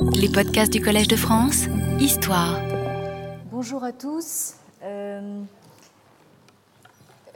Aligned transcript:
Les 0.00 0.28
podcasts 0.28 0.72
du 0.72 0.80
Collège 0.80 1.08
de 1.08 1.16
France, 1.16 1.66
Histoire. 1.98 2.60
Bonjour 3.50 3.84
à 3.84 3.92
tous. 3.92 4.54
euh, 4.82 5.42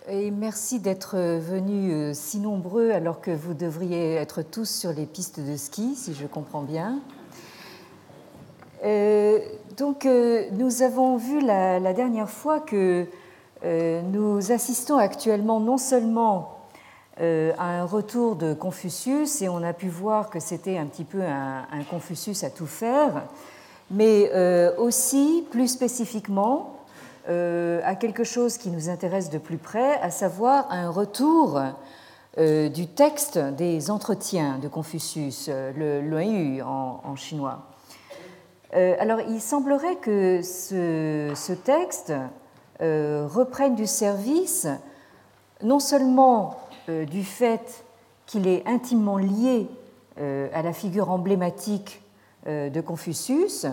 et 0.08 0.30
merci 0.30 0.78
d'être 0.78 1.16
venus 1.16 1.92
euh, 1.92 2.10
si 2.14 2.38
nombreux 2.38 2.90
alors 2.90 3.20
que 3.20 3.30
vous 3.30 3.54
devriez 3.54 4.14
être 4.14 4.42
tous 4.42 4.68
sur 4.68 4.92
les 4.92 5.06
pistes 5.06 5.40
de 5.40 5.56
ski, 5.56 5.94
si 5.96 6.14
je 6.14 6.26
comprends 6.26 6.62
bien. 6.62 7.00
Euh, 8.84 9.38
donc, 9.76 10.08
nous 10.52 10.82
avons 10.82 11.16
vu 11.16 11.40
la, 11.40 11.92
dernière 11.92 12.30
fois 12.30 12.60
que 12.60 13.06
nous 13.64 14.52
assistons 14.52 14.96
actuellement 14.96 15.60
non 15.60 15.78
seulement 15.78 16.61
à 17.18 17.64
un 17.64 17.84
retour 17.84 18.36
de 18.36 18.54
Confucius, 18.54 19.42
et 19.42 19.48
on 19.48 19.62
a 19.62 19.72
pu 19.72 19.88
voir 19.88 20.30
que 20.30 20.40
c'était 20.40 20.78
un 20.78 20.86
petit 20.86 21.04
peu 21.04 21.22
un, 21.22 21.84
Confucius 21.88 22.44
à 22.44 22.50
tout 22.50 22.66
faire, 22.66 23.24
mais 23.90 24.30
euh, 24.32 24.74
aussi, 24.78 25.44
plus 25.50 25.68
spécifiquement, 25.68 26.76
euh, 27.28 27.80
à 27.84 27.94
quelque 27.94 28.24
chose 28.24 28.58
qui 28.58 28.70
nous 28.70 28.88
intéresse 28.88 29.30
de 29.30 29.38
plus 29.38 29.58
près, 29.58 30.00
à 30.00 30.10
savoir 30.10 30.66
un 30.70 30.90
retour 30.90 31.60
euh, 32.38 32.68
du 32.68 32.86
texte 32.86 33.38
des 33.38 33.90
entretiens 33.90 34.58
de 34.58 34.68
Confucius, 34.68 35.46
euh, 35.48 35.72
le 35.76 36.00
Luan 36.00 36.62
en, 36.62 37.00
en 37.04 37.16
chinois. 37.16 37.72
Euh, 38.74 38.94
alors, 38.98 39.20
il 39.20 39.40
semblerait 39.40 39.96
que 39.96 40.40
ce, 40.42 41.52
texte 41.52 42.12
euh, 42.80 43.28
reprenne 43.30 43.74
du 43.74 43.86
service 43.86 44.66
non 45.62 45.78
seulement 45.78 46.56
euh, 46.56 46.61
du 46.88 47.22
fait 47.24 47.84
qu'il 48.26 48.48
est 48.48 48.66
intimement 48.66 49.18
lié 49.18 49.68
euh, 50.18 50.48
à 50.52 50.62
la 50.62 50.72
figure 50.72 51.10
emblématique 51.10 52.02
euh, 52.46 52.70
de 52.70 52.80
Confucius, 52.80 53.66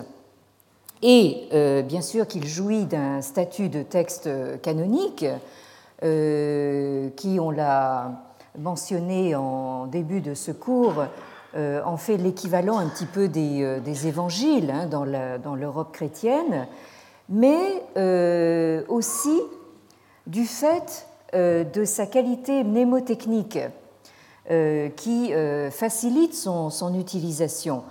et 1.02 1.48
euh, 1.54 1.82
bien 1.82 2.02
sûr 2.02 2.28
qu'il 2.28 2.46
jouit 2.46 2.86
d'un 2.86 3.22
statut 3.22 3.70
de 3.70 3.84
texte 3.84 4.30
canonique 4.62 5.26
euh, 6.04 7.10
qui, 7.16 7.40
on 7.40 7.52
l'a 7.52 8.24
mentionné 8.58 9.36
en 9.36 9.86
début 9.86 10.22
de 10.22 10.34
ce 10.34 10.52
cours, 10.52 11.06
euh, 11.56 11.82
en 11.84 11.98
fait 11.98 12.18
l'équivalent 12.18 12.78
un 12.78 12.88
petit 12.88 13.06
peu 13.06 13.28
des, 13.28 13.64
euh, 13.64 13.80
évangiles 14.06 14.72
hein, 14.72 14.86
dans 14.88 15.56
l'Europe 15.56 15.92
chrétienne, 15.94 16.68
mais 17.28 17.84
euh, 17.98 18.84
aussi 18.88 19.42
du 20.28 20.46
fait 20.46 21.06
euh, 21.06 21.09
de 21.34 21.86
sa 21.86 22.06
qualité 22.06 22.64
mnémotechnique 22.64 23.60
euh, 24.52 24.90
qui 24.90 25.32
euh, 25.32 25.70
facilite 25.70 26.34
son, 26.34 26.72
utilisation. 26.98 27.84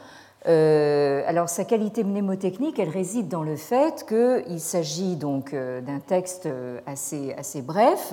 Euh, 0.48 1.22
alors 1.26 1.48
sa 1.48 1.64
qualité 1.64 2.02
mnémotechnique, 2.02 2.80
elle 2.80 2.88
réside 2.88 3.28
dans 3.28 3.44
le 3.44 3.54
fait 3.54 4.04
qu'il 4.08 4.58
s'agit 4.58 5.14
donc 5.14 5.54
euh, 5.54 5.80
d'un 5.80 6.00
texte 6.00 6.46
euh, 6.46 6.80
assez, 6.86 7.62
bref, 7.62 8.12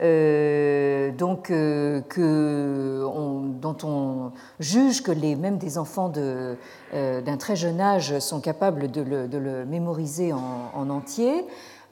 euh, 0.00 1.12
donc 1.12 1.52
euh, 1.52 2.00
que 2.00 3.04
on- 3.14 3.42
dont 3.42 3.76
on 3.84 4.32
juge 4.58 5.04
que 5.04 5.12
les, 5.12 5.36
même 5.36 5.58
des 5.58 5.78
enfants 5.78 6.12
euh, 6.16 6.56
d'un 7.20 7.36
très 7.36 7.54
jeune 7.54 7.80
âge 7.80 8.18
sont 8.18 8.40
capables 8.40 8.90
de 8.90 9.02
le, 9.02 9.64
mémoriser 9.66 10.32
en 10.32 10.90
entier. 10.90 11.44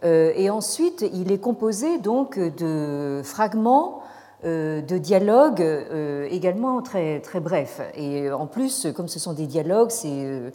Euh, 0.05 0.33
et 0.37 0.51
ensuite, 0.51 1.05
il 1.13 1.31
est 1.33 1.39
composé 1.39 1.99
donc 1.99 2.39
de 2.39 3.21
fragments 3.25 4.03
euh, 4.45 4.81
de 4.81 4.97
dialogues 4.97 5.61
euh, 5.61 6.27
également 6.31 6.81
très, 6.81 7.21
très 7.21 7.41
brefs. 7.41 7.81
Et 7.95 8.31
en 8.31 8.47
plus, 8.47 8.87
comme 8.95 9.09
ce 9.09 9.19
sont 9.19 9.35
des 9.35 9.47
dialogues, 9.47 9.91
ce 9.91 10.53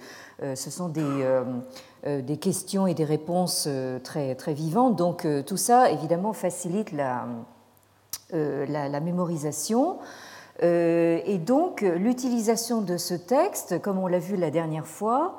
sont 0.56 0.90
des, 0.90 2.22
des 2.22 2.38
questions 2.38 2.88
et 2.88 2.94
des 2.94 3.06
réponses 3.06 3.70
très, 4.04 4.36
très 4.36 4.54
vivantes. 4.54 4.96
Donc 4.96 5.28
tout 5.46 5.58
ça, 5.58 5.92
évidemment, 5.92 6.34
facilite 6.34 6.92
la, 6.92 7.26
la, 8.34 8.90
la 8.90 9.00
mémorisation. 9.00 9.98
Et 10.62 11.38
donc, 11.46 11.82
l'utilisation 11.82 12.82
de 12.82 12.98
ce 12.98 13.14
texte, 13.14 13.82
comme 13.82 14.00
on 14.00 14.08
l'a 14.08 14.20
vu 14.20 14.36
la 14.36 14.52
dernière 14.52 14.88
fois, 14.88 15.38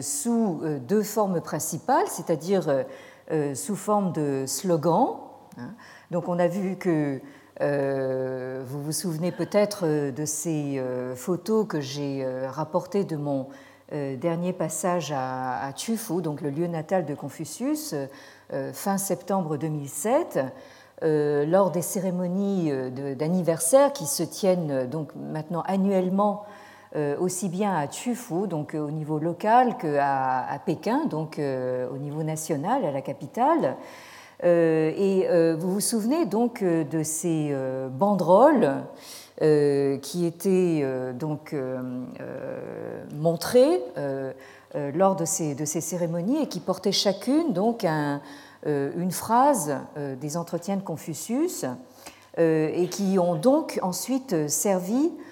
sous 0.00 0.60
euh, 0.62 0.78
deux 0.78 1.02
formes 1.02 1.40
principales, 1.40 2.06
c'est-à-dire 2.08 2.68
euh, 2.68 2.82
euh, 3.30 3.54
sous 3.54 3.76
forme 3.76 4.12
de 4.12 4.44
slogan. 4.46 5.16
hein. 5.56 5.74
Donc, 6.10 6.28
on 6.28 6.38
a 6.38 6.48
vu 6.48 6.76
que 6.76 7.20
euh, 7.60 8.62
vous 8.66 8.82
vous 8.82 8.92
souvenez 8.92 9.32
peut-être 9.32 9.84
euh, 9.84 10.12
de 10.12 10.24
ces 10.24 10.78
euh, 10.78 11.14
photos 11.16 11.66
que 11.66 11.80
j'ai 11.80 12.24
euh, 12.24 12.48
rapportées 12.50 13.04
de 13.04 13.16
mon 13.16 13.48
euh, 13.92 14.16
dernier 14.16 14.52
passage 14.52 15.12
à, 15.12 15.66
à 15.66 15.72
donc 16.20 16.40
le 16.40 16.50
lieu 16.50 16.66
natal 16.66 17.04
de 17.04 17.14
Confucius, 17.14 17.94
euh, 18.52 18.72
fin 18.72 18.98
septembre 18.98 19.56
2007 19.56 20.38
euh, 21.02 21.46
lors 21.46 21.70
des 21.70 21.82
cérémonies 21.82 22.70
euh, 22.70 23.14
d'anniversaire 23.14 23.92
qui 23.92 24.06
se 24.06 24.22
tiennent 24.22 24.70
euh, 24.70 24.86
donc 24.86 25.14
maintenant 25.14 25.62
annuellement 25.66 26.42
euh, 26.42 26.52
aussi 27.18 27.48
bien 27.48 27.74
à 27.74 27.90
Chufu, 27.90 28.46
donc 28.48 28.74
euh, 28.74 28.80
au 28.80 28.90
niveau 28.90 29.18
local, 29.18 29.76
qu'à 29.78 30.60
Pékin, 30.64 31.06
donc 31.06 31.38
euh, 31.38 31.88
au 31.90 31.98
niveau 31.98 32.22
national, 32.22 32.84
à 32.84 32.90
la 32.90 33.02
capitale. 33.02 33.76
Euh, 34.44 34.92
et 34.96 35.28
euh, 35.28 35.56
vous 35.58 35.74
vous 35.74 35.80
souvenez 35.80 36.24
donc 36.24 36.62
euh, 36.62 36.84
de 36.84 37.02
ces 37.02 37.48
euh, 37.50 37.88
banderoles 37.88 38.84
euh, 39.42 39.98
qui 39.98 40.26
étaient 40.26 40.80
euh, 40.82 41.12
donc 41.12 41.52
euh, 41.52 41.80
euh, 42.20 43.04
montrées 43.16 43.80
euh, 43.96 44.32
euh, 44.76 44.92
lors 44.94 45.16
de 45.16 45.24
ces, 45.24 45.56
de 45.56 45.64
ces 45.64 45.80
cérémonies 45.80 46.42
et 46.42 46.46
qui 46.46 46.60
portaient 46.60 46.92
chacune 46.92 47.52
donc 47.52 47.84
un, 47.84 48.20
euh, 48.66 48.92
une 48.96 49.10
phrase 49.10 49.76
euh, 49.96 50.14
des 50.14 50.36
entretiens 50.36 50.76
de 50.76 50.82
Confucius 50.82 51.64
euh, 52.38 52.70
et 52.72 52.86
qui 52.86 53.18
ont 53.18 53.34
donc 53.34 53.80
ensuite 53.82 54.48
servi 54.48 55.10
euh, 55.10 55.27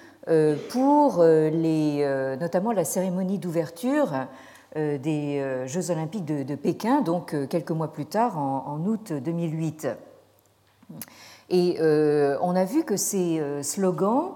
pour 0.69 1.19
euh, 1.19 1.49
les, 1.49 2.01
euh, 2.01 2.35
notamment 2.35 2.71
la 2.73 2.83
cérémonie 2.83 3.39
d'ouverture 3.39 4.27
euh, 4.75 4.97
des 4.97 5.39
euh, 5.39 5.65
Jeux 5.65 5.91
olympiques 5.91 6.25
de, 6.25 6.55
Pékin, 6.55 7.01
donc 7.01 7.33
euh, 7.33 7.47
quelques 7.47 7.71
mois 7.71 7.93
plus 7.93 8.05
tard, 8.05 8.37
en, 8.37 8.83
août 8.85 9.13
2008. 9.13 9.87
Et 11.49 11.77
euh, 11.79 12.37
on 12.41 12.55
a 12.55 12.65
vu 12.65 12.83
que 12.83 12.97
ces 12.97 13.39
euh, 13.39 13.63
slogans 13.63 14.33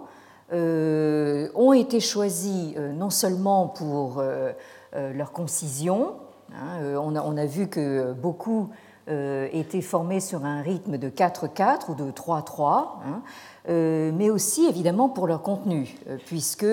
euh, 0.54 1.50
ont 1.56 1.74
été 1.74 2.00
choisis 2.00 2.74
euh, 2.78 2.94
non 2.94 3.10
seulement 3.10 3.68
pour 3.68 4.20
euh, 4.20 4.54
euh, 4.96 5.12
leur 5.12 5.34
concision, 5.34 6.14
hein, 6.54 6.82
euh, 6.82 6.96
on 6.98 7.38
a 7.38 7.46
vu 7.46 7.68
que 7.68 8.14
beaucoup 8.14 8.70
euh, 9.10 9.48
étaient 9.52 9.82
formés 9.82 10.20
sur 10.20 10.46
un 10.46 10.62
rythme 10.62 11.00
de 11.00 11.10
4-4 11.10 11.90
ou 11.90 11.96
de 11.96 12.12
3-3, 12.12 13.00
hein, 13.04 13.22
euh, 13.68 14.12
mais 14.16 14.30
aussi 14.30 14.68
évidemment 14.68 15.10
pour 15.10 15.26
leur 15.26 15.42
contenu, 15.42 15.96
euh, 16.08 16.18
puisque 16.28 16.68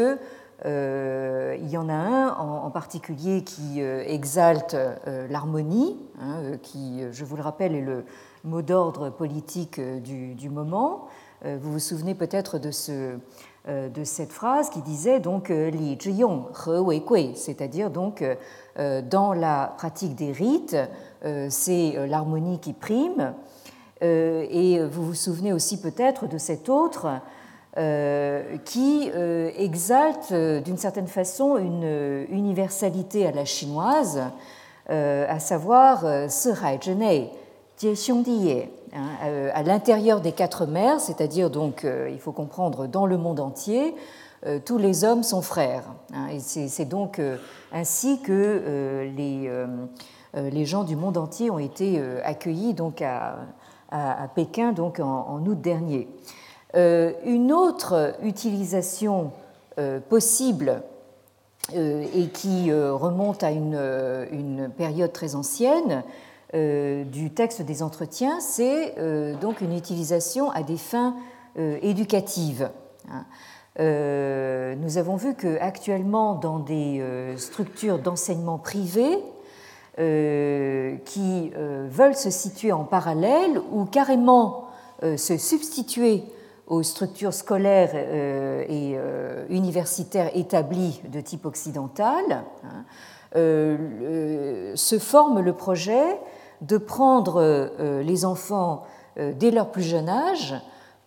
il 0.65 1.71
y 1.71 1.77
en 1.79 1.89
a 1.89 1.95
un 1.95 2.37
en, 2.37 2.69
particulier 2.71 3.45
qui 3.45 3.81
exalte 3.81 4.77
l'harmonie, 5.31 5.97
hein, 6.21 6.57
qui, 6.61 7.01
je 7.13 7.25
vous 7.25 7.37
le 7.37 7.43
rappelle, 7.43 7.77
est 7.77 7.81
le 7.81 8.05
mot 8.43 8.61
d'ordre 8.61 9.09
politique 9.09 9.81
du, 9.81 10.51
moment. 10.51 11.07
Vous 11.45 11.73
vous 11.73 11.79
souvenez 11.79 12.17
peut-être 12.17 12.59
de, 12.59 12.73
ce, 12.73 13.19
de 13.69 14.03
cette 14.03 14.33
phrase 14.33 14.69
qui 14.71 14.83
disait 14.83 15.21
donc 15.21 15.49
Li 15.49 15.97
zhiyong 15.97 16.47
he 16.67 16.81
wei 16.81 17.35
c'est-à-dire 17.37 17.91
donc 17.91 18.25
dans 18.77 19.33
la 19.35 19.75
pratique 19.77 20.17
des 20.17 20.33
rites, 20.33 20.77
c'est 21.49 21.97
euh, 21.97 22.07
l'harmonie 22.07 22.59
qui 22.59 22.73
prime. 22.73 23.35
Euh, 24.03 24.47
Et 24.51 24.81
vous 24.81 25.05
vous 25.05 25.15
souvenez 25.15 25.53
aussi 25.53 25.81
peut-être 25.81 26.29
de 26.29 26.39
cet 26.39 26.69
autre 26.69 27.21
euh, 27.77 28.57
qui 28.65 29.11
euh, 29.15 29.51
exalte 29.57 30.33
euh, 30.33 30.61
d'une 30.61 30.77
certaine 30.79 31.07
façon 31.07 31.57
une 31.57 31.83
euh, 31.85 32.25
universalité 32.31 33.27
à 33.27 33.33
la 33.33 33.45
chinoise, 33.45 34.23
euh, 34.91 35.27
à 35.29 35.39
savoir 35.39 36.05
euh, 36.05 36.27
hai 36.27 36.79
zhenei, 36.83 37.31
jie 37.81 38.13
hein, 38.95 38.99
euh, 39.25 39.51
à 39.53 39.63
l'intérieur 39.63 40.21
des 40.21 40.33
quatre 40.33 40.67
mers, 40.67 40.99
c'est-à-dire 41.01 41.51
donc, 41.51 41.85
euh, 41.85 42.09
il 42.11 42.19
faut 42.19 42.33
comprendre, 42.33 42.87
dans 42.87 43.07
le 43.07 43.17
monde 43.17 43.39
entier, 43.39 43.95
euh, 44.47 44.59
tous 44.65 44.79
les 44.79 45.05
hommes 45.05 45.23
sont 45.23 45.43
frères. 45.43 45.85
hein, 46.15 46.29
et 46.33 46.41
c'est 46.41 46.85
donc 46.85 47.19
euh, 47.19 47.37
ainsi 47.73 48.21
que 48.23 48.33
euh, 48.33 49.11
les, 49.17 49.47
euh, 49.49 49.67
euh, 49.67 49.87
les 50.35 50.65
gens 50.67 50.85
du 50.85 50.97
monde 50.97 51.17
entier 51.17 51.51
ont 51.51 51.59
été 51.59 51.99
euh, 51.99 52.21
accueillis 52.25 52.75
donc 52.75 53.03
à, 53.03 53.37
Pékin 54.35 54.73
donc 54.73 55.01
en, 55.01 55.43
août 55.47 55.61
dernier. 55.61 56.09
Euh, 56.77 57.13
une 57.25 57.53
autre 57.53 58.15
utilisation 58.23 59.33
euh, 59.79 60.01
possible 60.01 60.83
euh, 61.75 62.05
et 62.15 62.29
qui 62.29 62.71
euh, 62.71 62.93
remonte 62.93 63.43
à 63.43 63.51
une, 63.51 63.75
euh, 63.75 64.27
une 64.31 64.69
période 64.69 65.13
très 65.13 65.35
ancienne 65.35 66.03
euh, 66.55 67.05
du 67.05 67.31
texte 67.31 67.63
des 67.63 67.83
entretiens, 67.83 68.41
c'est 68.41 68.95
euh, 68.99 69.35
donc 69.35 69.61
une 69.61 69.77
utilisation 69.77 70.51
à 70.51 70.63
des 70.63 70.79
fins 70.79 71.15
euh, 71.59 71.79
éducatives. 71.83 72.71
hein. 73.11 73.25
nous 74.77 74.99
avons 74.99 75.17
vu 75.17 75.35
qu'actuellement, 75.35 76.35
dans 76.35 76.59
des 76.59 77.03
structures 77.37 77.99
d'enseignement 77.99 78.59
privé, 78.59 79.19
qui 79.99 81.51
veulent 81.91 82.15
se 82.15 82.31
situer 82.31 82.71
en 82.71 82.85
parallèle 82.85 83.61
ou 83.73 83.85
carrément 83.85 84.69
se 85.03 85.37
substituer 85.37 86.23
aux 86.69 86.85
structures 86.85 87.35
scolaires 87.35 87.97
et 87.97 88.97
universitaires 89.51 90.31
établies 90.37 91.01
de 91.09 91.21
type 91.21 91.47
occidental, 91.47 92.45
hein, 92.63 92.85
se 93.35 94.99
forme 95.01 95.41
le 95.41 95.53
projet 95.53 96.21
de 96.61 96.79
prendre 96.79 98.01
les 98.01 98.25
enfants 98.25 98.85
dès 99.17 99.51
leur 99.51 99.73
plus 99.73 99.83
jeune 99.83 100.09
âge 100.09 100.55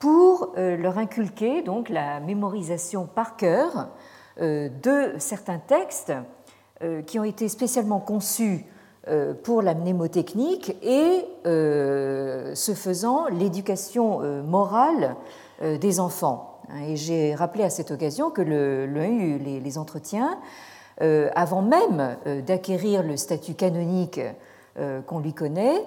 pour 0.02 0.54
euh, 0.58 0.76
leur 0.78 0.98
inculquer 0.98 1.62
donc 1.62 1.88
la 1.88 2.20
mémorisation 2.20 3.06
par 3.06 3.38
cœur 3.38 3.90
euh, 4.42 4.68
de 4.82 5.14
certains 5.20 5.60
textes 5.60 6.12
euh, 6.82 7.04
qui 7.04 7.20
ont 7.20 7.24
été 7.24 7.48
spécialement 7.48 8.00
conçus 8.00 8.66
pour 9.44 9.62
la 9.62 9.74
mnémotechnique 9.74 10.76
et, 10.84 11.26
ce 11.44 12.74
faisant, 12.76 13.28
l'éducation 13.28 14.20
morale 14.44 15.16
des 15.60 16.00
enfants. 16.00 16.60
Et 16.88 16.96
j'ai 16.96 17.34
rappelé 17.34 17.64
à 17.64 17.70
cette 17.70 17.92
occasion 17.92 18.30
que 18.30 18.42
le, 18.42 18.86
les, 18.86 19.60
les, 19.60 19.78
entretiens, 19.78 20.38
avant 21.00 21.64
même 21.64 22.16
d'acquérir 22.46 23.02
le 23.02 23.18
statut 23.18 23.56
canonique 23.56 24.22
qu'on 25.08 25.20
lui 25.20 25.34
connaît, 25.34 25.84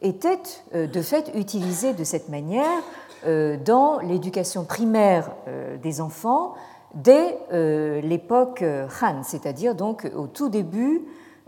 étaient 0.00 0.38
de 0.72 1.02
fait 1.02 1.32
utilisés 1.34 1.92
de 1.92 2.04
cette 2.04 2.28
manière 2.28 2.82
euh, 3.26 3.56
dans 3.56 4.00
l'éducation 4.00 4.64
primaire 4.64 5.30
euh, 5.48 5.78
des 5.78 6.02
enfants 6.02 6.52
dès 6.94 7.38
euh, 7.54 8.02
l'époque 8.02 8.62
Han, 9.00 9.22
c'est-à-dire 9.22 9.74
donc 9.74 10.10
au 10.14 10.26
tout 10.26 10.50
début 10.50 11.00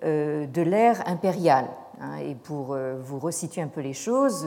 de 0.07 0.63
l'ère 0.63 1.03
impériale. 1.09 1.69
Hein. 2.01 2.19
Et 2.19 2.35
pour 2.35 2.77
vous 3.01 3.19
resituer 3.19 3.63
un 3.63 3.69
peu 3.69 3.81
les 3.81 3.93
choses, 3.93 4.47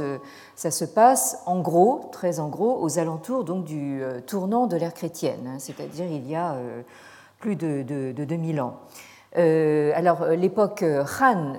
ça 0.56 0.72
se 0.72 0.86
passe 0.86 1.42
en 1.46 1.60
gros, 1.62 2.10
très 2.12 2.40
en 2.40 2.48
gros, 2.48 2.82
aux 2.82 3.00
alentours 3.00 3.44
donc 3.44 3.66
du 3.66 4.02
tournant 4.26 4.68
de 4.68 4.78
l'ère 4.78 4.94
chrétienne, 4.94 5.48
hein, 5.48 5.60
c'est-à-dire 5.60 6.06
il 6.06 6.28
y 6.28 6.36
a 6.36 6.56
plus 7.40 7.56
de, 7.56 7.84
2000 8.12 8.62
ans. 8.62 8.80
alors 9.36 10.28
l'époque 10.30 10.84
Han, 11.22 11.54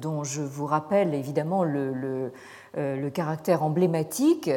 dont 0.00 0.22
je 0.22 0.42
vous 0.42 0.66
rappelle 0.66 1.14
évidemment 1.14 1.64
le 1.64 2.30
caractère 3.10 3.62
emblématique, 3.62 4.50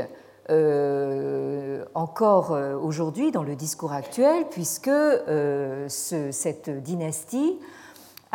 euh, 0.51 1.85
encore 1.95 2.51
euh, 2.51 2.75
aujourd'hui 2.75 3.31
dans 3.31 3.41
le 3.41 3.55
discours 3.55 3.93
actuel, 3.93 4.45
puisque 4.51 4.87
euh, 4.87 5.87
cette 5.89 6.69
dynastie 6.69 7.59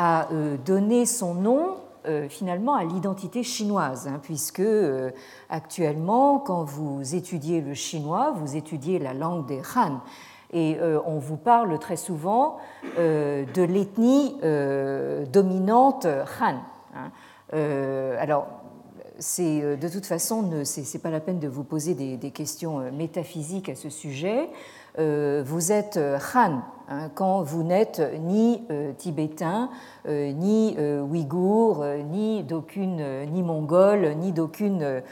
a 0.01 0.29
donné 0.65 1.07
son 1.07 1.35
nom 1.35 1.77
finalement 2.31 2.75
à 2.75 2.85
l'identité 2.85 3.43
chinoise, 3.43 4.09
hein, 4.09 4.21
puisque 4.23 4.63
actuellement, 5.51 6.39
quand 6.39 6.65
vous 6.65 7.15
étudiez 7.15 7.61
le 7.61 7.75
chinois, 7.75 8.33
vous 8.35 8.57
étudiez 8.57 8.99
la 8.99 9.13
langue 9.13 9.47
des 9.47 9.61
Han. 9.77 10.01
Et 10.53 10.79
on 11.05 11.19
vous 11.19 11.37
parle 11.37 11.79
très 11.79 11.97
souvent 11.97 12.57
de 12.97 13.63
l'ethnie 13.63 14.37
dominante 15.31 16.07
Han. 16.41 16.61
Hein. 16.95 17.11
alors, 18.19 18.47
c'est 19.21 19.63
euh, 19.63 19.77
de 19.77 19.89
toute 19.89 20.07
façon, 20.07 20.65
ce 20.65 20.81
n'est 20.81 21.03
pas 21.03 21.11
la 21.11 21.21
peine 21.21 21.39
de 21.39 21.49
vous 21.49 21.63
poser 21.63 21.95
des, 21.95 22.31
questions 22.31 22.81
euh, 22.81 22.91
métaphysiques 22.91 23.69
à 23.69 23.77
ce 23.77 23.91
sujet. 23.91 24.49
Euh, 24.99 25.43
vous 25.45 25.73
êtes 25.73 25.99
Han 26.35 26.63
hein, 26.89 27.09
quand 27.15 27.43
vous 27.43 27.63
n'êtes 27.63 28.03
ni 28.21 28.67
tibétain, 28.99 29.71
ni 30.07 30.77
ouïghour, 30.79 31.85
ni 32.11 32.43
d'aucune, 32.43 33.27
ni 33.31 33.43
mongol, 33.43 34.15
ni 34.17 34.33
d'aucune 34.33 35.03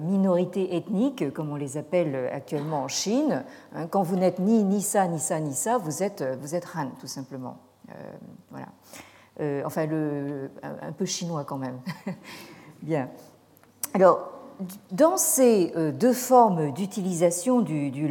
minorité 0.00 0.76
ethnique, 0.76 1.32
comme 1.32 1.50
on 1.50 1.56
les 1.56 1.76
appelle 1.76 2.30
actuellement 2.32 2.84
en 2.84 2.88
Chine. 2.88 3.44
Hein, 3.74 3.86
quand 3.88 4.02
vous 4.02 4.16
n'êtes 4.16 4.38
ni, 4.38 4.64
ni 4.64 4.80
ça, 4.80 5.06
ni 5.06 5.18
ça, 5.18 5.40
ni 5.40 5.52
ça, 5.52 5.78
vous 5.78 6.02
êtes, 6.02 6.24
vous 6.40 6.54
êtes 6.54 6.66
Han, 6.74 6.90
tout 7.00 7.06
simplement. 7.06 7.58
voilà. 8.50 8.68
enfin, 9.66 9.86
un 10.62 10.92
peu 10.92 11.04
chinois 11.04 11.44
quand 11.44 11.58
même. 11.58 11.78
Bien. 12.82 13.08
Alors, 13.94 14.30
dans 14.90 15.16
ces 15.16 15.72
euh, 15.76 15.92
deux 15.92 16.12
formes 16.12 16.72
d'utilisation 16.72 17.60
du, 17.60 17.90
du 17.90 18.08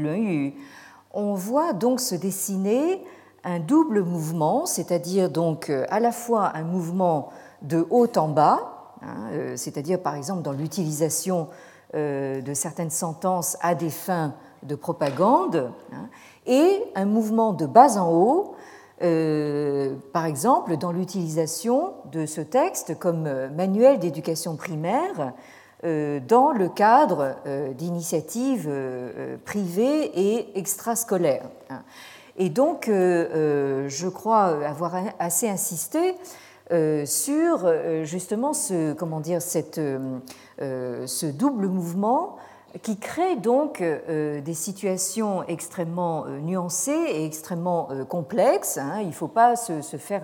on 1.17 1.33
voit 1.33 1.73
donc 1.73 1.99
se 1.99 2.15
dessiner 2.15 3.03
un 3.43 3.59
double 3.59 4.03
mouvement, 4.03 4.65
c'est-à-dire 4.65 5.29
donc 5.29 5.69
euh, 5.69 5.85
à 5.89 5.99
la 5.99 6.11
fois 6.11 6.51
un 6.53 6.63
mouvement 6.63 7.29
de 7.63 7.85
haut 7.89 8.07
en 8.17 8.27
bas, 8.27 8.93
hein, 9.01 9.29
euh, 9.31 9.53
c'est-à-dire 9.57 9.99
par 9.99 10.15
exemple 10.15 10.43
dans 10.43 10.53
l'utilisation 10.53 11.49
de 11.93 12.53
certaines 12.53 12.89
sentences 12.89 13.57
à 13.61 13.73
des 13.73 13.89
fins 13.89 14.33
de 14.61 14.75
propagande, 14.75 15.71
hein, 15.93 16.09
et 16.45 16.83
un 16.95 17.05
mouvement 17.05 17.53
de 17.53 17.65
bas 17.65 17.97
en 17.97 18.11
haut, 18.11 18.55
par 20.11 20.25
exemple 20.25 20.75
dans 20.75 20.91
l'utilisation 20.91 21.93
de 22.11 22.25
ce 22.25 22.41
texte 22.41 22.99
comme 22.99 23.29
manuel 23.55 23.99
d'éducation 23.99 24.57
primaire 24.57 25.31
euh, 25.31 25.31
dans 25.83 26.51
le 26.51 26.69
cadre 26.69 27.35
euh, 27.45 27.71
d'initiatives 27.71 28.65
euh, 28.67 29.37
privées 29.45 30.11
et 30.15 30.57
extrascolaires. 30.57 31.49
Et 32.39 32.49
donc, 32.49 32.85
je 32.87 34.07
crois 34.09 34.63
avoir 34.63 34.95
assez 35.17 35.49
insisté 35.49 36.13
sur 36.69 37.73
justement 38.03 38.53
ce, 38.53 38.93
comment 38.93 39.21
dire, 39.21 39.41
cette, 39.41 39.81
ce 40.59 41.25
double 41.25 41.65
mouvement 41.65 42.35
qui 42.83 42.99
crée 42.99 43.37
donc 43.37 43.81
des 43.81 44.53
situations 44.53 45.43
extrêmement 45.47 46.27
nuancées 46.27 46.91
et 46.91 47.25
extrêmement 47.25 47.89
complexes. 48.07 48.77
Hein. 48.77 48.99
Il 49.01 49.07
ne 49.07 49.13
faut 49.13 49.27
pas 49.27 49.55
se, 49.55 49.81
faire 49.97 50.21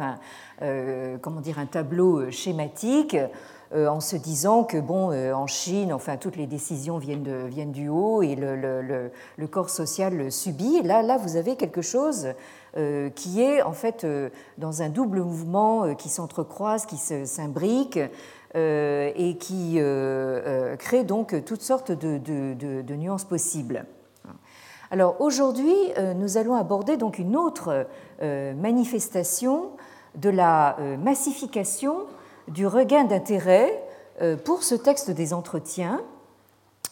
un, 0.62 1.18
comment 1.20 1.42
dire, 1.42 1.58
un 1.58 1.66
tableau 1.66 2.30
schématique 2.30 3.18
euh, 3.18 3.28
en 3.76 4.00
se 4.00 4.16
disant 4.16 4.64
que, 4.64 4.78
bon, 4.78 5.12
euh, 5.12 5.34
en 5.34 5.48
Chine, 5.48 5.94
enfin, 5.94 6.18
toutes 6.18 6.36
les 6.36 6.46
décisions 6.46 6.98
viennent, 6.98 7.72
du 7.72 7.90
haut 7.90 8.22
et 8.22 8.36
le, 8.36 9.48
corps 9.48 9.70
social 9.70 10.16
le 10.16 10.30
subit. 10.30 10.82
Là, 10.84 11.02
là, 11.02 11.18
vous 11.18 11.38
avez 11.38 11.56
quelque 11.56 11.82
chose 11.82 12.30
euh, 12.78 13.10
qui 13.10 13.42
est 13.42 13.62
en 13.62 13.74
fait 13.74 14.06
dans 14.58 14.82
un 14.82 14.90
double 14.90 15.22
mouvement 15.22 15.96
qui 15.96 16.10
s'entrecroise, 16.10 16.86
qui 16.86 16.98
s'imbrique 16.98 18.00
et 18.56 19.38
qui 19.40 19.80
crée 20.78 21.04
donc 21.04 21.44
toutes 21.46 21.62
sortes 21.62 21.92
de, 21.92 22.20
de, 22.20 22.82
de 22.82 22.96
nuances 22.96 23.26
possibles. 23.26 23.86
Alors 24.92 25.20
aujourd'hui, 25.20 25.74
nous 26.16 26.38
allons 26.38 26.54
aborder 26.54 26.98
donc 26.98 27.18
une 27.18 27.36
autre 27.36 27.88
manifestation 28.22 29.72
de 30.16 30.30
la 30.30 30.78
massification 31.04 32.06
du 32.48 32.68
regain 32.68 33.04
d'intérêt 33.04 33.84
euh, 34.22 34.38
pour 34.38 34.64
ce 34.64 34.76
texte 34.76 35.10
des 35.10 35.34
entretiens 35.34 36.02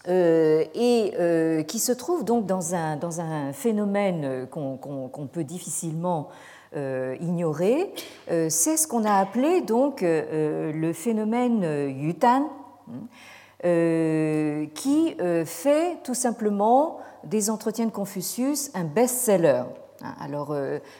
euh, 0.07 0.63
et 0.73 1.13
euh, 1.19 1.61
qui 1.61 1.77
se 1.77 1.91
trouve 1.91 2.25
donc 2.25 2.47
dans 2.47 2.73
un, 2.73 2.95
dans 2.95 3.21
un 3.21 3.53
phénomène 3.53 4.47
qu'on 4.49 5.29
peut 5.31 5.43
difficilement 5.43 6.29
ignorer. 6.73 7.93
C'est 8.27 8.77
ce 8.77 8.87
qu'on 8.87 9.03
a 9.03 9.15
appelé 9.15 9.59
donc 9.59 9.99
le 10.03 10.93
phénomène 10.93 11.63
Yutan, 11.99 12.49
qui 14.73 15.17
fait 15.45 15.97
tout 16.05 16.13
simplement 16.13 16.99
des 17.25 17.49
entretiens 17.49 17.87
de 17.87 17.91
Confucius 17.91 18.71
un 18.73 18.85
best-seller. 18.85 19.63
Alors 20.19 20.55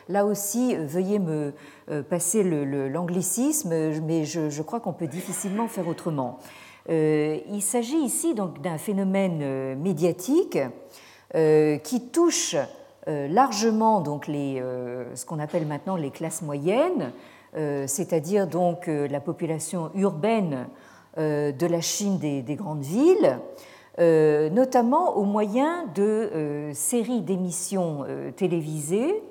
là 0.10 0.26
aussi, 0.26 0.76
veuillez 0.76 1.20
me 1.20 1.54
euh, 1.92 2.04
passer 2.04 2.44
l'anglicisme, 2.44 3.74
mais 4.04 4.24
je, 4.24 4.62
crois 4.62 4.80
qu'on 4.80 4.94
peut 4.94 5.08
difficilement 5.08 5.68
faire 5.68 5.88
autrement. 5.88 6.38
Euh, 6.90 7.38
il 7.50 7.62
s'agit 7.62 7.98
ici 7.98 8.34
donc 8.34 8.62
d'un 8.62 8.78
phénomène 8.78 9.40
euh, 9.42 9.76
médiatique 9.76 10.58
qui 11.84 12.02
touche 12.12 12.58
largement 13.08 14.02
donc 14.02 14.28
les, 14.28 14.62
ce 15.16 15.26
qu'on 15.26 15.40
appelle 15.40 15.66
maintenant 15.66 15.96
les 15.96 16.12
classes 16.12 16.42
moyennes, 16.42 17.14
c'est-à-dire 17.54 18.48
donc 18.48 18.88
la 18.88 19.22
population 19.22 19.92
urbaine 19.96 20.68
de 21.16 21.66
la 21.66 21.80
Chine 21.80 22.20
des 22.20 22.56
grandes 22.56 22.84
villes, 22.84 23.40
notamment 23.98 25.18
au 25.18 25.24
moyen 25.24 25.86
de 25.96 26.72
séries 26.74 27.22
d'émissions 27.22 28.06
télévisées 28.36 29.22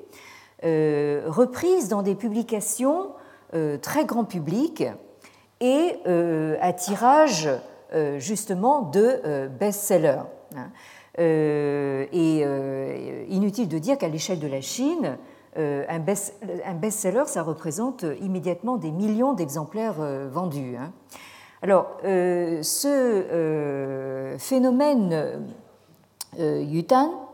euh, 0.63 1.23
reprise 1.27 1.89
dans 1.89 2.03
des 2.03 2.15
publications 2.15 3.13
euh, 3.55 3.79
très 3.79 4.05
grand 4.05 4.25
public 4.25 4.85
et 5.61 5.97
euh, 6.07 6.57
à 6.61 6.73
tirage 6.73 7.49
justement 8.19 8.83
de 8.83 9.49
best-sellers. 9.59 10.23
Hein. 10.55 10.71
et 11.19 12.45
inutile 13.29 13.67
de 13.67 13.79
dire 13.79 13.99
qu'à 13.99 14.07
l'échelle 14.07 14.39
de 14.39 14.47
la 14.47 14.61
Chine, 14.61 15.19
un 15.57 15.99
best-seller, 15.99 17.25
ça 17.27 17.43
représente 17.43 18.05
immédiatement 18.21 18.77
des 18.77 18.93
millions 18.93 19.33
d'exemplaires 19.33 20.01
vendus. 20.31 20.77
Alors, 21.63 21.99
ce 22.03 23.25
phénomène 24.39 25.43
Yutan, 26.39 27.29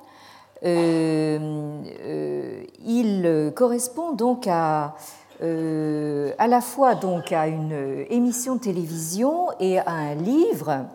il 2.85 3.53
correspond 3.55 4.13
donc 4.13 4.47
à 4.49 4.95
euh, 5.43 6.33
la 6.39 6.61
fois 6.63 6.95
donc 6.95 7.33
à 7.33 7.47
une 7.47 8.07
émission 8.09 8.55
de 8.55 8.61
télévision 8.61 9.49
et 9.61 9.79
à 9.79 9.91
un 9.91 10.15
livre 10.15 10.87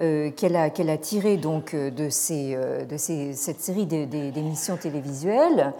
euh, 0.00 0.30
qu'elle 0.30 0.56
a, 0.56 0.70
tiré 0.98 1.36
donc 1.36 1.74
de, 1.74 2.08
euh, 2.30 2.84
cette 2.98 3.60
série 3.60 3.86
d'émissions 3.86 4.76
télévisuelles 4.76 5.72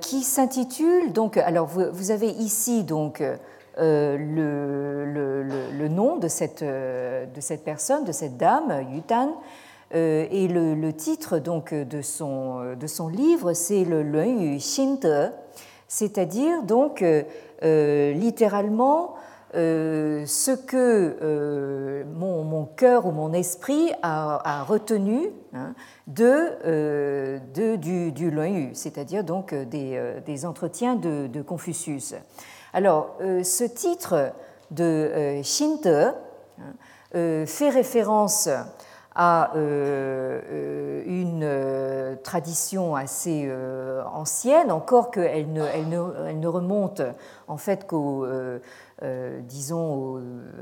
qui 0.00 0.22
s'intitule 0.22 1.12
donc 1.12 1.36
alors 1.36 1.68
vous, 1.68 2.10
avez 2.10 2.30
ici 2.30 2.82
donc 2.82 3.22
le, 3.78 5.42
le, 5.72 5.88
nom 5.88 6.16
de 6.16 6.28
cette, 6.28 6.62
de 6.62 7.40
cette 7.40 7.64
personne, 7.64 8.04
de 8.04 8.12
cette 8.12 8.36
dame, 8.36 8.84
Yutan, 8.92 9.34
et 9.94 10.48
le, 10.48 10.92
titre 10.92 11.38
donc 11.38 11.74
de 11.74 12.02
son, 12.02 12.74
de 12.74 12.86
son 12.86 13.08
livre, 13.08 13.52
c'est 13.52 13.84
le 13.84 14.02
Luan 14.02 14.40
Yu 14.40 14.58
c'est-à-dire 15.92 16.62
donc 16.62 17.02
euh, 17.02 17.22
euh, 17.62 18.14
littéralement 18.14 19.12
euh, 19.54 20.24
ce 20.24 20.52
que 20.52 22.02
mon, 22.14 22.64
cœur 22.64 23.04
ou 23.04 23.10
mon 23.10 23.34
esprit 23.34 23.92
a, 24.02 24.64
retenu 24.64 25.28
hein, 25.52 25.74
de, 26.06 27.76
du, 27.76 28.10
du 28.10 28.32
c'est-à-dire 28.72 29.22
donc 29.22 29.54
des, 29.54 30.46
entretiens 30.46 30.96
de, 30.96 31.42
Confucius. 31.42 32.14
Alors, 32.72 33.16
ce 33.20 33.64
titre 33.64 34.32
de 34.70 35.40
Shinte 35.42 35.86
hein, 35.86 37.44
fait 37.46 37.68
référence 37.68 38.48
à 39.14 39.54
euh, 39.56 40.40
euh, 40.50 41.02
une 41.06 41.42
euh, 41.42 42.16
tradition 42.22 42.96
assez 42.96 43.50
ancienne, 44.12 44.70
encore 44.70 45.10
qu'elle 45.10 45.52
ne, 45.52 45.64
elle 45.74 45.88
ne, 45.88 46.02
elle 46.28 46.40
ne, 46.40 46.48
remonte 46.48 47.02
en 47.48 47.56
fait 47.56 47.86
qu'au 47.86 48.26
disons 49.48 50.20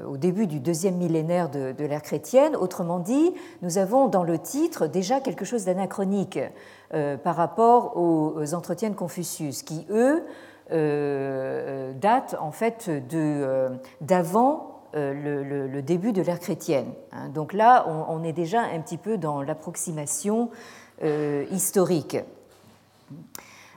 au, 0.09 0.17
début 0.17 0.47
du 0.47 0.61
deuxième 0.61 0.97
millénaire 0.97 1.51
de, 1.51 1.75
l'ère 1.79 2.03
chrétienne. 2.03 2.57
Autrement 2.57 2.99
dit, 2.99 3.35
nous 3.63 3.77
avons 3.77 4.09
dans 4.09 4.23
le 4.23 4.39
titre 4.39 4.87
déjà 4.87 5.21
quelque 5.21 5.45
chose 5.45 5.67
d'anachronique 5.67 6.39
par 7.23 7.37
rapport 7.37 7.97
aux, 7.97 8.55
entretiens 8.55 8.91
de 8.91 8.95
Confucius, 8.95 9.63
qui 9.63 9.87
eux 9.91 10.25
datent 10.71 12.37
en 12.39 12.53
fait 12.53 12.91
d'avant 14.01 14.71
euh, 14.97 15.69
le, 15.69 15.83
début 15.83 16.13
de 16.13 16.21
l'ère 16.21 16.41
chrétienne. 16.41 16.93
Hein. 17.13 17.29
Donc 17.29 17.53
là, 17.53 17.87
on, 18.09 18.25
est 18.25 18.33
déjà 18.33 18.63
un 18.63 18.81
petit 18.81 18.97
peu 18.97 19.19
dans 19.19 19.41
l'approximation 19.41 20.51
euh, 21.05 21.45
historique. 21.53 22.17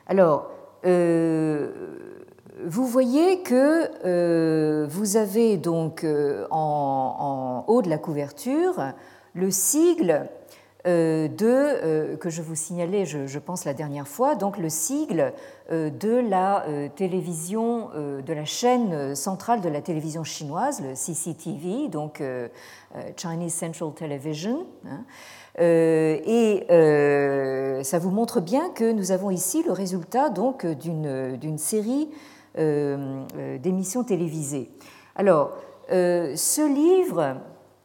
Alors, 0.08 0.50
euh, 0.86 1.72
vous 2.66 2.88
voyez 2.88 3.44
que 3.44 4.88
vous 4.88 5.18
avez 5.18 5.58
donc 5.58 6.06
en, 6.50 7.64
haut 7.68 7.82
de 7.84 7.90
la 7.90 8.00
couverture 8.00 8.94
le 9.34 9.52
sigle 9.52 10.12
euh, 10.12 10.26
de, 10.86 11.48
euh, 11.48 12.18
que 12.18 12.30
je 12.30 12.42
vous 12.42 12.56
signalais, 12.56 13.06
je, 13.06 13.40
pense, 13.40 13.66
la 13.66 13.74
dernière 13.74 14.08
fois, 14.08 14.36
donc 14.36 14.58
le 14.58 14.70
sigle 14.70 15.34
euh, 15.72 15.90
de 15.90 16.16
la 16.30 16.66
télévision, 16.96 17.90
de 17.96 18.34
la 18.34 18.46
chaîne 18.46 19.16
centrale 19.16 19.62
de 19.62 19.70
la 19.70 19.82
télévision 19.82 20.24
chinoise, 20.24 20.82
le 20.82 20.96
CCTV, 20.96 21.88
donc 21.88 22.22
Chinese 23.16 23.54
Central 23.54 23.94
Television. 23.94 24.66
Hein. 24.86 25.04
et 25.60 26.66
ça 27.84 28.00
vous 28.00 28.12
montre 28.12 28.42
bien 28.42 28.70
que 28.70 28.92
nous 28.92 29.12
avons 29.12 29.30
ici 29.30 29.64
le 29.64 29.72
résultat 29.72 30.30
donc 30.30 30.66
d'une 30.66 31.58
série 31.58 32.10
d'émissions 32.56 34.04
télévisées. 34.04 34.70
Alors, 35.16 35.54
ce 35.90 36.68
livre 36.68 37.20
euh, 37.20 37.34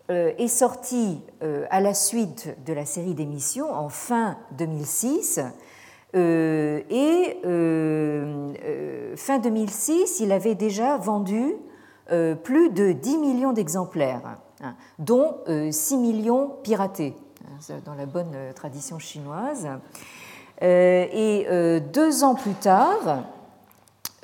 est 0.08 0.48
sorti 0.48 1.20
euh, 1.42 1.66
à 1.70 1.80
la 1.80 1.92
suite 1.92 2.56
de 2.64 2.72
la 2.72 2.86
série 2.86 3.14
d'émissions 3.14 3.70
en 3.70 3.88
fin 3.88 4.38
2006. 4.52 5.40
Euh, 6.14 6.80
et 6.88 7.36
fin 9.16 9.38
2006, 9.38 10.20
il 10.20 10.32
avait 10.32 10.54
déjà 10.54 10.96
vendu 10.96 11.54
plus 12.42 12.70
de 12.70 12.92
10 12.92 13.18
millions 13.18 13.52
d'exemplaires, 13.52 14.38
hein, 14.62 14.74
dont 14.98 15.36
6 15.46 15.98
millions 15.98 16.56
piratés, 16.62 17.14
hein, 17.44 17.74
dans 17.84 17.94
la 17.94 18.06
bonne 18.06 18.34
tradition 18.54 18.98
chinoise. 18.98 19.68
et 20.62 21.80
deux 21.92 22.24
ans 22.24 22.34
plus 22.34 22.54
tard, 22.54 23.24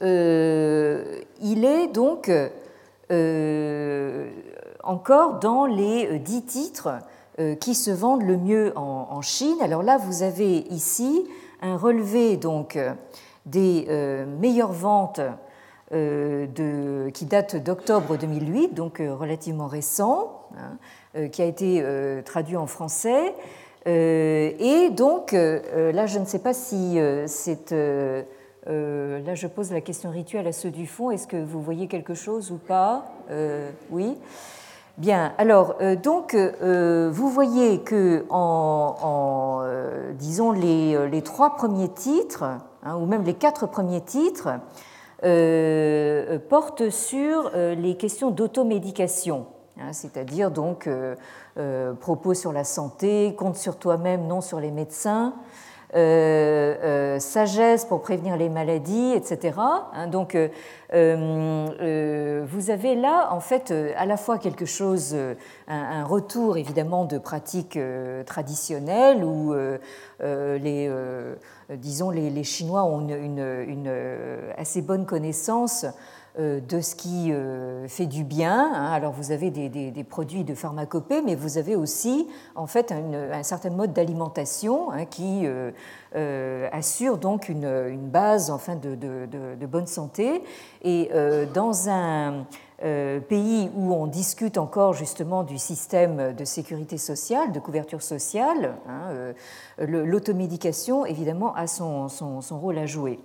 il 0.00 1.64
est 1.64 1.88
donc 1.88 2.31
encore 4.85 5.38
dans 5.38 5.67
les 5.67 6.07
euh, 6.07 6.19
dix 6.19 6.45
titres 6.45 6.91
euh, 7.41 7.55
qui 7.55 7.75
se 7.75 7.91
vendent 7.91 8.23
le 8.23 8.37
mieux 8.37 8.73
en, 8.76 9.21
Chine. 9.23 9.57
Alors 9.61 9.83
là, 9.83 9.99
vous 9.99 10.23
avez 10.23 10.59
ici 10.71 11.26
un 11.62 11.76
relevé 11.76 12.37
donc 12.37 12.76
euh, 12.76 12.93
des 13.47 13.87
meilleures 14.41 14.73
ventes 14.73 15.21
qui 15.91 17.25
date 17.26 17.57
d'octobre 17.57 18.17
2008, 18.17 18.75
donc 18.75 18.99
relativement 18.99 19.67
récent, 19.67 20.49
hein, 20.57 21.29
qui 21.29 21.43
a 21.43 21.45
été 21.45 21.85
traduit 22.25 22.57
en 22.57 22.67
français. 22.67 23.35
et 23.85 24.91
donc, 24.91 25.33
là, 25.33 26.07
je 26.07 26.19
ne 26.19 26.25
sais 26.25 26.38
pas 26.38 26.55
si 26.55 26.99
c'est... 27.26 27.71
là, 27.71 29.35
je 29.35 29.47
pose 29.47 29.71
la 29.71 29.83
question 29.83 30.11
rituelle 30.11 30.47
à 30.47 30.53
ceux 30.53 30.71
du 30.71 30.87
fond. 30.87 31.11
Est-ce 31.11 31.26
que 31.26 31.37
vous 31.37 31.61
voyez 31.61 31.87
quelque 31.87 32.14
chose 32.14 32.50
ou 32.50 32.57
pas? 32.57 33.05
Oui. 33.91 34.17
Bien, 34.97 35.33
alors, 35.39 35.75
euh, 35.81 35.97
donc, 35.97 36.35
euh, 36.35 37.11
vous 37.13 37.29
voyez 37.29 37.81
que, 37.81 38.25
en, 38.31 39.59
euh, 39.65 40.13
disons, 40.13 40.53
les, 40.53 41.23
trois 41.23 41.57
premiers 41.57 41.89
titres, 41.89 42.45
hein, 42.85 42.97
ou 42.97 43.05
même 43.05 43.25
les 43.25 43.35
quatre 43.35 43.67
premiers 43.67 44.03
titres, 44.03 44.51
portent 46.49 46.91
sur 46.91 47.51
les 47.55 47.97
questions 47.97 48.31
d'automédication, 48.31 49.47
hein, 49.81 49.93
c'est-à-dire 49.93 50.51
donc 50.51 50.89
propos 52.01 52.35
sur 52.35 52.53
la 52.53 52.63
santé, 52.63 53.35
compte 53.37 53.57
sur 53.57 53.79
toi-même, 53.79 54.27
non 54.27 54.43
sur 54.43 54.61
les 54.61 54.71
médecins, 54.71 55.33
sagesse 55.95 57.85
pour 57.85 58.03
prévenir 58.03 58.37
les 58.37 58.49
maladies, 58.49 59.13
etc. 59.15 59.59
Hein, 59.59 60.09
donc, 60.09 60.37
euh, 60.93 62.47
vous 62.47 62.71
avez 62.71 62.95
là, 62.95 63.29
en 63.33 63.41
fait, 63.41 63.73
à 63.97 64.07
la 64.07 64.17
fois 64.17 64.39
quelque 64.39 64.67
chose, 64.67 65.17
un, 65.69 66.05
retour 66.05 66.57
évidemment 66.57 67.05
de 67.05 67.19
pratiques 67.19 67.79
traditionnelles 68.27 69.25
où 69.25 69.55
les, 70.21 70.91
disons, 71.71 72.11
les, 72.11 72.45
Chinois 72.45 72.85
ont 72.85 73.09
une 73.09 73.91
assez 74.57 74.83
bonne 74.83 75.07
connaissance 75.07 75.85
euh, 75.85 75.91
de 76.38 76.81
ce 76.81 76.97
qui 76.97 77.33
euh, 77.33 77.87
fait 77.87 78.07
du 78.07 78.25
bien. 78.25 78.73
Hein. 78.75 78.91
Alors 78.93 79.12
vous 79.12 79.31
avez 79.31 79.50
des, 79.50 80.05
produits 80.05 80.43
de 80.43 80.55
pharmacopée, 80.55 81.23
mais 81.23 81.37
vous 81.37 81.59
avez 81.59 81.76
aussi 81.76 82.29
en 82.57 82.67
fait 82.67 82.93
un, 82.93 83.43
certain 83.43 83.71
mode 83.71 83.93
d'alimentation 83.93 84.91
hein, 84.91 85.05
qui 85.05 85.43
euh, 85.45 86.69
assure 86.73 87.19
donc 87.19 87.49
une, 87.49 88.09
base 88.09 88.50
enfin 88.50 88.75
de, 88.76 89.67
bonne 89.67 89.87
santé. 89.87 90.43
Et 90.83 91.11
dans 91.55 91.88
un 91.88 92.47
pays 93.29 93.71
où 93.76 93.95
on 93.95 94.07
discute 94.07 94.59
encore 94.59 94.93
justement 94.93 95.43
du 95.43 95.59
système 95.59 96.33
de 96.33 96.45
sécurité 96.45 96.99
sociale, 96.99 97.53
de 97.53 97.61
couverture 97.61 98.03
sociale, 98.03 98.75
hein, 98.88 99.33
l'automédication 99.79 101.07
évidemment 101.07 101.55
a 101.55 101.67
son 101.67 102.09
rôle 102.50 102.79
à 102.79 102.87
jouer. 102.87 103.19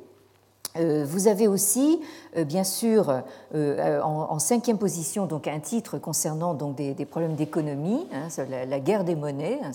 Euh, 0.77 1.03
vous 1.07 1.27
avez 1.27 1.47
aussi, 1.47 1.99
euh, 2.37 2.43
bien 2.43 2.63
sûr, 2.63 3.23
euh, 3.55 4.01
en, 4.01 4.37
cinquième 4.39 4.77
position, 4.77 5.25
donc 5.25 5.47
un 5.47 5.59
titre 5.59 5.97
concernant 5.97 6.53
donc 6.53 6.75
des, 6.75 6.93
problèmes 7.05 7.35
d'économie, 7.35 8.07
hein, 8.13 8.27
la, 8.67 8.79
guerre 8.79 9.03
des 9.03 9.15
monnaies, 9.15 9.59
hein, 9.63 9.71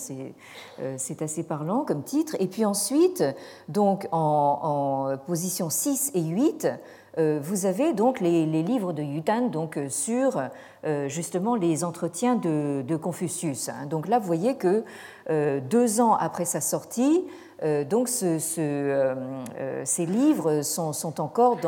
c'est 0.97 1.23
assez 1.23 1.43
parlant 1.43 1.85
comme 1.85 2.03
titre. 2.03 2.37
Et 2.39 2.47
puis 2.47 2.65
ensuite, 2.65 3.25
donc 3.69 4.07
en, 4.13 5.17
position 5.27 5.69
6 5.69 6.13
et 6.15 6.23
8, 6.23 6.69
vous 7.19 7.67
avez 7.67 7.93
donc 7.93 8.21
les, 8.21 8.47
livres 8.47 8.93
de 8.93 9.03
Yutan 9.03 9.49
donc 9.49 9.79
sur 9.89 10.43
justement 11.07 11.55
les 11.55 11.85
entretiens 11.85 12.37
de, 12.37 12.97
Confucius. 12.97 13.69
Hein. 13.69 13.87
Donc 13.87 14.09
là, 14.09 14.19
vous 14.19 14.27
voyez 14.27 14.57
que 14.57 14.85
deux 15.61 16.01
ans 16.01 16.15
après 16.15 16.45
sa 16.45 16.61
sortie, 16.61 17.25
donc 17.65 18.09
ce, 18.09 18.39
euh, 18.59 19.15
euh, 19.59 19.83
ces 19.87 20.05
livres 20.05 20.61
sont, 20.61 20.93
encore 21.19 21.59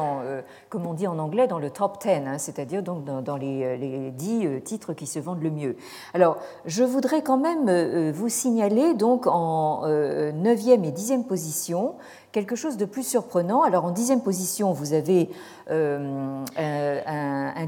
comme 0.68 0.86
on 0.86 0.92
dit 0.92 1.06
en 1.06 1.18
anglais, 1.18 1.46
dans 1.46 1.58
le 1.58 1.70
top 1.70 2.02
10, 2.02 2.08
hein, 2.08 2.38
c'est-à-dire 2.38 2.82
donc 2.82 3.04
dans, 3.04 3.36
les, 3.36 3.78
les, 3.78 4.10
10 4.10 4.62
titres 4.62 4.92
qui 4.92 5.06
se 5.06 5.18
vendent 5.18 5.42
le 5.42 5.50
mieux. 5.50 5.76
Alors, 6.12 6.36
je 6.66 6.84
voudrais 6.84 7.22
quand 7.22 7.38
même 7.38 8.10
vous 8.10 8.28
signaler 8.28 8.92
donc 8.92 9.26
en 9.26 9.86
9e 9.86 10.84
et 10.84 10.90
10e 10.90 11.24
position 11.24 11.94
quelque 12.32 12.56
chose 12.56 12.76
de 12.76 12.84
plus 12.84 13.06
surprenant. 13.06 13.62
Alors 13.62 13.86
en 13.86 13.92
10e 13.92 14.20
position, 14.20 14.72
vous 14.72 14.92
avez 14.92 15.30
un, 15.70 16.44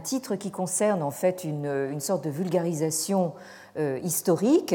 titre 0.04 0.36
qui 0.36 0.50
concerne 0.50 1.02
en 1.02 1.10
fait 1.10 1.44
une 1.44 2.00
sorte 2.00 2.24
de 2.24 2.30
vulgarisation 2.30 3.32
historique 4.02 4.74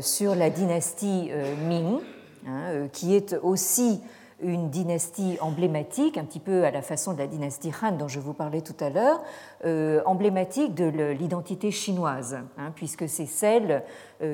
sur 0.00 0.34
la 0.34 0.50
dynastie 0.50 1.30
Ming. 1.68 2.00
Hein, 2.46 2.64
euh, 2.68 2.88
qui 2.88 3.14
est 3.14 3.34
aussi 3.42 4.02
une 4.42 4.68
dynastie 4.68 5.38
emblématique, 5.40 6.18
un 6.18 6.24
petit 6.24 6.40
peu 6.40 6.64
à 6.64 6.70
la 6.70 6.82
façon 6.82 7.14
de 7.14 7.18
la 7.18 7.26
dynastie 7.26 7.70
Han 7.80 7.92
dont 7.92 8.08
je 8.08 8.20
vous 8.20 8.34
parlais 8.34 8.60
tout 8.60 8.76
à 8.80 8.90
l'heure, 8.90 9.22
euh, 9.64 10.02
emblématique 10.04 10.74
de 10.74 10.84
l'identité 11.12 11.70
chinoise, 11.70 12.36
hein, 12.58 12.72
puisque 12.74 13.08
c'est 13.08 13.24
celle 13.24 13.82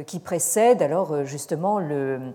qui 0.06 0.20
précède 0.20 0.82
alors 0.82 1.24
justement 1.24 1.78
le, 1.78 2.32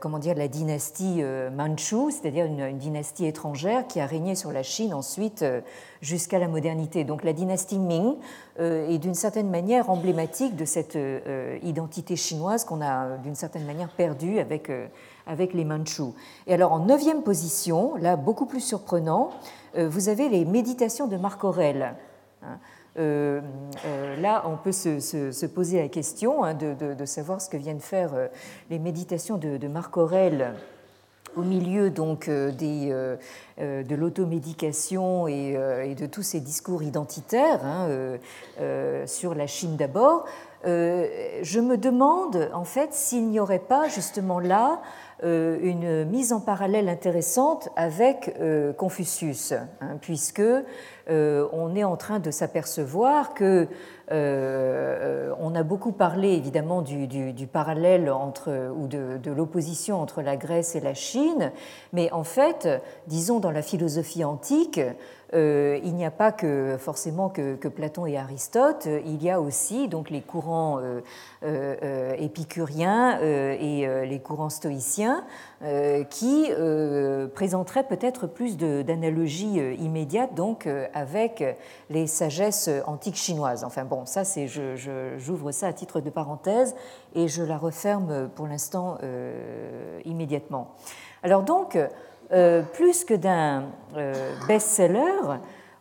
comment 0.00 0.18
dire, 0.18 0.34
la 0.36 0.48
dynastie 0.48 1.22
Manchu, 1.52 2.10
c'est-à-dire 2.10 2.46
une, 2.46 2.78
dynastie 2.78 3.26
étrangère 3.26 3.86
qui 3.86 4.00
a 4.00 4.06
régné 4.06 4.34
sur 4.34 4.52
la 4.52 4.62
Chine 4.62 4.94
ensuite 4.94 5.44
jusqu'à 6.00 6.38
la 6.38 6.48
modernité. 6.48 7.04
Donc 7.04 7.24
la 7.24 7.32
dynastie 7.32 7.78
Ming 7.78 8.14
est 8.58 8.98
d'une 8.98 9.14
certaine 9.14 9.50
manière 9.50 9.90
emblématique 9.90 10.56
de 10.56 10.64
cette 10.64 10.98
identité 11.62 12.16
chinoise 12.16 12.64
qu'on 12.64 12.80
a 12.80 13.16
d'une 13.18 13.34
certaine 13.34 13.64
manière 13.64 13.88
perdue 13.88 14.38
avec 14.38 14.70
avec 15.26 15.52
les 15.52 15.64
Mandchous. 15.64 16.14
Et 16.46 16.54
alors 16.54 16.72
en 16.72 16.80
neuvième 16.80 17.22
position, 17.22 17.96
là 17.96 18.16
beaucoup 18.16 18.46
plus 18.46 18.60
surprenant, 18.60 19.30
euh, 19.76 19.88
vous 19.88 20.08
avez 20.08 20.28
les 20.28 20.44
méditations 20.44 21.08
de 21.08 21.16
Marc 21.16 21.44
Aurèle. 21.44 21.94
Euh, 22.98 23.40
euh, 23.84 24.16
là, 24.16 24.44
on 24.46 24.56
peut 24.56 24.72
se, 24.72 25.46
poser 25.46 25.80
la 25.80 25.88
question 25.88 26.44
hein, 26.44 26.54
de, 26.54 27.04
savoir 27.04 27.40
ce 27.40 27.48
que 27.48 27.56
viennent 27.56 27.80
faire 27.80 28.10
les 28.70 28.78
méditations 28.78 29.36
de, 29.36 29.68
Marc 29.68 29.96
Aurèle 29.96 30.54
au 31.36 31.42
milieu 31.42 31.90
donc 31.90 32.28
de 32.30 33.18
l'automédication 33.94 35.28
et, 35.28 35.94
de 35.98 36.06
tous 36.06 36.22
ces 36.22 36.40
discours 36.40 36.82
identitaires 36.82 37.64
hein, 37.64 37.88
sur 39.06 39.34
la 39.34 39.46
Chine 39.46 39.76
d'abord. 39.76 40.26
Je 40.66 41.60
me 41.60 41.76
demande 41.76 42.50
en 42.52 42.64
fait 42.64 42.92
s'il 42.92 43.28
n'y 43.28 43.38
aurait 43.38 43.60
pas 43.60 43.88
justement 43.88 44.40
là 44.40 44.80
euh, 45.24 45.56
une 45.62 46.04
mise 46.04 46.34
en 46.34 46.40
parallèle 46.40 46.90
intéressante 46.90 47.70
avec 47.74 48.36
euh, 48.38 48.74
Confucius, 48.74 49.52
hein, 49.52 49.96
puisque 50.02 50.40
euh, 50.40 51.48
on 51.54 51.74
est 51.74 51.84
en 51.84 51.96
train 51.96 52.18
de 52.18 52.30
s'apercevoir 52.30 53.32
que 53.32 53.66
on 54.08 55.54
a 55.54 55.62
beaucoup 55.64 55.90
parlé 55.90 56.28
évidemment 56.34 56.80
du, 56.82 57.46
parallèle 57.50 58.12
ou 58.12 58.86
de 58.86 59.30
l'opposition 59.32 60.00
entre 60.00 60.22
la 60.22 60.36
Grèce 60.36 60.76
et 60.76 60.80
la 60.80 60.94
Chine, 60.94 61.50
mais 61.92 62.12
en 62.12 62.22
fait, 62.22 62.68
disons 63.08 63.40
dans 63.40 63.50
la 63.50 63.62
philosophie 63.62 64.22
antique, 64.22 64.80
euh, 65.34 65.80
il 65.82 65.94
n'y 65.94 66.04
a 66.04 66.10
pas 66.10 66.30
que 66.30 66.76
forcément 66.78 67.28
que, 67.28 67.68
Platon 67.68 68.06
et 68.06 68.16
Aristote, 68.16 68.86
il 68.86 69.22
y 69.22 69.30
a 69.30 69.40
aussi 69.40 69.88
donc 69.88 70.10
les 70.10 70.20
courants 70.20 70.78
euh, 70.78 71.00
euh, 71.42 72.14
épicuriens 72.16 73.18
et 73.20 74.06
les 74.06 74.20
courants 74.20 74.50
stoïciens 74.50 75.24
qui 76.10 76.50
présenteraient 77.34 77.84
peut-être 77.84 78.26
plus 78.26 78.56
d'analogies 78.56 79.56
immédiates 79.78 80.34
donc 80.34 80.68
avec 80.94 81.44
les 81.90 82.06
sagesses 82.06 82.70
antiques 82.86 83.16
chinoises. 83.16 83.64
Enfin 83.64 83.84
bon, 83.84 84.06
ça 84.06 84.24
c'est 84.24 84.46
j'ouvre 84.46 85.50
ça 85.50 85.68
à 85.68 85.72
titre 85.72 86.00
de 86.00 86.10
parenthèse 86.10 86.74
et 87.14 87.28
je 87.28 87.42
la 87.42 87.58
referme 87.58 88.28
pour 88.34 88.46
l'instant 88.46 88.98
immédiatement. 90.04 90.74
Alors 91.22 91.42
donc 91.42 91.76
euh, 92.32 92.62
plus 92.62 93.04
que 93.04 93.14
d'un 93.14 93.66
euh, 93.96 94.32
best-seller, 94.48 95.38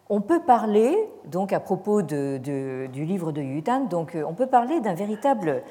on 0.09 0.21
peut 0.21 0.41
parler, 0.41 0.95
donc 1.25 1.51
à 1.53 1.59
propos 1.59 2.03
du 2.03 2.87
livre 2.93 3.31
de 3.31 3.41
Yutan, 3.41 3.85
donc 3.85 4.13
euh, 4.13 4.23
on 4.27 4.35
peut 4.35 4.45
parler 4.45 4.79
d'un 4.79 4.93
véritable 4.93 5.63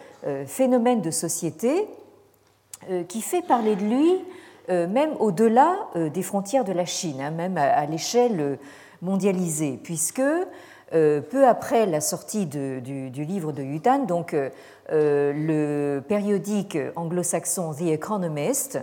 phénomène 0.47 1.01
de 1.01 1.11
société 1.11 1.87
qui 3.09 3.21
fait 3.23 3.43
parler 3.43 3.77
de 3.77 3.85
lui 3.85 4.25
même 4.69 5.11
au-delà 5.21 5.77
des 5.95 6.23
frontières 6.23 6.65
de 6.65 6.73
la 6.73 6.87
Chine, 6.87 7.21
hein, 7.21 7.31
même 7.31 7.57
à, 7.59 7.85
l'échelle 7.87 8.59
mondialisée, 9.03 9.79
puisque 9.83 10.23
peu 10.91 11.47
après 11.47 11.87
la 11.87 12.01
sortie 12.01 12.47
du, 12.47 13.11
livre 13.11 13.53
de 13.53 13.63
Yutan, 13.63 14.01
donc 14.07 14.35
le 14.91 16.01
périodique 16.01 16.79
anglo-saxon 16.97 17.75
The 17.75 17.89
Economist 17.93 18.79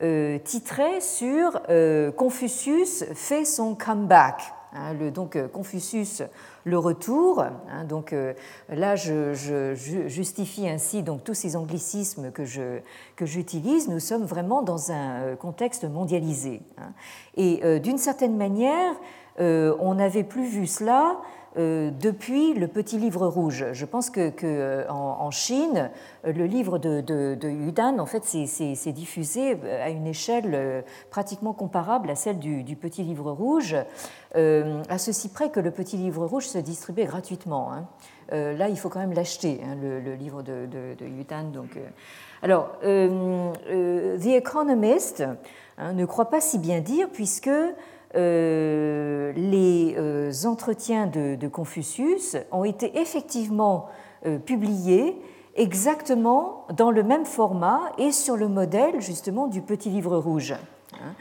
euh, 0.00 0.38
titré 0.38 1.00
sur 1.00 1.60
euh, 1.70 2.12
Confucius 2.12 3.04
fait 3.14 3.44
son 3.44 3.74
comeback. 3.74 4.54
Hein, 4.72 4.94
donc 5.12 5.34
euh, 5.34 5.48
Confucius 5.48 6.22
le 6.64 6.78
retour. 6.78 7.40
Hein, 7.42 7.84
donc 7.84 8.14
là, 8.68 8.94
je, 8.94 9.74
justifie 10.06 10.68
ainsi 10.68 11.02
donc 11.02 11.24
tous 11.24 11.34
ces 11.34 11.56
anglicismes 11.56 12.30
que 12.30 12.44
je 12.44 12.78
que 13.16 13.26
j'utilise. 13.26 13.88
Nous 13.88 13.98
sommes 13.98 14.24
vraiment 14.24 14.62
dans 14.62 14.92
un 14.92 15.34
contexte 15.34 15.84
mondialisé. 15.84 16.60
Hein. 16.76 16.92
Et 17.36 17.80
d'une 17.80 17.98
certaine 17.98 18.36
manière, 18.36 18.94
on 19.38 19.94
n'avait 19.94 20.24
plus 20.24 20.46
vu 20.46 20.66
cela 20.66 21.16
euh, 21.58 21.90
depuis 21.90 22.54
le 22.54 22.68
petit 22.68 22.98
livre 22.98 23.26
rouge. 23.26 23.66
Je 23.72 23.84
pense 23.84 24.10
que, 24.10 24.30
euh, 24.44 24.88
en, 24.88 25.30
Chine, 25.32 25.90
le 26.24 26.44
livre 26.44 26.78
de, 26.78 27.00
de, 27.00 27.48
Yudan, 27.48 27.98
en 27.98 28.06
fait, 28.06 28.22
c'est 28.24 28.92
diffusé 28.92 29.58
euh, 29.64 29.84
à 29.84 29.90
une 29.90 30.06
échelle 30.06 30.84
pratiquement 31.10 31.52
comparable 31.52 32.10
à 32.10 32.14
celle 32.14 32.38
du, 32.38 32.76
petit 32.76 33.02
livre 33.02 33.32
rouge, 33.32 33.74
à 34.34 34.98
ceci 34.98 35.30
près 35.30 35.50
que 35.50 35.58
le 35.58 35.72
petit 35.72 35.96
livre 35.96 36.26
rouge 36.26 36.46
se 36.46 36.58
distribuait 36.58 37.06
gratuitement. 37.06 37.72
Hein. 37.72 37.88
là, 38.30 38.68
il 38.68 38.78
faut 38.78 38.88
quand 38.88 39.00
même 39.00 39.14
l'acheter, 39.14 39.60
hein, 39.64 39.76
le, 39.80 40.14
livre 40.14 40.42
de, 40.42 40.66
de, 40.66 41.06
Yudan. 41.06 41.50
Donc, 41.50 41.78
alors, 42.42 42.78
The 42.82 44.26
Economist 44.26 45.24
hein, 45.76 45.92
ne 45.92 46.04
croit 46.04 46.30
pas 46.30 46.40
si 46.40 46.58
bien 46.58 46.80
dire, 46.80 47.08
puisque 47.12 47.50
euh, 48.14 49.32
les 49.36 49.94
euh, 49.98 50.32
entretiens 50.46 51.06
de, 51.06 51.48
Confucius 51.48 52.36
ont 52.52 52.64
été 52.64 52.98
effectivement 52.98 53.86
euh, 54.24 54.38
publiés 54.38 55.16
exactement 55.56 56.66
dans 56.74 56.90
le 56.90 57.02
même 57.02 57.26
format 57.26 57.80
et 57.98 58.12
sur 58.12 58.36
le 58.36 58.48
modèle 58.48 59.00
justement 59.00 59.46
du 59.46 59.60
petit 59.60 59.90
livre 59.90 60.16
rouge. 60.16 60.54
Hein. 60.94 61.14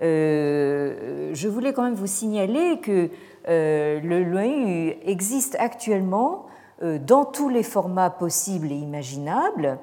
je 0.00 1.48
voulais 1.48 1.72
quand 1.72 1.84
même 1.84 1.94
vous 1.94 2.06
signaler 2.06 2.80
que 2.80 3.10
le 3.46 4.22
Luan 4.22 4.94
existe 5.04 5.56
actuellement 5.60 6.46
dans 6.80 7.24
tous 7.24 7.50
les 7.50 7.62
formats 7.62 8.10
possibles 8.10 8.72
et 8.72 8.76
imaginables 8.76 9.78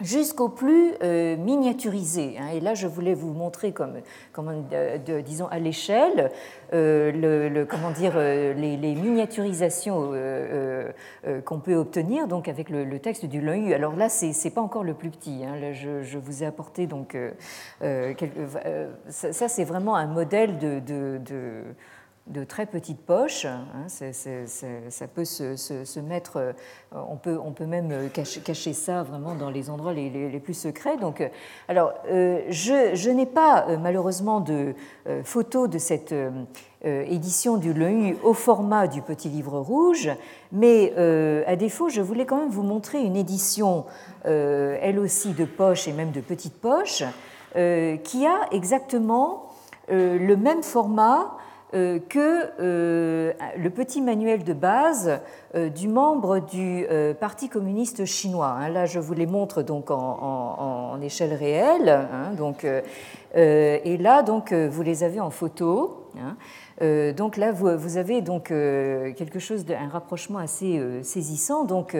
jusqu'au 0.00 0.48
plus 0.48 0.92
euh, 1.02 1.36
miniaturisé. 1.36 2.36
Hein. 2.38 2.48
Et 2.54 2.60
là, 2.60 2.74
je 2.74 2.86
voulais 2.86 3.14
vous 3.14 3.32
montrer, 3.32 3.72
comme, 3.72 3.94
de, 4.36 5.20
disons 5.20 5.46
à 5.48 5.58
l'échelle, 5.58 6.30
euh, 6.72 7.50
le, 7.50 7.64
comment 7.64 7.90
dire, 7.90 8.12
euh, 8.14 8.54
les, 8.54 8.76
miniaturisations 8.76 10.12
qu'on 11.44 11.60
peut 11.60 11.74
obtenir 11.74 12.28
donc 12.28 12.48
avec 12.48 12.70
le, 12.70 12.98
texte 12.98 13.26
du 13.26 13.40
Leu. 13.40 13.74
Alors 13.74 13.96
là, 13.96 14.08
c'est 14.08 14.32
n'est 14.44 14.50
pas 14.50 14.60
encore 14.60 14.84
le 14.84 14.94
plus 14.94 15.10
petit. 15.10 15.44
Hein. 15.44 15.56
Là, 15.60 15.72
je, 15.72 16.18
vous 16.18 16.42
ai 16.42 16.46
apporté 16.46 16.86
donc 16.86 17.16
ça, 17.80 19.48
c'est 19.48 19.64
vraiment 19.64 19.96
un 19.96 20.06
modèle 20.06 20.58
de 20.58 21.62
très 22.44 22.66
petites 22.66 23.00
poches. 23.00 23.46
Hein, 23.46 23.86
ça 23.88 25.06
peut 25.08 25.24
se, 25.24 26.00
mettre, 26.00 26.36
euh, 26.36 26.52
on 26.92 27.16
peut, 27.16 27.38
on 27.42 27.52
peut 27.52 27.66
même 27.66 28.10
cacher, 28.10 28.72
ça 28.72 29.02
vraiment 29.02 29.34
dans 29.34 29.50
les 29.50 29.70
endroits 29.70 29.92
les, 29.92 30.40
plus 30.40 30.54
secrets. 30.54 30.96
Donc, 30.96 31.20
euh, 31.20 31.28
alors, 31.68 31.92
euh, 32.10 32.40
je, 32.48 33.10
n'ai 33.10 33.26
pas 33.26 33.66
malheureusement 33.78 34.40
de 34.40 34.74
photos 35.24 35.68
de 35.68 35.78
cette 35.78 36.14
édition 36.84 37.56
du 37.56 37.72
L'œil 37.72 38.16
au 38.22 38.34
format 38.34 38.86
du 38.86 39.02
petit 39.02 39.28
livre 39.28 39.58
rouge, 39.58 40.10
mais 40.52 40.92
à 41.46 41.56
défaut, 41.56 41.88
je 41.88 42.00
voulais 42.00 42.26
quand 42.26 42.38
même 42.38 42.50
vous 42.50 42.62
montrer 42.62 43.02
une 43.02 43.16
édition, 43.16 43.86
elle 44.24 44.98
aussi 44.98 45.32
de 45.32 45.44
poche 45.44 45.88
et 45.88 45.92
même 45.92 46.12
de 46.12 46.20
petites 46.20 46.60
poches, 46.60 47.02
qui 47.54 48.26
a 48.26 48.48
exactement 48.52 49.50
le 49.88 50.34
même 50.34 50.62
format 50.62 51.37
euh, 51.37 51.37
que 51.72 52.50
euh, 52.60 53.32
le 53.56 53.70
petit 53.70 54.00
manuel 54.00 54.42
de 54.42 54.54
base 54.54 55.20
euh, 55.54 55.68
du 55.68 55.88
membre 55.88 56.38
du 56.38 56.86
Parti 57.20 57.48
communiste 57.48 58.04
chinois. 58.04 58.56
Hein. 58.58 58.70
Là, 58.70 58.86
je 58.86 58.98
vous 58.98 59.14
les 59.14 59.26
montre 59.26 59.62
donc 59.62 59.90
en, 59.90 60.98
échelle 61.02 61.34
réelle. 61.34 61.88
Hein. 61.88 62.32
donc, 62.36 62.66
et 63.34 63.96
là, 63.98 64.22
donc, 64.22 64.52
vous 64.52 64.82
les 64.82 65.04
avez 65.04 65.20
en 65.20 65.30
photo. 65.30 66.10
Hein. 66.18 67.12
donc 67.12 67.36
là, 67.36 67.52
vous, 67.52 67.96
avez 67.98 68.22
donc 68.22 68.44
quelque 68.48 69.38
chose 69.38 69.64
d'un 69.64 69.88
rapprochement 69.88 70.38
assez 70.38 71.02
saisissant. 71.02 71.64
Donc 71.64 71.96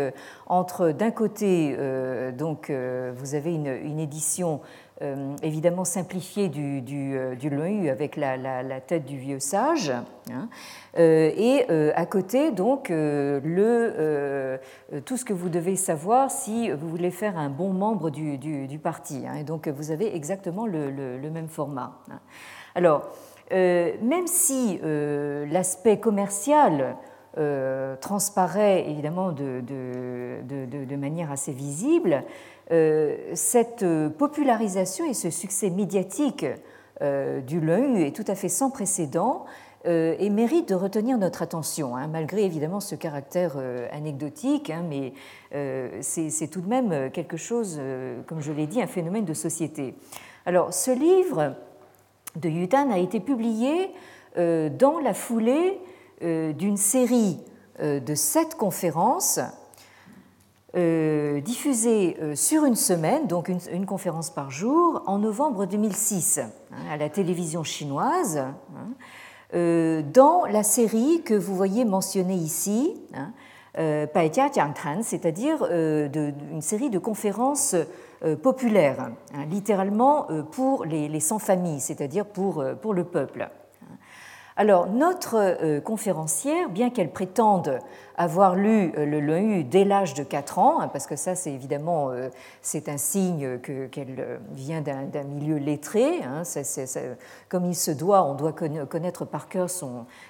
entre 0.47 0.91
d'un 0.91 1.11
côté, 1.11 1.77
donc 2.37 2.71
vous 2.71 3.35
avez 3.35 3.55
une, 3.55 3.69
une 3.69 4.01
édition 4.01 4.61
euh, 5.01 5.37
évidemment 5.45 5.85
simplifié 5.85 6.49
du, 6.49 6.81
du, 6.81 7.17
euh, 7.17 7.93
avec 7.93 8.17
la, 8.17 8.81
tête 8.81 9.05
du 9.05 9.17
vieux 9.17 9.39
sage. 9.39 9.93
Hein. 10.29 10.49
Euh, 10.99 11.31
et 11.37 11.65
à 11.95 12.05
côté, 12.05 12.51
donc, 12.51 12.89
le, 12.89 14.59
tout 15.05 15.17
ce 15.17 15.25
que 15.25 15.33
vous 15.33 15.51
devez 15.51 15.77
savoir 15.77 16.33
si 16.33 16.73
vous 16.73 16.89
voulez 16.89 17.13
faire 17.13 17.39
un 17.39 17.49
bon 17.49 17.73
membre 17.73 18.11
du, 18.11 18.81
parti. 18.83 19.23
Hein. 19.25 19.35
Et 19.41 19.45
donc, 19.45 19.69
vous 19.69 19.93
avez 19.93 20.17
exactement 20.17 20.67
le, 20.67 21.31
même 21.31 21.49
format. 21.49 21.93
Hein. 22.11 22.19
Alors, 22.75 23.09
même 23.53 24.27
si 24.27 24.81
l'aspect 24.83 26.01
commercial 26.01 26.97
transparaît 28.01 28.91
évidemment 28.91 29.31
de, 29.31 30.97
manière 30.97 31.31
assez 31.31 31.53
visible, 31.53 32.25
cette 32.71 33.85
popularisation 34.19 35.05
et 35.07 35.15
ce 35.15 35.31
succès 35.31 35.71
médiatique 35.71 36.45
euh, 37.01 37.41
du 37.41 37.61
Leu 37.61 38.01
est 38.01 38.15
tout 38.15 38.25
à 38.27 38.35
fait 38.35 38.49
sans 38.49 38.71
précédent 38.71 39.45
euh, 39.87 40.17
et 40.19 40.31
mérite 40.31 40.69
de 40.69 40.75
retenir 40.75 41.17
notre 41.17 41.43
attention, 41.43 41.97
hein, 41.97 42.09
malgré 42.09 42.45
évidemment 42.45 42.81
ce 42.81 42.97
caractère 42.97 43.57
anecdotique, 43.93 44.71
hein, 44.71 44.85
mais 44.89 45.13
c'est 46.01 46.49
tout 46.51 46.61
de 46.61 46.69
même 46.69 47.11
quelque 47.13 47.37
chose, 47.37 47.81
comme 48.27 48.41
je 48.41 48.53
l'ai 48.53 48.67
dit, 48.67 48.83
un 48.83 48.87
phénomène 48.87 49.25
de 49.25 49.35
société. 49.35 49.95
Alors, 50.47 50.73
ce 50.75 50.91
livre 50.91 51.55
de 52.37 52.49
Yutan 52.49 52.91
a 52.91 52.99
été 52.99 53.21
publié 53.21 53.91
dans 54.37 54.99
la 55.03 55.15
foulée 55.15 55.79
d'une 56.21 56.77
série 56.77 57.39
de 57.81 58.15
sept 58.15 58.55
conférences 58.57 59.41
euh, 60.77 61.41
diffusée 61.41 62.19
euh, 62.21 62.35
sur 62.35 62.67
une 62.67 62.77
semaine, 62.77 63.27
donc 63.27 63.49
une, 63.49 63.87
conférence 63.87 64.29
par 64.29 64.51
jour, 64.51 65.03
en 65.07 65.19
novembre 65.19 65.65
2006 65.65 66.41
hein, 66.41 66.51
à 66.93 66.99
la 66.99 67.09
télévision 67.09 67.65
chinoise, 67.65 68.37
hein, 68.37 68.55
euh, 69.55 70.03
dans 70.03 70.45
la 70.45 70.63
série 70.63 71.23
que 71.25 71.33
vous 71.33 71.57
voyez 71.57 71.87
mentionnée 71.87 72.35
ici, 72.35 72.95
hein, 73.15 73.33
c'est-à-dire 75.03 75.65
une 75.71 76.61
série 76.61 76.91
de 76.91 76.99
conférences 76.99 77.77
populaires, 78.43 79.13
hein, 79.33 79.45
littéralement 79.49 80.27
pour 80.51 80.85
les, 80.85 81.09
les 81.09 81.21
sans-familles, 81.21 81.81
c'est-à-dire 81.81 82.27
pour, 82.27 82.63
pour 82.83 82.93
le 82.93 83.05
peuple. 83.05 83.49
Alors, 84.61 84.89
notre 84.89 85.81
conférencière, 85.85 86.69
bien 86.69 86.91
qu'elle 86.91 87.13
prétende 87.13 87.79
avoir 88.19 88.57
lu 88.57 88.93
euh, 88.99 89.07
le 89.07 89.21
Leu 89.21 89.63
dès 89.63 89.85
l'âge 89.85 90.13
de 90.13 90.25
4 90.25 90.59
ans, 90.59 90.81
hein, 90.81 90.89
parce 90.89 91.07
que 91.07 91.17
ça, 91.17 91.35
c'est 91.35 91.53
évidemment 91.53 92.11
euh, 92.11 92.29
c'est 92.61 92.89
un 92.89 92.97
signe 92.97 93.59
qu'elle 93.61 94.17
euh, 94.19 94.39
vient 94.51 94.81
d'un 94.83 95.23
milieu 95.23 95.57
lettré. 95.57 96.21
Hein, 96.25 96.43
comme 97.49 97.65
il 97.67 97.77
se 97.77 97.93
doit, 97.93 98.25
on 98.25 98.35
doit 98.35 98.53
connaître 98.53 99.25
par 99.25 99.49
cœur 99.49 99.69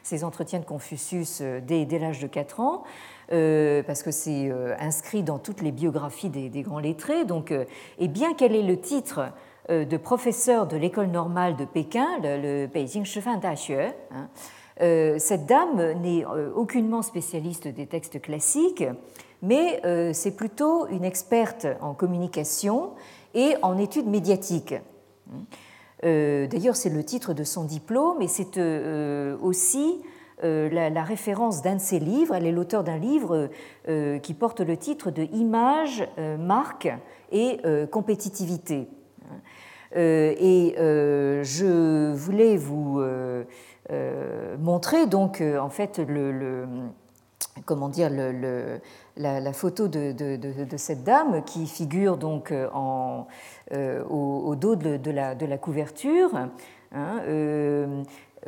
ses 0.02 0.24
entretiens 0.24 0.60
de 0.60 0.64
Confucius 0.64 1.42
dès, 1.66 1.86
l'âge 1.98 2.20
de 2.20 2.26
4 2.26 2.60
ans. 2.60 2.82
parce 3.28 4.02
que 4.02 4.10
c'est 4.10 4.50
inscrit 4.78 5.22
dans 5.22 5.38
toutes 5.38 5.62
les 5.62 5.72
biographies 5.72 6.28
des, 6.28 6.62
grands 6.62 6.78
lettrés. 6.78 7.24
Donc, 7.24 7.52
et 7.98 8.08
bien 8.08 8.34
qu'elle 8.34 8.54
ait 8.54 8.62
le 8.62 8.78
titre 8.78 9.32
de 9.68 9.96
professeur 9.96 10.66
de 10.66 10.76
l'école 10.76 11.08
normale 11.08 11.56
de 11.56 11.64
Pékin, 11.64 12.06
le, 12.22 12.66
Beijing 12.66 13.04
Shifan 13.04 13.38
Daxue, 13.38 13.74
hein, 14.10 14.28
euh, 14.80 15.16
cette 15.18 15.46
dame 15.46 16.00
n'est 16.00 16.24
euh, 16.24 16.52
aucunement 16.54 17.02
spécialiste 17.02 17.66
des 17.66 17.86
textes 17.86 18.20
classiques, 18.20 18.84
mais 19.42 19.80
euh, 19.84 20.12
c'est 20.12 20.36
plutôt 20.36 20.86
une 20.88 21.04
experte 21.04 21.66
en 21.80 21.94
communication 21.94 22.92
et 23.34 23.54
en 23.62 23.76
études 23.78 24.06
médiatiques. 24.06 24.74
D'ailleurs, 26.02 26.76
c'est 26.76 26.90
le 26.90 27.02
titre 27.02 27.34
de 27.34 27.42
son 27.42 27.64
diplôme 27.64 28.22
et 28.22 28.28
c'est 28.28 28.56
aussi 29.42 30.00
la, 30.42 31.02
référence 31.02 31.60
d'un 31.60 31.74
de 31.74 31.80
ses 31.80 31.98
livres. 31.98 32.36
Elle 32.36 32.46
est 32.46 32.52
l'auteur 32.52 32.84
d'un 32.84 32.96
livre 32.96 33.50
qui 34.22 34.34
porte 34.34 34.60
le 34.60 34.76
titre 34.76 35.10
de 35.10 35.24
Images, 35.24 36.08
marque 36.38 36.88
et 37.32 37.58
compétitivité. 37.90 38.88
Et 39.94 40.74
je 40.76 42.12
voulais 42.12 42.56
vous 42.56 43.00
euh, 43.90 44.58
montrer 44.58 45.06
donc 45.06 45.40
euh, 45.40 45.58
en 45.58 45.70
fait 45.70 45.98
le, 45.98 46.66
comment 47.64 47.88
dire 47.88 48.10
le, 48.10 48.80
la, 49.16 49.52
photo 49.54 49.88
de, 49.88 50.12
de, 50.12 50.76
cette 50.76 51.04
dame 51.04 51.42
qui 51.42 51.66
figure 51.66 52.18
donc 52.18 52.52
en, 52.74 53.26
euh, 53.72 54.04
au, 54.04 54.54
dos 54.56 54.76
de, 54.76 55.10
la, 55.10 55.34
de 55.34 55.46
la 55.46 55.56
couverture. 55.56 56.30
Hein, 56.92 57.20
euh, 57.26 58.02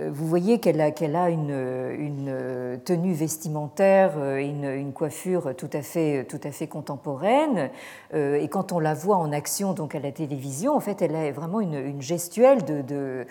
vous 0.08 0.26
voyez 0.26 0.58
qu'elle 0.58 0.80
a, 0.80 1.30
une, 1.30 1.50
une, 1.98 2.80
tenue 2.84 3.12
vestimentaire, 3.12 4.12
euh, 4.16 4.36
une, 4.36 4.64
une, 4.64 4.92
coiffure 4.92 5.54
tout 5.56 5.68
à 5.72 5.82
fait, 5.82 6.26
contemporaine. 6.68 7.70
Euh, 8.14 8.36
et 8.36 8.48
quand 8.48 8.72
on 8.72 8.78
la 8.78 8.94
voit 8.94 9.16
en 9.16 9.32
action 9.32 9.72
donc 9.72 9.94
à 9.94 10.00
la 10.00 10.12
télévision, 10.12 10.74
en 10.74 10.80
fait, 10.80 11.02
elle 11.02 11.14
a 11.14 11.30
vraiment 11.32 11.60
une, 11.60 12.00
gestuelle 12.00 12.64
de, 12.64 13.26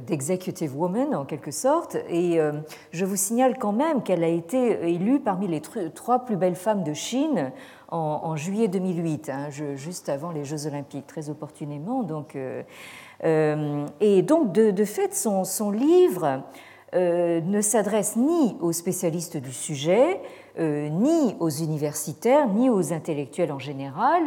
d'executive 0.00 0.76
woman 0.76 1.14
en 1.14 1.24
quelque 1.24 1.50
sorte. 1.50 1.96
Et 2.08 2.38
je 2.92 3.04
vous 3.04 3.16
signale 3.16 3.56
quand 3.58 3.72
même 3.72 4.02
qu'elle 4.02 4.24
a 4.24 4.28
été 4.28 4.88
élue 4.92 5.20
parmi 5.20 5.46
les 5.46 5.60
trois 5.60 6.24
plus 6.24 6.36
belles 6.36 6.56
femmes 6.56 6.82
de 6.82 6.92
Chine 6.92 7.52
en, 7.94 8.36
juillet 8.36 8.68
2008, 8.68 9.28
hein, 9.28 9.48
juste 9.76 10.08
avant 10.08 10.30
les 10.30 10.44
Jeux 10.44 10.66
Olympiques, 10.66 11.06
très 11.06 11.30
opportunément. 11.30 12.02
Donc, 12.02 12.34
euh, 12.34 12.62
et 13.24 14.22
donc, 14.22 14.52
de, 14.52 14.84
fait, 14.84 15.14
son, 15.14 15.70
livre 15.70 16.42
euh, 16.94 17.40
ne 17.40 17.60
s'adresse 17.60 18.16
ni 18.16 18.56
aux 18.60 18.72
spécialistes 18.72 19.36
du 19.36 19.52
sujet, 19.52 20.20
euh, 20.58 20.88
ni 20.88 21.34
aux 21.40 21.48
universitaires, 21.48 22.48
ni 22.48 22.68
aux 22.68 22.92
intellectuels 22.92 23.50
en 23.50 23.58
général, 23.58 24.22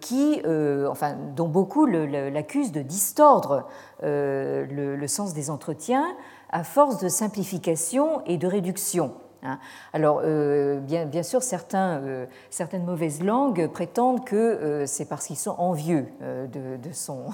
qui, 0.00 0.42
enfin, 0.88 1.16
dont 1.36 1.48
beaucoup 1.48 1.86
l'accusent 1.86 2.72
de 2.72 2.82
distordre 2.82 3.66
le, 4.02 5.06
sens 5.06 5.34
des 5.34 5.50
entretiens 5.50 6.14
à 6.50 6.64
force 6.64 6.98
de 6.98 7.08
simplification 7.08 8.22
et 8.26 8.36
de 8.36 8.46
réduction. 8.46 9.12
Hein. 9.44 9.58
Alors, 9.92 10.22
euh, 10.24 10.80
bien, 10.80 11.22
sûr, 11.22 11.42
certains, 11.42 12.00
euh, 12.02 12.26
certaines 12.50 12.84
mauvaises 12.84 13.22
langues 13.22 13.68
prétendent 13.68 14.24
que 14.24 14.34
euh, 14.36 14.86
c'est 14.86 15.04
parce 15.04 15.26
qu'ils 15.26 15.36
sont 15.36 15.54
envieux 15.58 16.06
de, 16.22 16.92
son, 16.92 17.26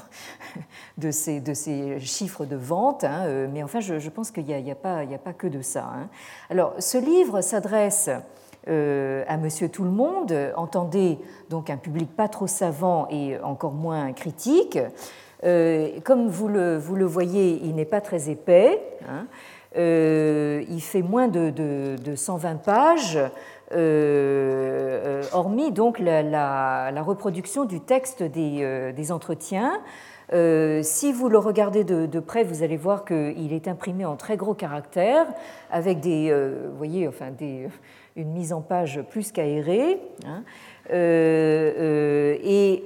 de, 0.98 1.10
ces, 1.10 1.40
de, 1.40 1.54
ces, 1.54 2.00
chiffres 2.00 2.44
de 2.44 2.56
vente, 2.56 3.04
hein, 3.04 3.46
mais 3.52 3.62
enfin, 3.62 3.80
je, 3.80 4.08
pense 4.08 4.30
qu'il 4.30 4.44
n'y 4.44 4.54
a, 4.54 4.72
a, 4.72 4.74
pas, 4.74 4.98
a, 4.98 5.18
pas 5.18 5.32
que 5.32 5.46
de 5.46 5.62
ça. 5.62 5.84
Hein. 5.84 6.08
Alors, 6.50 6.74
ce 6.78 6.98
livre 6.98 7.40
s'adresse 7.40 8.10
à 8.66 9.36
Monsieur 9.38 9.68
Tout 9.68 9.84
le 9.84 9.90
Monde, 9.90 10.34
entendez 10.56 11.18
donc 11.48 11.70
un 11.70 11.76
public 11.76 12.14
pas 12.14 12.28
trop 12.28 12.46
savant 12.46 13.06
et 13.10 13.38
encore 13.40 13.72
moins 13.72 14.12
critique. 14.12 14.78
comme 15.42 16.28
vous 16.28 16.48
le, 16.48 16.76
vous 16.76 16.96
le 16.96 17.06
voyez, 17.06 17.60
il 17.62 17.74
n'est 17.74 17.86
pas 17.86 18.00
très 18.00 18.28
épais. 18.28 18.82
Il 19.76 20.80
fait 20.80 21.02
moins 21.02 21.28
de, 21.28 22.14
120 22.14 22.56
pages, 22.56 23.16
euh, 23.16 23.30
euh, 23.72 25.22
hormis 25.32 25.70
donc 25.70 25.98
la, 25.98 27.02
reproduction 27.02 27.64
du 27.64 27.80
texte 27.80 28.22
des, 28.22 29.12
entretiens. 29.12 29.80
si 30.82 31.12
vous 31.12 31.28
le 31.28 31.38
regardez 31.38 31.84
de, 31.84 32.20
près, 32.20 32.44
vous 32.44 32.62
allez 32.62 32.76
voir 32.76 33.04
qu'il 33.04 33.52
est 33.52 33.68
imprimé 33.68 34.04
en 34.04 34.16
très 34.16 34.36
gros 34.36 34.54
caractères, 34.54 35.26
avec 35.70 36.00
des, 36.00 36.34
voyez, 36.76 37.06
enfin, 37.06 37.30
une 38.16 38.32
mise 38.32 38.52
en 38.52 38.60
page 38.60 39.02
plus 39.10 39.32
qu'aérée. 39.32 40.00
Hein. 40.26 40.42
Et 40.92 42.84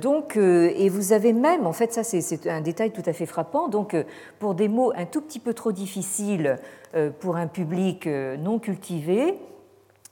donc, 0.00 0.36
et 0.36 0.88
vous 0.88 1.12
avez 1.12 1.32
même, 1.32 1.66
en 1.66 1.72
fait, 1.72 1.92
ça 1.92 2.02
c'est 2.04 2.46
un 2.48 2.60
détail 2.60 2.90
tout 2.92 3.02
à 3.06 3.12
fait 3.12 3.26
frappant. 3.26 3.68
Donc, 3.68 3.96
pour 4.38 4.54
des 4.54 4.68
mots 4.68 4.92
un 4.96 5.06
tout 5.06 5.20
petit 5.20 5.38
peu 5.38 5.54
trop 5.54 5.72
difficiles 5.72 6.56
pour 7.20 7.36
un 7.36 7.46
public 7.46 8.06
non 8.06 8.58
cultivé, 8.58 9.34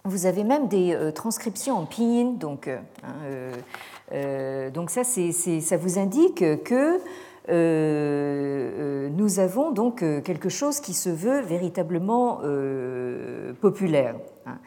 vous 0.05 0.27
avez 0.27 0.45
même 0.45 0.69
des 0.69 0.97
transcriptions 1.15 1.77
en 1.79 1.87
pinyin, 1.87 2.33
donc. 2.39 2.69
Hein, 2.69 3.15
euh, 4.13 4.71
donc 4.71 4.91
ça, 4.91 5.03
ça 5.05 5.77
vous 5.77 5.99
indique 5.99 6.63
que 6.65 6.99
euh, 7.49 7.51
euh, 7.51 9.09
nous 9.11 9.39
avons 9.39 9.71
donc 9.71 9.99
quelque 10.23 10.49
chose 10.49 10.81
qui 10.81 10.95
se 10.95 11.11
veut 11.11 11.41
véritablement 11.41 12.41
populaire. 13.61 14.17
Hein. 14.47 14.59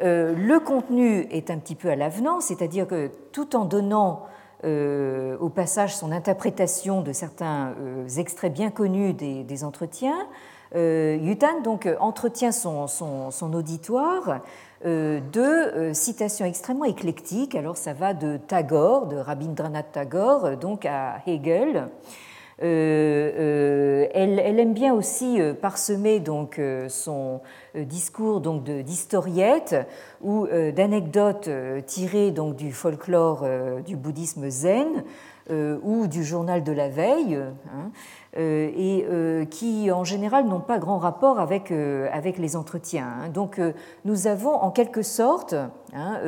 Alors, 0.00 0.36
le 0.36 0.58
contenu 0.60 1.26
est 1.30 1.50
un 1.50 1.58
petit 1.58 1.74
peu 1.74 1.90
à 1.90 1.96
l'avenant, 1.96 2.40
c'est-à-dire 2.40 2.86
que 2.86 3.10
tout 3.32 3.56
en 3.56 3.64
donnant 3.64 4.26
au 4.66 5.50
passage 5.50 5.94
son 5.94 6.10
interprétation 6.10 7.02
de 7.02 7.12
certains 7.12 7.74
extraits 8.16 8.50
bien 8.50 8.70
connus 8.70 9.12
des, 9.12 9.62
entretiens, 9.62 10.26
Yutan 10.74 11.60
donc 11.62 11.86
entretient 12.00 12.50
son, 12.50 12.86
son 12.86 13.52
auditoire 13.52 14.40
euh, 14.86 15.20
de 15.32 15.40
euh, 15.40 15.94
citations 15.94 16.44
extrêmement 16.44 16.84
éclectiques. 16.84 17.54
Alors 17.54 17.78
ça 17.78 17.94
va 17.94 18.12
de 18.12 18.36
Tagore, 18.36 19.06
de 19.06 19.16
Rabindranath 19.16 19.92
Tagore, 19.92 20.44
euh, 20.44 20.56
donc 20.56 20.84
à 20.84 21.22
Hegel. 21.26 21.88
Elle, 22.60 24.38
aime 24.38 24.74
bien 24.74 24.94
aussi 24.94 25.38
parsemer 25.60 26.20
donc 26.20 26.60
son 26.88 27.40
discours 27.74 28.40
donc 28.40 28.64
d'historiette 28.64 29.76
ou 30.20 30.46
d'anecdotes 30.46 31.48
tirées 31.86 32.30
donc 32.30 32.56
du 32.56 32.72
folklore 32.72 33.46
du 33.84 33.96
bouddhisme 33.96 34.48
zen 34.50 35.04
ou 35.50 36.06
du 36.06 36.24
journal 36.24 36.62
de 36.62 36.72
la 36.72 36.88
veille. 36.88 37.36
Hein. 37.36 37.90
Euh, 38.36 38.70
et 38.76 39.06
euh, 39.08 39.44
qui 39.44 39.92
en 39.92 40.02
général 40.02 40.46
n'ont 40.46 40.58
pas 40.60 40.78
grand 40.78 40.98
rapport 40.98 41.38
avec, 41.38 41.70
euh, 41.70 42.08
avec 42.12 42.36
les 42.36 42.56
entretiens. 42.56 43.06
Hein. 43.06 43.28
Donc 43.28 43.60
nous 44.04 44.26
avons 44.26 44.54
en 44.54 44.72
quelque 44.72 45.02
sorte, 45.02 45.54
hein, 45.94 46.18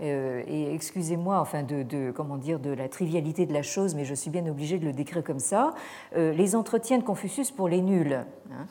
et 0.00 0.74
excusez-moi 0.74 1.38
enfin 1.40 1.62
de, 1.62 2.12
comment 2.12 2.36
dire, 2.36 2.58
de 2.58 2.70
la 2.70 2.88
trivialité 2.88 3.44
de 3.44 3.52
la 3.52 3.62
chose, 3.62 3.94
mais 3.94 4.04
je 4.04 4.14
suis 4.14 4.30
bien 4.30 4.46
obligée 4.46 4.78
de 4.78 4.86
le 4.86 4.92
décrire 4.92 5.22
comme 5.22 5.38
ça, 5.38 5.74
les 6.16 6.54
entretiens 6.54 6.98
de 6.98 7.02
Confucius 7.02 7.50
pour 7.50 7.68
les 7.68 7.82
nuls. 7.82 8.24
Hein. 8.50 8.66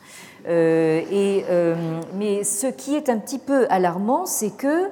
et, 0.48 1.44
mais 2.14 2.44
ce 2.44 2.66
qui 2.66 2.96
est 2.96 3.08
un 3.08 3.18
petit 3.18 3.38
peu 3.38 3.66
alarmant, 3.70 4.26
c'est 4.26 4.56
que 4.56 4.88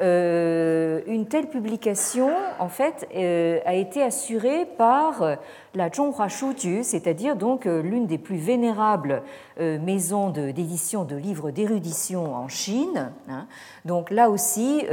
euh, 0.00 1.00
une 1.06 1.26
telle 1.26 1.48
publication, 1.48 2.30
en 2.58 2.68
fait, 2.68 3.06
euh, 3.14 3.60
a 3.66 3.74
été 3.74 4.02
assurée 4.02 4.66
par 4.78 5.36
la 5.74 5.90
Zhonghua 5.90 6.28
Shuju, 6.28 6.82
c'est-à-dire 6.84 7.36
donc 7.36 7.66
euh, 7.66 7.82
l'une 7.82 8.06
des 8.06 8.18
plus 8.18 8.36
vénérables 8.36 9.22
maisons 9.58 10.30
d'édition 10.30 11.04
de, 11.04 11.16
livres 11.16 11.50
d'érudition 11.50 12.34
en 12.34 12.48
Chine. 12.48 13.12
Hein. 13.28 13.46
Donc 13.84 14.10
là 14.10 14.30
aussi, 14.30 14.86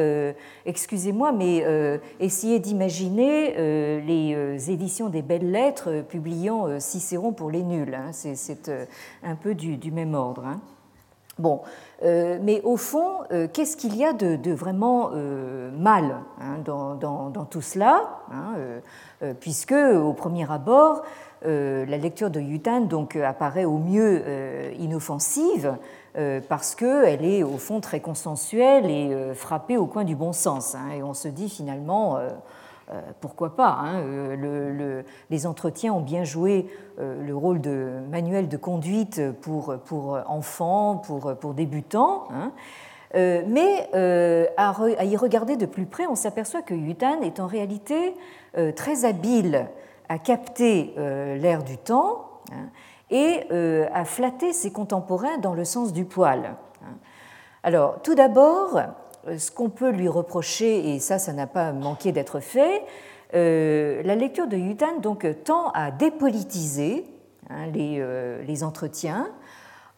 excusez-moi, 0.65 1.31
mais 1.31 1.63
essayez 2.19 2.59
d'imaginer 2.59 3.53
les 4.01 4.71
éditions 4.71 5.07
des 5.07 5.21
belles 5.21 5.49
lettres 5.51 6.03
publiant 6.09 6.81
Cicéron 6.81 7.31
pour 7.31 7.49
les 7.49 7.63
nuls. 7.63 7.95
Hein. 7.95 8.11
C'est 8.11 8.69
un 9.23 9.35
peu 9.35 9.55
du, 9.55 9.89
même 9.89 10.13
ordre. 10.13 10.45
Hein. 10.45 10.59
Bon, 11.39 11.61
euh, 12.03 12.39
mais 12.41 12.61
au 12.63 12.77
fond, 12.77 13.19
euh, 13.31 13.47
qu'est-ce 13.51 13.77
qu'il 13.77 13.95
y 13.95 14.03
a 14.03 14.13
de, 14.13 14.51
vraiment 14.51 15.11
euh, 15.13 15.69
mal 15.71 16.17
hein, 16.41 16.57
dans, 16.65 17.45
tout 17.49 17.61
cela 17.61 18.21
hein, 18.31 18.55
Puisque, 19.39 19.73
au 19.73 20.13
premier 20.13 20.51
abord, 20.51 21.03
la 21.43 21.97
lecture 21.97 22.29
de 22.29 22.39
Yutan 22.39 22.81
donc, 22.81 23.15
apparaît 23.15 23.65
au 23.65 23.77
mieux 23.77 24.23
inoffensive, 24.79 25.75
parce 26.49 26.75
qu'elle 26.75 27.25
est 27.25 27.43
au 27.43 27.57
fond 27.57 27.79
très 27.79 27.99
consensuelle 27.99 28.89
et 28.89 29.33
frappée 29.33 29.77
au 29.77 29.85
coin 29.85 30.03
du 30.03 30.15
bon 30.15 30.33
sens. 30.33 30.75
Hein, 30.75 30.91
et 30.97 31.03
on 31.03 31.13
se 31.13 31.27
dit 31.27 31.49
finalement 31.49 32.19
pourquoi 33.19 33.55
pas 33.55 33.79
hein, 33.81 33.99
euh, 33.99 35.03
Les 35.29 35.45
entretiens 35.45 35.93
ont 35.93 36.01
bien 36.01 36.23
joué 36.23 36.67
euh, 36.99 37.25
le 37.25 37.35
rôle 37.35 37.59
de 37.59 37.99
manuel 38.09 38.47
de 38.47 38.57
conduite 38.57 39.21
pour, 39.41 39.75
enfants, 40.27 40.95
pour, 40.95 41.53
débutants. 41.53 42.27
Hein. 42.31 42.51
mais 43.13 43.89
à, 44.57 45.03
y 45.03 45.17
regarder 45.17 45.57
de 45.57 45.65
plus 45.65 45.85
près, 45.85 46.07
on 46.07 46.15
s'aperçoit 46.15 46.61
que 46.61 46.73
Yutan 46.73 47.21
est 47.21 47.39
en 47.39 47.47
réalité 47.47 48.15
très 48.75 49.05
habile 49.05 49.67
à 50.09 50.17
capter 50.17 50.93
l'air 50.95 51.63
du 51.63 51.77
temps 51.77 52.29
hein, 52.51 52.69
et 53.09 53.43
à 53.93 54.05
flatter 54.05 54.53
ses 54.53 54.71
contemporains 54.71 55.37
dans 55.37 55.53
le 55.53 55.65
sens 55.65 55.93
du 55.93 56.05
poil. 56.05 56.55
Alors, 57.67 58.01
tout 58.01 58.15
d'abord, 58.15 58.77
euh, 58.77 58.83
ce 59.37 59.51
qu'on 59.51 59.69
peut 59.69 59.89
lui 59.89 60.07
reprocher, 60.07 60.93
et 60.93 60.99
ça, 60.99 61.19
ça 61.19 61.33
n'a 61.33 61.47
pas 61.47 61.71
manqué 61.71 62.11
d'être 62.11 62.39
fait, 62.39 62.83
euh, 63.33 64.01
la 64.03 64.15
lecture 64.15 64.47
de 64.47 64.55
Yutan 64.55 64.99
donc, 64.99 65.27
tend 65.43 65.69
à 65.71 65.91
dépolitiser 65.91 67.05
hein, 67.49 67.67
euh, 67.75 68.41
les, 68.43 68.63
entretiens 68.63 69.27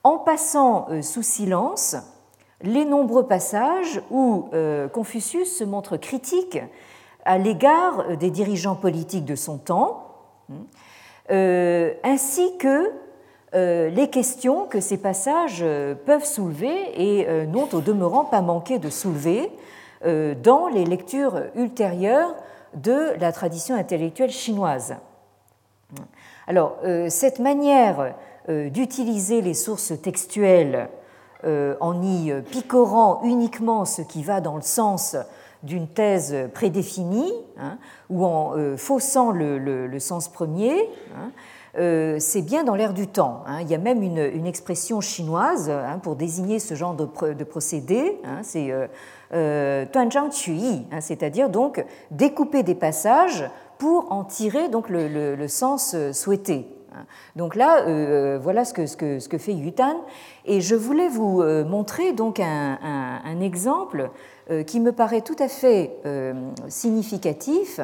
en 0.03 0.17
passant 0.17 0.87
sous 1.01 1.21
silence 1.21 1.95
les 2.61 2.85
nombreux 2.85 3.27
passages 3.27 4.01
où 4.09 4.49
Confucius 4.93 5.57
se 5.57 5.63
montre 5.63 5.97
critique 5.97 6.57
à 7.25 7.37
l'égard 7.37 8.17
des 8.17 8.31
dirigeants 8.31 8.75
politiques 8.75 9.25
de 9.25 9.35
son 9.35 9.57
temps, 9.57 10.15
hein, 10.49 11.91
ainsi 12.03 12.57
que 12.57 12.67
euh, 12.87 12.91
les 13.53 14.09
questions 14.09 14.65
que 14.65 14.79
ces 14.79 14.97
passages 14.97 15.61
euh, 15.61 15.95
peuvent 15.95 16.25
soulever 16.25 16.75
et 16.95 17.27
euh, 17.27 17.45
n'ont 17.45 17.67
au 17.73 17.81
demeurant 17.81 18.25
pas 18.25 18.41
manqué 18.41 18.79
de 18.79 18.89
soulever 18.89 19.51
dans 20.01 20.69
les 20.69 20.85
lectures 20.85 21.41
ultérieures 21.55 22.33
de 22.73 23.19
la 23.19 23.33
tradition 23.33 23.75
intellectuelle 23.75 24.29
chinoise. 24.29 24.95
Alors, 26.47 26.77
cette 27.09 27.39
manière 27.39 28.15
d'utiliser 28.47 29.41
les 29.41 29.53
sources 29.53 29.91
textuelles 30.01 30.87
en 31.43 32.01
y 32.01 32.31
picorant 32.49 33.19
uniquement 33.25 33.83
ce 33.83 34.01
qui 34.01 34.23
va 34.23 34.39
dans 34.39 34.55
le 34.55 34.61
sens 34.61 35.17
d'une 35.63 35.89
thèse 35.89 36.33
prédéfinie, 36.53 37.33
hein, 37.59 37.77
ou 38.09 38.23
en 38.23 38.55
faussant 38.77 39.31
le, 39.31 39.99
sens 39.99 40.29
premier, 40.29 40.89
hein, 41.13 41.31
euh, 41.33 41.58
c'est 42.19 42.41
bien 42.41 42.63
dans 42.63 42.75
l'air 42.75 42.93
du 42.93 43.07
temps. 43.07 43.43
Hein. 43.47 43.61
Il 43.61 43.69
y 43.69 43.75
a 43.75 43.77
même 43.77 44.03
une, 44.03 44.45
expression 44.45 44.99
chinoise 45.01 45.69
hein, 45.69 45.99
pour 46.01 46.15
désigner 46.15 46.59
ce 46.59 46.73
genre 46.73 46.93
de, 46.93 47.43
procédé, 47.43 48.19
hein, 48.25 48.39
c'est 48.41 48.71
euh, 48.71 48.87
euh 49.33 49.85
c'est-à-dire 50.99 51.49
donc 51.49 51.85
découper 52.11 52.63
des 52.63 52.75
passages 52.75 53.49
pour 53.77 54.11
en 54.11 54.23
tirer 54.23 54.69
donc 54.69 54.89
le, 54.89 55.47
sens 55.47 55.93
euh, 55.95 56.11
souhaité. 56.11 56.67
Donc 57.35 57.55
là, 57.55 58.37
voilà 58.39 58.65
ce 58.65 58.73
que, 58.73 58.87
ce, 58.87 58.97
que, 58.97 59.19
ce 59.19 59.29
que, 59.29 59.37
fait 59.37 59.53
Yutan. 59.53 60.01
Et 60.45 60.59
je 60.59 60.75
voulais 60.75 61.07
vous 61.07 61.43
montrer 61.63 62.13
donc 62.13 62.39
un 62.41 63.39
exemple 63.39 64.09
qui 64.65 64.79
me 64.79 64.91
paraît 64.91 65.21
tout 65.21 65.35
à 65.39 65.47
fait 65.47 65.91
significatif 66.67 67.79
euh, 67.79 67.83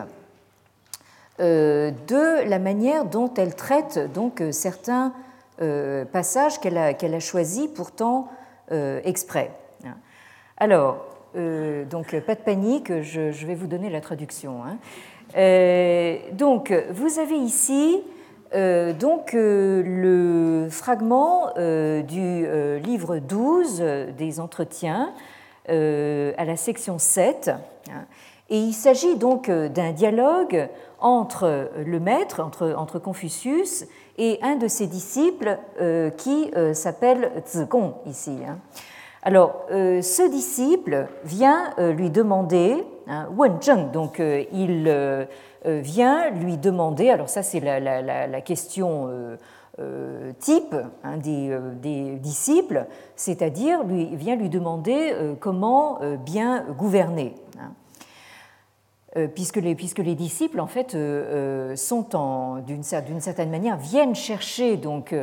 de 1.40 2.48
la 2.48 2.60
manière 2.60 3.06
dont 3.06 3.34
elle 3.36 3.56
traite 3.56 4.00
donc 4.14 4.42
euh, 4.42 4.52
certains 4.52 5.14
euh, 5.62 6.06
passages 6.06 6.60
qu'elle 6.60 6.78
a, 6.78 6.94
qu'elle 6.94 7.14
a 7.14 7.20
choisis 7.20 7.68
pourtant 7.68 8.30
exprès. 9.04 9.52
Alors, 10.58 11.06
donc 11.36 12.20
pas 12.22 12.34
de 12.34 12.40
panique, 12.40 13.02
je, 13.04 13.46
vais 13.46 13.54
vous 13.54 13.68
donner 13.68 13.92
la 13.92 14.02
traduction. 14.02 14.64
Hein. 14.64 14.78
donc, 16.32 16.74
vous 16.90 17.20
avez 17.20 17.36
ici 17.36 18.02
donc 18.52 19.34
le 19.34 20.68
fragment 20.72 21.54
du 21.54 22.48
livre 22.80 23.20
12 23.20 23.84
des 24.18 24.40
entretiens 24.40 25.14
à 25.68 26.46
la 26.46 26.56
section 26.56 26.98
7. 26.98 27.52
Hein. 27.92 28.06
Et 28.50 28.60
il 28.60 28.74
s'agit 28.74 29.18
donc 29.18 29.50
d'un 29.50 29.92
dialogue 29.92 30.70
entre 31.00 31.70
le 31.84 32.00
maître, 32.00 32.42
entre, 32.42 33.00
Confucius, 33.00 33.86
et 34.18 34.40
un 34.42 34.56
de 34.56 34.68
ses 34.68 34.88
disciples 34.88 35.58
euh, 35.82 36.10
qui 36.10 36.52
euh, 36.56 36.74
s'appelle 36.74 37.32
Zigong 37.46 37.96
ici. 38.06 38.38
Hein. 38.48 38.60
Alors, 39.24 39.66
euh, 39.72 40.02
ce 40.02 40.30
disciple 40.30 41.08
vient 41.24 41.74
lui 41.78 42.12
demander 42.12 42.84
hein, 43.08 43.28
Wen 43.36 43.60
Zheng. 43.62 43.92
Donc 43.92 44.20
il 44.20 45.28
vient 45.66 46.30
lui 46.30 46.58
demander, 46.58 47.10
alors 47.10 47.30
ça 47.30 47.42
c'est 47.42 47.60
la, 47.60 47.80
la, 47.80 48.42
question 48.42 49.10
type 50.40 50.76
hein, 51.04 51.18
des, 51.18 52.20
disciples, 52.20 52.86
c'est-à-dire 53.16 53.84
lui 53.84 54.16
vient 54.16 54.36
lui 54.36 54.50
demander 54.50 55.16
comment 55.40 56.00
bien 56.24 56.64
gouverner. 56.78 57.34
Euh, 57.58 57.85
puisque 59.34 59.58
les, 59.58 59.76
puisque 59.76 60.00
les 60.00 60.16
disciples, 60.16 60.60
en 60.60 60.68
fait, 60.68 60.94
euh, 60.94 61.72
euh, 61.72 61.76
sont 61.76 62.62
d'une 62.66 62.84
certaine 62.84 63.50
manière, 63.50 63.78
viennent 63.78 64.16
chercher 64.16 64.78
donc 64.78 65.16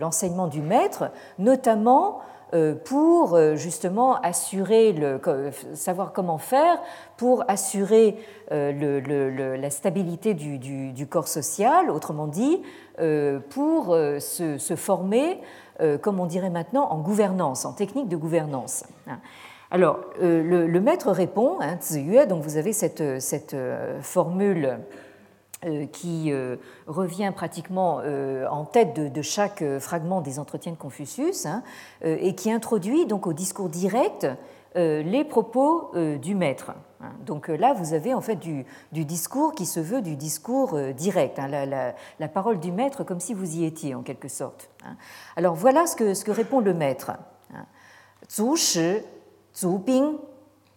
l'enseignement 0.00 0.46
du 0.46 0.60
maître, 0.60 1.10
notamment 1.38 2.20
pour 2.84 3.36
justement 3.56 4.20
assurer, 4.20 4.94
savoir 5.74 6.12
comment 6.12 6.38
faire 6.38 6.78
pour 7.16 7.42
assurer 7.48 8.16
la 8.50 9.70
stabilité 9.70 10.34
du, 10.34 11.06
corps 11.08 11.26
social, 11.26 11.90
autrement 11.90 12.28
dit, 12.28 12.62
pour 13.50 13.86
se, 13.86 14.56
se 14.58 14.76
former, 14.76 15.40
comme 16.02 16.20
on 16.20 16.26
dirait 16.26 16.50
maintenant, 16.50 16.88
en 16.90 16.98
gouvernance, 16.98 17.64
en 17.64 17.72
technique 17.72 18.08
de 18.08 18.16
gouvernance. 18.16 18.84
Hein. 19.74 19.78
Alors, 19.78 20.00
euh, 20.22 20.66
le, 20.66 20.80
maître 20.80 21.10
répond, 21.10 21.58
hein, 21.60 21.78
donc 22.28 22.42
vous 22.42 22.56
avez 22.56 22.72
cette, 22.72 23.00
euh, 23.00 24.00
formule 24.00 24.78
euh, 25.64 25.86
qui 25.86 26.32
revient 26.86 27.32
pratiquement 27.34 28.00
en 28.50 28.64
tête 28.64 28.94
de, 28.94 29.22
chaque 29.22 29.64
fragment 29.80 30.20
des 30.20 30.38
entretiens 30.38 30.72
de 30.72 30.76
Confucius 30.76 31.46
hein, 31.46 31.62
et 32.02 32.34
qui 32.34 32.50
introduit 32.50 33.06
donc 33.06 33.26
au 33.26 33.32
discours 33.32 33.68
direct 33.68 34.26
les 34.76 35.24
propos 35.24 35.92
du 36.20 36.34
maître. 36.34 36.72
Hein. 37.00 37.12
Donc 37.24 37.48
là, 37.48 37.72
vous 37.74 37.94
avez 37.94 38.12
en 38.12 38.20
fait 38.20 38.36
du, 38.36 38.66
discours 38.92 39.54
qui 39.54 39.66
se 39.66 39.80
veut 39.80 40.02
du 40.02 40.16
discours 40.16 40.76
direct, 40.94 41.38
la, 41.38 42.28
parole 42.28 42.60
du 42.60 42.72
maître 42.72 43.04
comme 43.04 43.20
si 43.20 43.32
vous 43.32 43.56
y 43.56 43.64
étiez 43.64 43.94
en 43.94 44.02
quelque 44.02 44.28
sorte. 44.28 44.68
Alors 45.36 45.54
voilà 45.54 45.86
ce 45.86 45.96
que, 45.96 46.12
ce 46.12 46.24
que 46.24 46.32
répond 46.32 46.60
le 46.60 46.74
maître. 46.74 47.12
Zhu 48.30 48.56
Zubing 49.56 50.16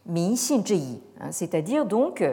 hein, 0.10 1.32
c'est-à-dire 1.32 1.86
donc 1.86 2.24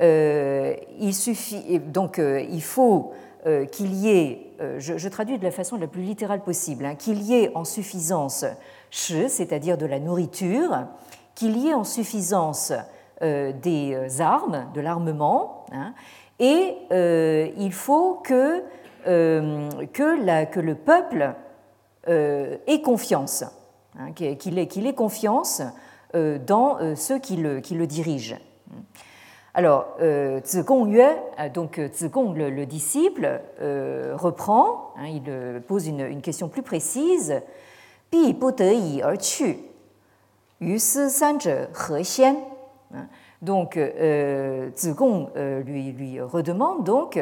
euh, 0.00 0.74
il 0.98 1.14
suffit 1.14 1.78
donc 1.78 2.18
euh, 2.18 2.44
il 2.50 2.62
faut 2.62 3.12
euh, 3.46 3.66
qu'il 3.66 3.94
y 3.94 4.08
ait, 4.08 4.52
je, 4.78 5.08
traduis 5.08 5.38
de 5.38 5.44
la 5.44 5.50
façon 5.50 5.76
la 5.76 5.88
plus 5.88 6.02
littérale 6.02 6.42
possible, 6.42 6.84
hein, 6.84 6.94
qu'il 6.94 7.22
y 7.22 7.34
ait 7.34 7.50
en 7.56 7.64
suffisance 7.64 8.44
shi, 8.90 9.28
c'est-à-dire 9.28 9.76
de 9.78 9.86
la 9.86 9.98
nourriture, 9.98 10.86
qu'il 11.34 11.56
y 11.58 11.68
ait 11.68 11.74
en 11.74 11.84
suffisance 11.84 12.72
des 13.20 14.20
armes, 14.20 14.66
de 14.74 14.80
l'armement, 14.80 15.66
hein, 15.72 15.94
et 16.38 16.76
il 16.90 17.72
faut 17.72 18.14
que, 18.14 18.62
que, 19.04 20.24
la, 20.24 20.46
que, 20.46 20.60
le 20.60 20.74
peuple 20.74 21.34
ait 22.06 22.82
confiance, 22.82 23.44
qu'il 24.14 24.58
ait, 24.58 24.68
ait, 24.88 24.94
confiance 24.94 25.62
euh, 25.62 25.64
dans 26.14 26.78
euh, 26.80 26.94
ceux 26.94 27.18
qui 27.18 27.36
le, 27.36 27.60
qui 27.60 27.74
le 27.74 27.86
dirigent. 27.86 28.38
Alors, 29.54 29.86
euh, 30.00 30.40
Yue, 30.54 31.50
donc 31.52 31.80
Zigong, 31.92 32.34
le, 32.34 32.48
le 32.48 32.64
disciple, 32.64 33.40
reprend, 34.14 34.94
hein, 34.96 35.06
il 35.06 35.60
pose 35.66 35.86
une, 35.86 36.22
question 36.22 36.48
plus 36.48 36.62
précise. 36.62 37.40
Bi 38.10 38.32
bu 38.34 38.52
yi 38.60 39.00
er 39.00 39.16
yu 40.60 40.78
si 40.78 41.10
san 41.10 41.40
zhe 41.40 41.68
he 41.98 42.02
xian. 42.02 42.36
Hein, 42.94 43.08
donc, 43.42 43.76
euh, 43.76 44.70
Zigong 44.76 45.28
lui, 45.66 45.92
lui 45.92 46.20
redemande 46.20 46.84
donc 46.84 47.18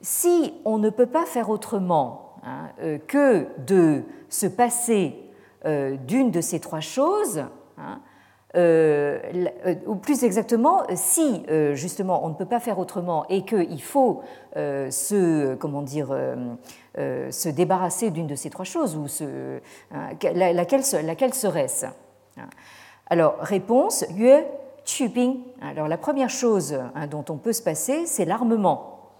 si 0.00 0.54
on 0.64 0.78
ne 0.78 0.90
peut 0.90 1.06
pas 1.06 1.24
faire 1.24 1.48
autrement 1.48 2.34
hein, 2.44 2.68
que 3.08 3.46
de 3.66 4.02
se 4.28 4.46
passer 4.46 5.16
d'une 6.06 6.30
de 6.30 6.40
ces 6.40 6.60
trois 6.60 6.80
choses, 6.80 7.38
euh, 7.38 7.82
euh, 7.82 7.94
ou 8.56 9.96
plus 9.96 10.24
exactement, 10.24 10.82
si 10.94 11.44
euh, 11.50 11.74
justement 11.74 12.24
on 12.24 12.30
ne 12.30 12.34
peut 12.34 12.46
pas 12.46 12.60
faire 12.60 12.78
autrement 12.78 13.26
et 13.28 13.44
qu'il 13.44 13.82
faut 13.82 14.22
se, 14.54 15.54
comment 15.56 15.82
dire, 15.82 16.16
se 16.96 17.48
débarrasser 17.50 18.10
d'une 18.10 18.26
de 18.26 18.34
ces 18.34 18.48
trois 18.48 18.64
choses, 18.64 18.96
ou 18.96 19.06
se, 19.06 19.60
laquelle, 20.22 21.34
serait-ce 21.34 21.86
Alors, 23.08 23.36
réponse, 23.40 24.06
Yue 24.14 25.08
Bing. 25.08 25.40
Alors, 25.60 25.88
la 25.88 25.98
première 25.98 26.30
chose 26.30 26.72
hein, 26.94 27.06
dont 27.06 27.24
on 27.28 27.36
peut 27.36 27.52
se 27.52 27.62
passer, 27.62 28.06
c'est 28.06 28.24
l'armement. 28.24 29.10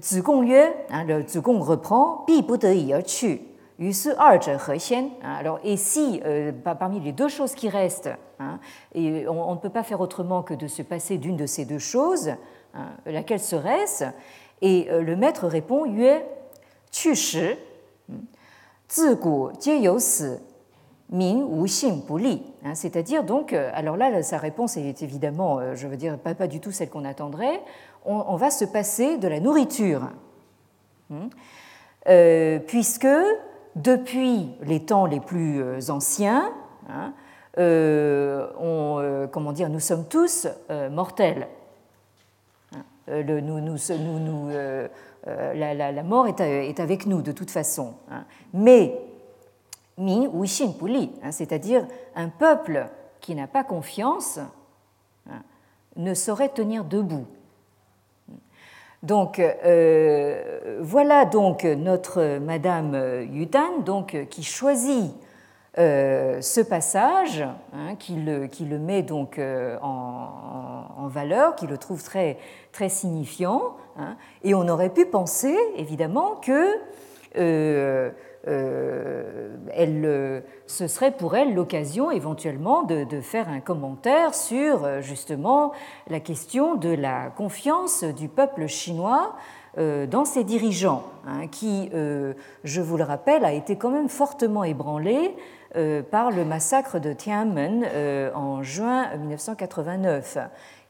Zigong 0.00 0.46
Yue, 0.46 0.56
hein, 0.90 1.04
le 1.04 1.26
Zigong 1.26 1.60
reprend, 1.60 2.24
Bi 2.26 2.42
bu 2.42 2.56
de 2.56 2.68
yi 2.68 2.94
alors, 5.24 5.58
et 5.64 5.76
si, 5.76 6.20
euh, 6.24 6.52
parmi 6.52 7.00
les 7.00 7.10
deux 7.10 7.28
choses 7.28 7.54
qui 7.54 7.68
restent, 7.68 8.10
hein, 8.38 8.60
et 8.94 9.26
on, 9.26 9.52
ne 9.52 9.58
peut 9.58 9.70
pas 9.70 9.82
faire 9.82 10.00
autrement 10.00 10.42
que 10.42 10.54
de 10.54 10.68
se 10.68 10.82
passer 10.82 11.18
d'une 11.18 11.36
de 11.36 11.46
ces 11.46 11.64
deux 11.64 11.80
choses, 11.80 12.28
hein, 12.74 12.90
laquelle 13.06 13.40
serait-ce? 13.40 14.04
Et 14.60 14.88
euh, 14.90 15.02
le 15.02 15.16
maître 15.16 15.48
répond 15.48 15.84
Yue, 15.84 16.20
tu 16.92 17.16
hein, 22.64 22.74
C'est-à-dire, 22.74 23.24
donc, 23.24 23.52
euh, 23.52 23.70
alors 23.74 23.96
là, 23.96 24.22
sa 24.22 24.38
réponse 24.38 24.76
est 24.76 25.02
évidemment, 25.02 25.74
je 25.74 25.88
veux 25.88 25.96
dire, 25.96 26.18
pas, 26.18 26.36
pas 26.36 26.46
du 26.46 26.60
tout 26.60 26.70
celle 26.70 26.88
qu'on 26.88 27.04
attendrait. 27.04 27.60
On, 28.04 28.36
va 28.36 28.50
se 28.50 28.64
passer 28.64 29.16
de 29.18 29.28
la 29.28 29.40
nourriture. 29.40 30.08
puisque 32.66 33.06
depuis 33.76 34.50
les 34.62 34.80
temps 34.84 35.06
les 35.06 35.20
plus 35.20 35.62
euh, 35.62 35.80
anciens, 35.88 36.52
hein, 36.88 37.12
euh, 37.58 38.46
euh, 38.60 39.26
comment 39.26 39.52
dire, 39.52 39.68
nous 39.68 39.80
sommes 39.80 40.06
tous 40.06 40.48
mortels. 40.90 41.48
Hein, 42.72 42.82
la, 45.54 46.02
mort 46.02 46.26
est, 46.28 46.80
avec 46.80 47.06
nous 47.06 47.22
de 47.22 47.32
toute 47.32 47.50
façon. 47.50 47.94
Hein. 48.10 48.24
Mais 48.54 48.98
mi 49.98 50.26
ou 50.32 50.44
xin 50.44 50.72
li, 50.86 51.12
c'est-à-dire 51.30 51.86
un 52.16 52.28
peuple 52.28 52.88
qui 53.20 53.34
n'a 53.34 53.46
pas 53.46 53.64
confiance, 53.64 54.38
ne 55.96 56.14
saurait 56.14 56.48
tenir 56.48 56.84
debout. 56.84 57.26
Donc 59.02 59.40
euh, 59.40 60.78
voilà 60.80 61.24
donc 61.24 61.64
notre 61.64 62.38
Madame 62.38 63.26
Yutan 63.32 63.80
donc, 63.84 64.16
qui 64.30 64.44
choisit 64.44 65.12
euh, 65.78 66.42
ce 66.42 66.60
passage, 66.60 67.42
hein, 67.72 67.96
qui, 67.98 68.14
le, 68.16 68.46
qui, 68.46 68.66
le, 68.66 68.78
met 68.78 69.02
donc 69.02 69.38
euh, 69.38 69.78
en, 69.80 71.08
valeur, 71.08 71.56
qui 71.56 71.66
le 71.66 71.78
trouve 71.78 72.02
très, 72.02 72.38
très 72.72 72.88
signifiant, 72.90 73.76
hein. 73.98 74.16
et 74.44 74.54
on 74.54 74.68
aurait 74.68 74.90
pu 74.90 75.06
penser 75.06 75.56
évidemment 75.76 76.36
que 76.36 76.74
euh, 78.48 79.56
elle, 79.72 80.02
euh, 80.04 80.40
ce 80.66 80.88
serait 80.88 81.12
pour 81.12 81.36
elle 81.36 81.54
l'occasion 81.54 82.10
éventuellement 82.10 82.82
de, 82.82 83.20
faire 83.20 83.48
un 83.48 83.60
commentaire 83.60 84.34
sur 84.34 84.84
euh, 84.84 85.00
justement 85.00 85.72
la 86.08 86.18
question 86.18 86.74
de 86.74 86.88
la 86.88 87.30
confiance 87.30 88.02
du 88.02 88.28
peuple 88.28 88.66
chinois 88.66 89.34
dans 89.74 90.26
ses 90.26 90.44
dirigeants, 90.44 91.02
hein, 91.26 91.46
qui, 91.46 91.90
je 91.90 92.80
vous 92.82 92.98
le 92.98 93.04
rappelle, 93.04 93.42
a 93.46 93.54
été 93.54 93.76
quand 93.76 93.88
même 93.88 94.10
fortement 94.10 94.64
ébranlé 94.64 95.34
par 96.10 96.30
le 96.30 96.44
massacre 96.44 96.98
de 96.98 97.14
Tiananmen 97.14 97.86
en 98.34 98.62
juin 98.62 99.16
1989 99.16 100.36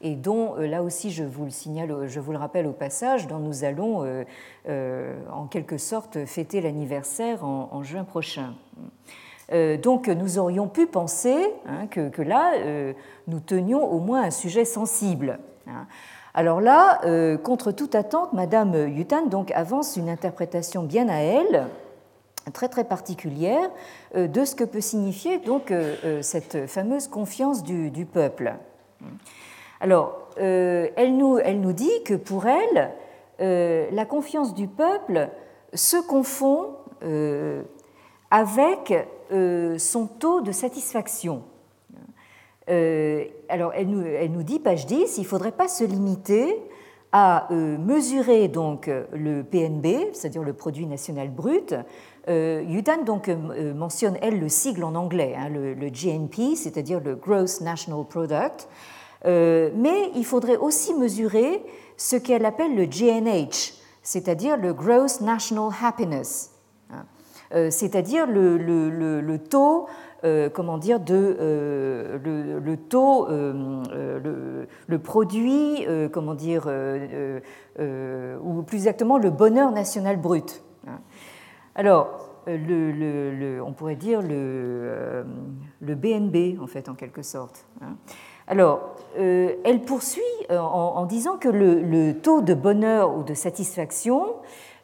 et 0.03 0.15
dont, 0.15 0.55
euh, 0.57 0.67
là 0.67 0.83
aussi, 0.83 1.11
je 1.11 1.23
vous 1.23 1.45
le 1.45 1.49
signale, 1.49 2.07
je 2.07 2.19
vous 2.19 2.33
le 2.33 2.37
rappelle 2.37 2.67
au 2.67 2.73
passage, 2.73 3.25
dont 3.27 3.39
nous 3.39 3.63
allons 3.63 4.03
euh, 4.03 4.23
euh, 4.67 5.17
en 5.31 5.47
quelque 5.47 5.77
sorte 5.77 6.25
fêter 6.25 6.59
l'anniversaire 6.61 7.43
en, 7.45 7.81
juin 7.83 8.03
prochain. 8.03 8.53
Donc 9.83 10.07
nous 10.07 10.39
aurions 10.39 10.67
pu 10.67 10.87
penser 10.87 11.35
hein, 11.67 11.85
que, 11.87 12.21
là, 12.21 12.53
nous 13.27 13.39
tenions 13.39 13.85
au 13.85 13.99
moins 13.99 14.23
un 14.23 14.31
sujet 14.31 14.65
sensible. 14.65 15.37
Hein. 15.67 15.85
Alors 16.33 16.59
là, 16.59 17.01
contre 17.43 17.71
toute 17.71 17.93
attente, 17.93 18.33
Madame 18.33 18.73
Yutan 18.73 19.27
donc 19.27 19.51
avance 19.51 19.95
une 19.95 20.09
interprétation 20.09 20.81
bien 20.81 21.07
à 21.07 21.17
elle, 21.17 21.67
très 22.51 22.67
très 22.67 22.83
particulière, 22.83 23.69
de 24.15 24.45
ce 24.45 24.55
que 24.55 24.63
peut 24.63 24.81
signifier 24.81 25.37
donc 25.37 25.71
cette 26.21 26.65
fameuse 26.65 27.07
confiance 27.07 27.63
du 27.63 28.05
peuple. 28.05 28.55
Alors, 29.83 30.29
euh, 30.39 30.87
elle, 30.95 31.17
nous, 31.17 31.73
dit 31.73 31.91
que 32.05 32.13
pour 32.13 32.47
elle, 32.47 32.91
euh, 33.41 33.85
la 33.91 34.05
confiance 34.05 34.53
du 34.53 34.69
peuple 34.69 35.27
se 35.73 35.97
confond 35.97 36.77
euh, 37.03 37.63
avec 38.31 38.93
son 39.77 40.07
taux 40.07 40.41
de 40.41 40.51
satisfaction. 40.53 41.43
alors, 42.69 43.73
elle 43.75 43.89
nous, 43.89 44.43
dit, 44.43 44.59
page 44.59 44.85
10, 44.85 45.17
il 45.17 45.21
ne 45.21 45.25
faudrait 45.25 45.51
pas 45.51 45.67
se 45.67 45.83
limiter 45.83 46.61
à 47.11 47.49
mesurer 47.51 48.47
donc 48.47 48.89
le 49.11 49.43
PNB, 49.43 50.13
c'est-à-dire 50.13 50.43
le 50.43 50.53
produit 50.53 50.85
national 50.85 51.29
brut, 51.29 51.75
Yudan 52.27 53.03
donc 53.03 53.27
mentionne 53.27 54.17
elle 54.21 54.39
le 54.39 54.49
sigle 54.49 54.83
en 54.83 54.95
anglais, 54.95 55.35
hein, 55.37 55.49
le, 55.49 55.89
GNP, 55.89 56.55
c'est-à-dire 56.55 57.01
le 57.01 57.15
Gross 57.15 57.59
National 57.61 58.05
Product, 58.05 58.69
mais 59.25 60.11
il 60.15 60.25
faudrait 60.25 60.57
aussi 60.57 60.93
mesurer 60.93 61.63
ce 61.97 62.15
qu'elle 62.15 62.45
appelle 62.45 62.75
le 62.75 62.85
GNH, 62.85 63.73
c'est-à-dire 64.01 64.57
le 64.57 64.73
Gross 64.73 65.21
National 65.21 65.69
Happiness, 65.81 66.51
hein. 66.91 67.05
c'est-à-dire 67.69 68.27
le, 68.27 69.37
taux 69.37 69.87
comment 70.53 70.77
dire, 70.77 70.99
le, 71.07 72.75
taux, 72.89 73.27
le, 73.27 74.97
produit, 74.97 75.85
comment 76.11 76.35
dire, 76.35 76.67
ou 77.79 78.63
plus 78.63 78.77
exactement 78.77 79.17
le 79.17 79.29
bonheur 79.29 79.71
national 79.71 80.17
brut. 80.17 80.63
Hein. 80.87 80.99
Alors, 81.75 82.33
on 82.47 83.73
pourrait 83.75 83.95
dire 83.95 84.21
le, 84.21 84.29
euh, 84.31 85.23
le, 85.81 85.95
BNB, 85.95 86.61
en 86.61 86.67
fait, 86.67 86.89
en 86.89 86.93
quelque 86.95 87.21
sorte. 87.21 87.65
Alors, 88.47 88.95
euh, 89.17 89.55
elle 89.63 89.81
poursuit 89.81 90.21
euh, 90.51 90.57
en, 90.57 91.05
disant 91.05 91.37
que 91.37 91.49
le, 91.49 92.13
taux 92.13 92.41
de 92.41 92.53
bonheur 92.53 93.15
ou 93.15 93.23
de 93.23 93.33
satisfaction 93.33 94.35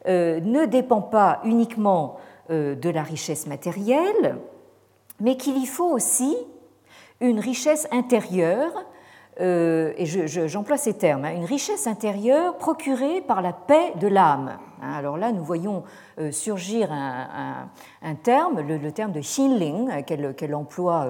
ne 0.06 0.64
dépend 0.64 1.02
pas 1.02 1.40
uniquement 1.44 2.16
de 2.48 2.88
la 2.88 3.02
richesse 3.02 3.46
matérielle, 3.46 4.38
mais 5.20 5.36
qu'il 5.36 5.58
y 5.58 5.66
faut 5.66 5.90
aussi 5.90 6.34
une 7.20 7.38
richesse 7.38 7.86
intérieure, 7.92 8.72
et 9.38 10.06
j'emploie 10.06 10.78
ces 10.78 10.94
termes, 10.94 11.26
hein, 11.26 11.34
une 11.34 11.44
richesse 11.44 11.86
intérieure 11.86 12.56
procurée 12.56 13.20
par 13.20 13.42
la 13.42 13.52
paix 13.52 13.92
de 14.00 14.08
l'âme. 14.08 14.58
Hein. 14.80 14.92
Alors 14.92 15.16
là, 15.16 15.32
nous 15.32 15.44
voyons 15.44 15.84
euh, 16.18 16.32
surgir 16.32 16.90
un, 16.92 18.14
terme, 18.22 18.60
le, 18.60 18.92
terme 18.92 19.12
de 19.12 19.20
Xinling, 19.20 19.90
euh, 19.90 20.32
qu'elle 20.32 20.54
emploie 20.54 21.06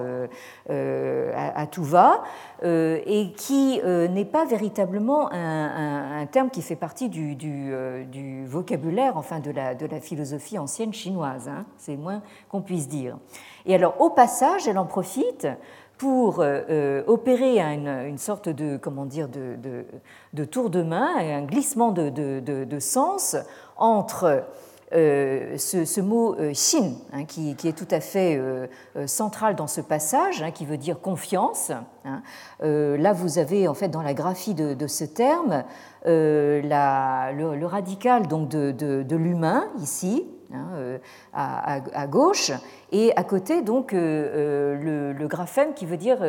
euh, 0.69 1.33
à, 1.35 1.67
tout 1.67 1.83
va, 1.83 2.23
et 2.63 3.33
qui 3.35 3.81
n'est 3.83 4.25
pas 4.25 4.45
véritablement 4.45 5.31
un, 5.31 6.25
terme 6.31 6.49
qui 6.49 6.61
fait 6.61 6.75
partie 6.75 7.09
du, 7.09 8.45
vocabulaire 8.45 9.17
enfin, 9.17 9.39
de, 9.39 9.51
la, 9.51 9.75
de 9.75 9.85
la 9.85 9.99
philosophie 9.99 10.57
ancienne 10.57 10.93
chinoise. 10.93 11.47
Hein. 11.47 11.65
C'est 11.77 11.97
moins 11.97 12.21
qu'on 12.49 12.61
puisse 12.61 12.87
dire. 12.87 13.17
Et 13.65 13.75
alors, 13.75 13.99
au 14.01 14.09
passage, 14.09 14.67
elle 14.67 14.77
en 14.77 14.85
profite 14.85 15.47
pour 16.01 16.43
opérer 17.05 17.59
une, 17.59 18.17
sorte 18.17 18.49
de, 18.49 18.75
comment 18.75 19.05
dire, 19.05 19.29
de, 19.29 20.45
tour 20.45 20.71
de 20.71 20.81
main, 20.81 21.09
un 21.19 21.43
glissement 21.43 21.91
de, 21.91 22.79
sens 22.79 23.35
entre 23.77 24.43
euh, 24.93 25.57
ce, 25.57 26.01
mot 26.01 26.35
euh, 26.35 26.51
xin, 26.53 26.95
hein, 27.13 27.23
qui, 27.23 27.51
est 27.51 27.77
tout 27.77 27.87
à 27.91 28.01
fait 28.01 28.35
euh, 28.35 28.67
central 29.07 29.55
dans 29.55 29.67
ce 29.67 29.79
passage, 29.79 30.41
hein, 30.41 30.51
qui 30.51 30.65
veut 30.65 30.75
dire 30.75 30.99
confiance. 30.99 31.71
Hein. 32.03 32.21
là, 32.61 33.13
vous 33.13 33.37
avez 33.39 33.69
en 33.69 33.73
fait 33.73 33.87
dans 33.87 34.01
la 34.01 34.13
graphie 34.13 34.53
de, 34.53 34.87
ce 34.87 35.05
terme 35.05 35.63
le, 36.05 37.65
radical 37.65 38.27
donc 38.27 38.49
de, 38.49 39.15
l'humain 39.15 39.65
ici. 39.79 40.25
À, 41.33 42.07
gauche, 42.07 42.51
et 42.91 43.15
à 43.15 43.23
côté 43.23 43.61
donc 43.61 43.91
le, 43.93 45.25
graphème 45.27 45.73
qui 45.73 45.85
veut 45.85 45.97
dire 45.97 46.23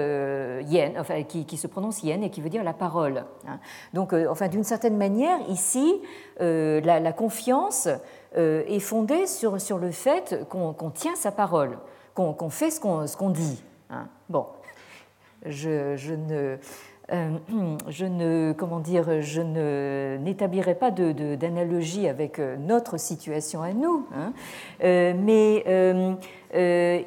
yen, 0.66 0.92
qui, 1.26 1.56
se 1.56 1.66
prononce 1.66 2.02
yen 2.02 2.22
et 2.22 2.30
qui 2.30 2.40
veut 2.40 2.50
dire 2.50 2.64
la 2.64 2.72
parole. 2.72 3.24
Donc, 3.94 4.12
enfin 4.12 4.48
d'une 4.48 4.64
certaine 4.64 4.96
manière, 4.96 5.38
ici, 5.48 6.00
la, 6.38 7.12
confiance 7.12 7.88
euh, 8.38 8.62
est 8.66 8.80
fondée 8.80 9.26
sur, 9.26 9.60
sur 9.60 9.76
le 9.76 9.90
fait 9.90 10.46
qu'on 10.48 10.90
tient 10.94 11.14
sa 11.16 11.30
parole, 11.30 11.78
qu'on 12.14 12.48
fait 12.48 12.70
ce 12.70 12.80
qu'on 12.80 13.30
dit. 13.30 13.62
Hein. 13.90 14.08
Bon, 14.30 14.46
je, 15.44 15.96
je 15.96 16.14
ne. 16.14 16.56
Euh, 17.12 17.30
je 17.88 18.06
ne, 18.06 18.52
comment 18.56 18.80
dire, 18.80 19.20
je 19.20 19.42
n'établirai 20.18 20.74
pas 20.74 20.90
d'analogie 20.90 22.08
avec 22.08 22.38
euh, 22.38 22.56
notre 22.56 22.98
situation 22.98 23.62
à 23.62 23.72
nous, 23.72 24.06
hein. 24.14 24.32
mais 24.80 25.64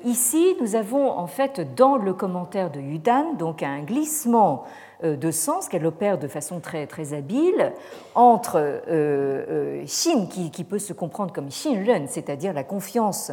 ici 0.03 0.55
nous 0.61 0.75
avons 0.75 1.09
en 1.11 1.27
fait 1.27 1.75
dans 1.75 1.97
le 1.97 2.13
commentaire 2.13 2.71
de 2.71 2.79
Yudan 2.79 3.33
donc 3.37 3.61
un 3.63 3.81
glissement 3.81 4.65
euh, 5.03 5.15
de 5.15 5.31
sens 5.31 5.67
qu'elle 5.67 5.85
opère 5.85 6.17
de 6.17 6.27
façon 6.27 6.59
très, 6.59 6.87
très 6.87 7.13
habile 7.13 7.73
entre 8.13 8.55
euh, 8.57 8.81
euh, 8.89 9.83
Xin, 9.85 10.27
qui, 10.27 10.63
peut 10.63 10.79
se 10.79 10.93
comprendre 10.93 11.33
comme 11.33 11.49
Xinren, 11.49 12.07
c'est-à-dire 12.07 12.53
la 12.53 12.63
confiance 12.63 13.31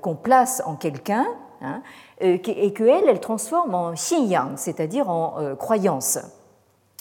qu'on 0.00 0.14
place 0.14 0.62
en 0.64 0.76
quelqu'un, 0.76 1.26
hein, 1.62 1.82
et 2.20 2.40
qu'elle, 2.40 3.04
elle 3.08 3.20
transforme 3.20 3.74
en 3.74 3.92
Xinyang, 3.92 4.56
c'est-à-dire 4.56 5.08
en 5.08 5.56
croyance. 5.56 6.18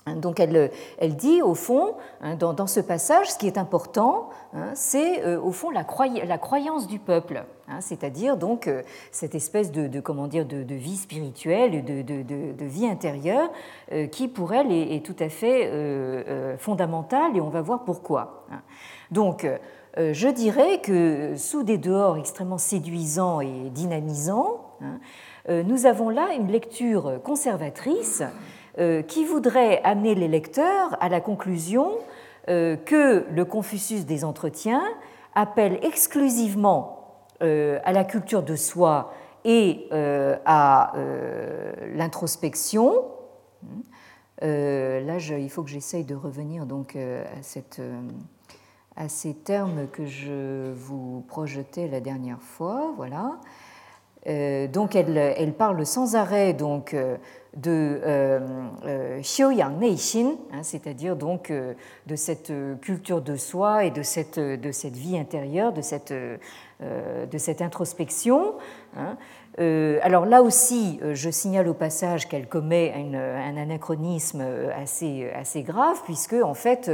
Hein, 0.08 0.16
donc 0.16 0.40
elle, 0.40 0.72
elle, 0.98 1.16
dit 1.16 1.42
au 1.44 1.54
fond, 1.54 1.94
hein, 2.22 2.36
dans, 2.36 2.68
ce 2.68 2.80
passage, 2.80 3.32
ce 3.32 3.38
qui 3.38 3.46
est 3.46 3.58
important, 3.58 4.30
c'est 4.74 5.24
euh, 5.24 5.40
au 5.40 5.52
fond 5.52 5.70
la, 5.70 5.84
croyance 5.84 6.88
du 6.88 6.98
peuple, 6.98 7.44
c'est-à-dire 7.80 8.36
donc 8.36 8.68
euh, 8.68 8.82
cette 9.12 9.36
espèce 9.36 9.72
de, 9.72 10.00
comment 10.00 10.28
dire 10.28 10.46
de, 10.46 10.76
vie 10.76 10.98
spirituelle, 10.98 11.86
de, 11.86 12.02
de 12.02 12.66
vie 12.66 12.88
intérieure, 12.88 13.50
euh, 13.92 14.08
qui 14.08 14.28
pour 14.28 14.54
elle 14.54 14.72
est, 14.72 15.06
tout 15.06 15.16
à 15.20 15.30
fait 15.30 15.72
fondamentale, 16.58 17.38
et 17.38 17.42
on 17.42 17.50
va 17.50 17.62
voir 17.62 17.84
pourquoi. 17.84 18.46
Donc 19.12 19.46
je 19.98 20.28
dirais 20.30 20.80
que 20.82 21.36
sous 21.36 21.64
des 21.64 21.78
dehors 21.78 22.18
extrêmement 22.18 22.58
séduisants 22.58 23.42
et 23.42 23.70
dynamisants, 23.70 24.78
nous 25.50 25.86
avons 25.86 26.10
là 26.10 26.34
une 26.34 26.48
lecture 26.48 27.20
conservatrice 27.24 28.24
euh, 28.80 29.02
qui 29.02 29.26
voudrait 29.26 29.82
amener 29.84 30.16
les 30.16 30.30
lecteurs 30.30 30.96
à 31.02 31.10
la 31.10 31.20
conclusion 31.20 31.92
euh, 32.48 32.78
que 32.78 33.26
le 33.30 33.44
Confucius 33.44 34.06
des 34.06 34.24
entretiens 34.24 34.82
appelle 35.36 35.78
exclusivement 35.84 37.26
euh, 37.44 37.80
à 37.84 37.92
la 37.92 38.06
culture 38.06 38.44
de 38.44 38.56
soi 38.56 39.14
et 39.44 39.90
à 39.92 40.94
l'introspection. 41.96 42.94
Là, 44.42 45.18
il 45.18 45.50
faut 45.50 45.64
que 45.64 45.70
j'essaye 45.70 46.06
de 46.06 46.16
revenir 46.16 46.66
donc 46.66 46.96
à, 46.96 47.42
cette, 47.42 47.82
à, 48.96 49.10
ces 49.10 49.34
termes 49.34 49.88
que 49.88 50.06
je 50.06 50.72
vous 50.74 51.24
projetais 51.28 51.88
la 51.88 52.00
dernière 52.00 52.42
fois. 52.42 52.94
Voilà. 52.98 53.40
donc, 54.68 54.96
elle, 54.96 55.18
elle, 55.18 55.54
parle 55.54 55.86
sans 55.86 56.16
arrêt 56.16 56.54
donc 56.54 56.96
de 57.56 58.00
euh, 58.04 58.40
euh, 58.86 59.20
Xiaoyang 59.20 59.78
Neixin, 59.78 60.36
hein, 60.54 60.64
c'est-à-dire 60.64 61.18
donc 61.18 61.52
euh, 61.52 61.74
de 62.08 62.16
cette 62.16 62.52
culture 62.82 63.22
de 63.22 63.36
soi 63.36 63.86
et 63.86 63.92
de 63.92 64.04
cette, 64.04 64.40
de 64.40 64.72
cette 64.72 64.96
vie 64.96 65.18
intérieure, 65.18 65.74
de 65.74 65.82
cette, 65.82 66.14
de 66.14 67.38
cette 67.38 67.62
introspection. 67.62 68.56
Hein. 68.96 69.18
Alors 69.58 70.26
là 70.26 70.42
aussi, 70.42 71.00
je 71.14 71.30
signale 71.30 71.68
au 71.68 71.74
passage 71.74 72.28
qu'elle 72.28 72.48
commet 72.48 72.94
un 72.96 73.58
anachronisme 73.58 74.44
assez, 74.76 75.30
assez 75.36 75.64
grave, 75.64 76.02
puisque 76.06 76.34
en 76.34 76.54
fait, 76.54 76.90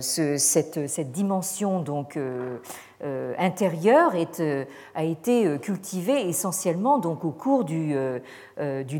cette, 0.00 1.10
dimension 1.12 1.80
donc 1.80 2.16
euh, 2.16 2.58
intérieure 3.38 4.12
euh, 4.40 4.64
a 4.94 5.04
été 5.04 5.46
euh, 5.46 5.58
cultivée 5.58 6.28
essentiellement 6.28 6.98
donc 6.98 7.24
au 7.24 7.30
cours 7.30 7.64
du, 7.64 7.94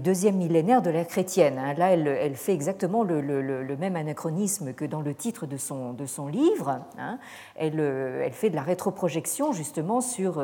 deuxième 0.00 0.36
millénaire 0.36 0.82
de 0.82 0.90
l'ère 0.90 1.06
chrétienne. 1.06 1.58
Hein. 1.58 1.74
Là, 1.74 1.92
elle, 1.92 2.36
fait 2.36 2.52
exactement 2.52 3.02
le, 3.02 3.76
même 3.78 3.96
anachronisme 3.96 4.72
que 4.72 4.84
dans 4.84 5.00
le 5.00 5.14
titre 5.14 5.46
de 5.46 5.56
son, 5.56 5.92
de 5.92 6.06
son 6.06 6.26
livre. 6.26 6.80
Hein. 6.98 7.18
Elle, 7.56 7.80
elle, 7.80 8.32
fait 8.32 8.50
de 8.50 8.56
la 8.56 8.62
rétroprojection 8.62 9.52
justement 9.52 10.00
sur 10.00 10.42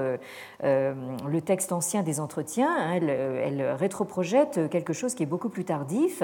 le 0.62 1.40
texte 1.40 1.72
ancien 1.72 2.02
des 2.02 2.20
entretiens. 2.20 2.74
Hein. 2.74 2.92
Elle, 2.96 3.10
elle, 3.10 3.72
rétroprojette 3.72 4.70
quelque 4.70 4.92
chose 4.92 5.14
qui 5.14 5.22
est 5.22 5.26
beaucoup 5.26 5.50
plus 5.50 5.64
tardif. 5.64 6.22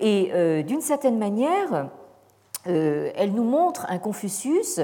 Et 0.00 0.62
d'une 0.64 0.80
certaine 0.80 1.18
manière, 1.18 1.88
elle 2.64 3.32
nous 3.32 3.44
montre 3.44 3.86
un 3.88 3.98
Confucius 3.98 4.80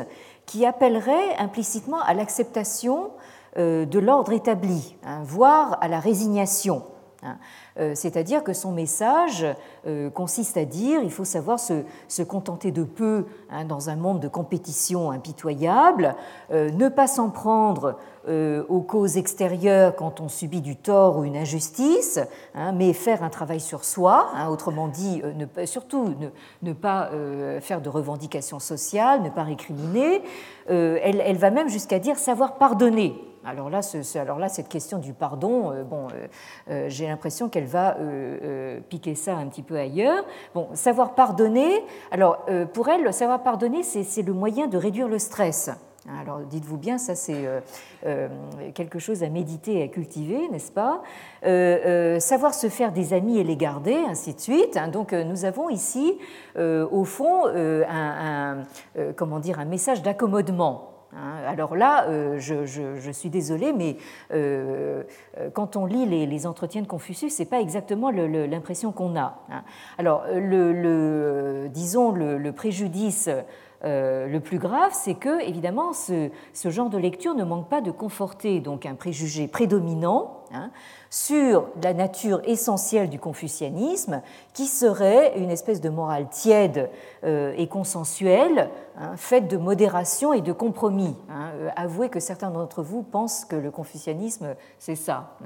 qui 0.47 0.66
appellerait 0.66 1.36
implicitement 1.38 2.01
à 2.01 2.14
l'acceptation 2.14 3.11
euh, 3.57 3.84
de 3.84 3.99
l'ordre 3.99 4.32
établi, 4.32 4.97
hein, 5.05 5.22
voire 5.24 5.78
à 5.80 5.88
la 5.88 6.01
résignation. 6.01 6.82
Hein. 7.23 7.37
Euh, 7.79 7.93
c'est-à-dire 7.95 8.43
que 8.43 8.55
son 8.55 8.73
message 8.73 9.47
euh, 9.87 10.09
consiste 10.09 10.57
à 10.57 10.64
dire 10.64 11.03
il 11.03 11.11
faut 11.11 11.25
savoir 11.25 11.61
se, 11.61 12.23
contenter 12.23 12.73
de 12.73 12.83
peu 12.83 13.27
hein, 13.51 13.64
dans 13.64 13.91
un 13.91 13.97
monde 13.97 14.21
de 14.21 14.29
compétition 14.29 15.11
impitoyable, 15.11 16.14
euh, 16.51 16.71
ne 16.71 16.89
pas 16.89 17.07
s'en 17.07 17.31
prendre 17.31 17.97
aux 18.68 18.83
causes 18.83 19.16
extérieures 19.16 19.97
quand 19.97 20.21
on 20.21 20.29
subit 20.29 20.61
du 20.61 20.77
tort 20.77 21.16
ou 21.16 21.25
une 21.25 21.39
injustice, 21.39 22.21
hein, 22.55 22.73
mais 22.73 22.93
faire 22.93 23.25
un 23.25 23.31
travail 23.31 23.61
sur 23.61 23.83
soi, 23.83 24.29
autrement 24.51 24.89
dit, 24.89 25.23
surtout 25.64 26.14
ne, 26.62 26.73
pas 26.75 27.11
faire 27.61 27.81
de 27.81 27.89
revendications 27.89 28.59
sociales, 28.59 29.23
ne 29.23 29.31
pas 29.31 29.43
récriminer. 29.43 30.23
Elle 30.68 31.39
va 31.39 31.51
même 31.51 31.71
jusqu'à 31.71 31.99
dire 31.99 32.18
savoir 32.18 32.59
pardonner. 32.59 33.30
Alors 33.45 33.70
là, 33.70 33.80
alors 34.16 34.38
là, 34.38 34.49
cette 34.51 34.68
question 34.68 34.99
du 34.99 35.14
pardon, 35.14 35.72
euh, 35.72 35.82
bon, 35.82 36.09
euh, 36.09 36.26
euh, 36.70 36.84
j'ai 36.88 37.07
l'impression 37.07 37.49
qu'elle 37.49 37.64
va 37.64 37.97
piquer 38.88 39.14
ça 39.14 39.36
un 39.36 39.47
petit 39.47 39.62
peu 39.62 39.78
ailleurs. 39.78 40.24
Bon, 40.55 40.68
savoir 40.74 41.14
pardonner, 41.14 41.84
alors 42.11 42.45
pour 42.72 42.88
elle, 42.88 43.03
le 43.03 43.12
savoir 43.12 43.43
pardonner, 43.43 43.82
c'est 43.82 44.22
le 44.22 44.32
moyen 44.32 44.66
de 44.66 44.76
réduire 44.76 45.09
le 45.09 45.18
stress. 45.18 45.70
Alors 46.20 46.41
dites-vous 46.41 46.78
bien, 46.78 46.99
ça 46.99 47.14
c'est 47.14 47.45
quelque 48.74 48.99
chose 48.99 49.22
à 49.22 49.28
méditer 49.28 49.80
et 49.80 49.82
à 49.82 49.88
cultiver, 49.88 50.49
n'est-ce 50.51 50.72
pas? 50.72 51.03
Savoir 52.20 52.55
se 52.55 52.68
faire 52.68 52.93
des 52.93 53.12
amis 53.12 53.38
et 53.38 53.45
les 53.45 53.57
garder, 53.57 53.97
ainsi 54.09 54.34
de 54.34 54.41
suite. 54.41 54.76
Hein. 54.76 54.88
Donc 54.88 55.12
nous 55.12 55.45
avons 55.45 55.68
ici, 55.68 56.18
au 56.57 57.05
fond, 57.05 57.47
un, 57.47 58.62
comment 59.16 59.41
dire, 59.41 59.61
un 59.61 59.66
message 59.66 60.03
d'accommodement. 60.03 60.89
Hein. 61.17 61.43
Alors 61.47 61.77
là, 61.77 62.07
euh, 62.09 62.39
je, 62.39 63.11
suis 63.11 63.31
désolée, 63.31 63.73
mais 63.73 63.97
euh, 64.33 65.03
euh, 65.39 65.51
quand 65.51 65.77
on 65.77 65.87
lit 65.87 66.07
les, 66.07 66.47
entretiens 66.47 66.83
de 66.83 66.87
Confucius, 66.87 67.35
ce 67.37 67.43
n'est 67.43 67.49
pas 67.49 67.61
exactement 67.61 68.11
l'impression 68.11 68.93
qu'on 68.93 69.17
a. 69.17 69.39
Hein. 69.51 69.63
Alors, 69.99 70.25
le, 70.33 71.69
disons, 71.69 72.13
le, 72.13 72.53
préjudice 72.53 73.29
le 73.83 74.39
plus 74.39 74.59
grave, 74.59 74.91
c'est 74.93 75.15
que, 75.15 75.43
évidemment, 75.47 75.93
ce, 75.93 76.31
ce, 76.53 76.71
genre 76.71 76.91
de 76.91 76.99
lecture 76.99 77.35
ne 77.35 77.45
manque 77.45 77.69
pas 77.69 77.81
de 77.81 77.91
conforter 77.91 78.61
donc 78.61 78.87
un 78.87 78.95
préjugé 78.95 79.49
prédominant 79.49 80.39
Hein, 80.53 80.71
sur 81.11 81.69
la 81.81 81.95
nature 81.95 82.41
essentielle 82.45 83.09
du 83.09 83.21
confucianisme, 83.21 84.21
qui 84.53 84.67
serait 84.67 85.39
une 85.39 85.49
espèce 85.49 85.81
de 85.81 85.91
morale 85.91 86.29
tiède 86.29 86.91
euh, 87.23 87.55
et 87.57 87.69
consensuelle, 87.69 88.69
hein, 88.99 89.17
faite 89.17 89.47
de 89.47 89.57
modération 89.57 90.33
et 90.33 90.41
de 90.41 90.51
compromis. 90.51 91.17
Hein. 91.29 91.51
Euh, 91.55 91.69
avouez 91.77 92.09
que 92.09 92.19
certains 92.19 92.51
d'entre 92.51 92.83
vous 92.83 93.03
pensent 93.03 93.45
que 93.45 93.55
le 93.55 93.71
confucianisme, 93.71 94.57
c'est 94.81 94.97
ça. 94.97 95.37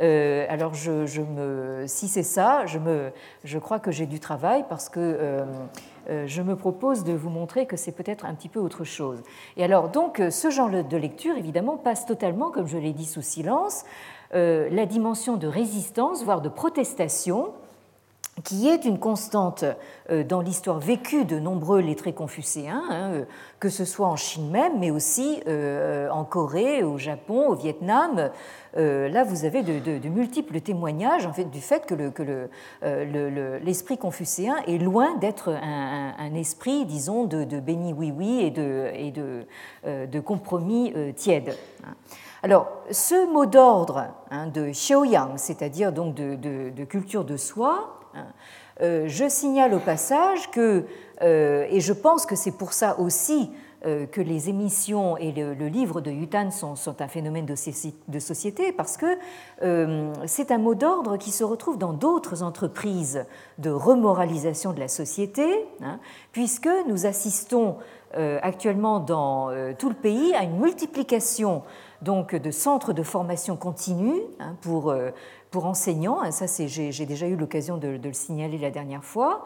Euh, 0.00 0.46
alors, 0.48 0.74
si 0.76 2.06
c'est 2.06 2.22
ça, 2.22 2.66
je, 2.66 3.58
crois 3.58 3.80
que 3.80 3.90
j'ai 3.90 4.06
du 4.06 4.20
travail 4.20 4.64
parce 4.68 4.88
que 4.88 5.44
je 6.08 6.42
me 6.42 6.54
propose 6.54 7.02
de 7.02 7.12
vous 7.12 7.30
montrer 7.30 7.66
que 7.66 7.76
c'est 7.76 7.90
peut-être 7.90 8.24
un 8.24 8.34
petit 8.34 8.48
peu 8.48 8.60
autre 8.60 8.84
chose. 8.84 9.22
Et 9.56 9.64
alors, 9.64 9.88
donc, 9.88 10.22
ce 10.30 10.50
genre 10.50 10.70
de 10.70 10.96
lecture, 10.96 11.36
évidemment, 11.36 11.76
passe 11.76 12.06
totalement, 12.06 12.50
comme 12.50 12.68
je 12.68 12.78
l'ai 12.78 12.92
dit, 12.92 13.06
sous 13.06 13.22
silence, 13.22 13.84
la 14.32 14.86
dimension 14.86 15.36
de 15.36 15.46
résistance, 15.46 16.24
voire 16.24 16.40
de 16.40 16.48
protestation, 16.48 17.52
qui 18.44 18.68
est 18.68 18.84
une 18.84 18.98
constante 18.98 19.64
euh, 20.10 20.22
dans 20.22 20.40
l'histoire 20.40 20.78
vécue 20.78 21.24
de 21.24 21.38
nombreux 21.38 21.80
lettrés 21.80 22.12
confucéens, 22.12 22.82
hein, 22.90 23.10
euh, 23.12 23.24
que 23.60 23.70
ce 23.70 23.84
soit 23.84 24.06
en 24.06 24.16
Chine 24.16 24.50
même, 24.50 24.78
mais 24.78 24.90
aussi 24.90 25.40
en 25.46 26.24
Corée, 26.24 26.82
au 26.82 26.98
Japon, 26.98 27.48
au 27.48 27.54
Vietnam. 27.54 28.30
Là, 28.74 29.24
vous 29.24 29.46
avez 29.46 29.62
de, 29.62 30.08
multiples 30.08 30.60
témoignages 30.60 31.24
en 31.24 31.32
fait, 31.32 31.46
du 31.46 31.62
fait 31.62 31.86
que, 31.86 31.94
l'esprit 33.64 33.96
confucéen 33.96 34.56
est 34.66 34.76
loin 34.76 35.16
d'être 35.16 35.48
un, 35.50 36.34
esprit, 36.34 36.84
disons, 36.84 37.24
de, 37.24 37.58
béni 37.60 37.94
oui-oui 37.94 38.40
et 38.42 38.50
de, 38.50 38.90
et 38.94 39.10
de, 39.10 40.20
compromis 40.20 40.92
tiède. 41.14 41.56
Alors, 42.46 42.68
ce 42.92 43.28
mot 43.32 43.44
d'ordre 43.44 44.04
hein, 44.30 44.46
de 44.46 44.68
Xiaoyang, 44.68 45.32
c'est-à-dire 45.34 45.90
donc 45.90 46.14
de, 46.14 46.84
culture 46.84 47.24
de 47.24 47.36
soi, 47.36 47.98
hein, 48.14 48.26
euh, 48.82 49.08
je 49.08 49.28
signale 49.28 49.74
au 49.74 49.80
passage 49.80 50.48
que, 50.52 50.84
euh, 51.22 51.66
et 51.68 51.80
je 51.80 51.92
pense 51.92 52.24
que 52.24 52.36
c'est 52.36 52.56
pour 52.56 52.72
ça 52.72 53.00
aussi 53.00 53.50
euh, 53.84 54.06
que 54.06 54.20
les 54.20 54.48
émissions 54.48 55.16
et 55.16 55.32
le, 55.32 55.66
livre 55.66 56.00
de 56.00 56.12
Yutan 56.12 56.52
sont, 56.52 56.76
un 57.00 57.08
phénomène 57.08 57.46
de, 57.46 57.56
société, 58.20 58.70
parce 58.70 58.96
que 58.96 59.18
c'est 60.26 60.52
un 60.52 60.58
mot 60.58 60.76
d'ordre 60.76 61.16
qui 61.16 61.32
se 61.32 61.42
retrouve 61.42 61.78
dans 61.78 61.94
d'autres 61.94 62.44
entreprises 62.44 63.24
de 63.58 63.70
remoralisation 63.70 64.72
de 64.72 64.78
la 64.78 64.88
société, 64.88 65.66
hein, 65.82 65.98
puisque 66.30 66.70
nous 66.86 67.06
assistons 67.06 67.78
actuellement 68.14 69.00
dans 69.00 69.50
tout 69.78 69.88
le 69.88 69.94
pays 69.94 70.32
à 70.34 70.44
une 70.44 70.58
multiplication 70.60 71.64
donc 72.02 72.34
de 72.34 72.50
centres 72.50 72.92
de 72.92 73.02
formation 73.02 73.56
continue 73.56 74.20
hein, 74.40 74.56
pour, 74.60 74.90
euh, 74.90 75.10
pour 75.50 75.66
enseignants, 75.66 76.20
hein, 76.22 76.30
ça 76.30 76.46
j'ai 76.66 77.06
déjà 77.06 77.26
eu 77.26 77.36
l'occasion 77.36 77.76
de, 77.76 77.98
le 78.02 78.12
signaler 78.12 78.58
la 78.58 78.70
dernière 78.70 79.04
fois, 79.04 79.44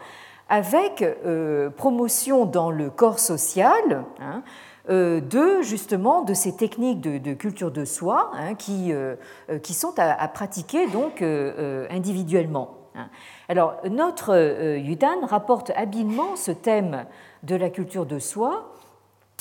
avec 0.48 1.02
euh, 1.02 1.70
promotion 1.70 2.44
dans 2.44 2.70
le 2.70 2.90
corps 2.90 3.20
social 3.20 4.04
hein, 4.20 4.42
euh, 4.88 5.20
de 5.20 5.62
justement 5.62 6.22
de 6.22 6.34
ces 6.34 6.56
techniques 6.56 7.00
de, 7.00 7.34
culture 7.34 7.70
de 7.70 7.84
soi 7.84 8.32
qui, 8.58 8.92
qui 9.62 9.74
sont 9.74 9.94
à, 9.98 10.26
pratiquer 10.28 10.88
donc 10.88 11.22
individuellement. 11.22 12.76
Alors 13.48 13.76
notre 13.88 14.76
Yudan 14.76 15.24
rapporte 15.24 15.70
habilement 15.76 16.34
ce 16.34 16.50
thème 16.50 17.04
de 17.44 17.54
la 17.54 17.70
culture 17.70 18.04
de 18.04 18.18
soi 18.18 18.74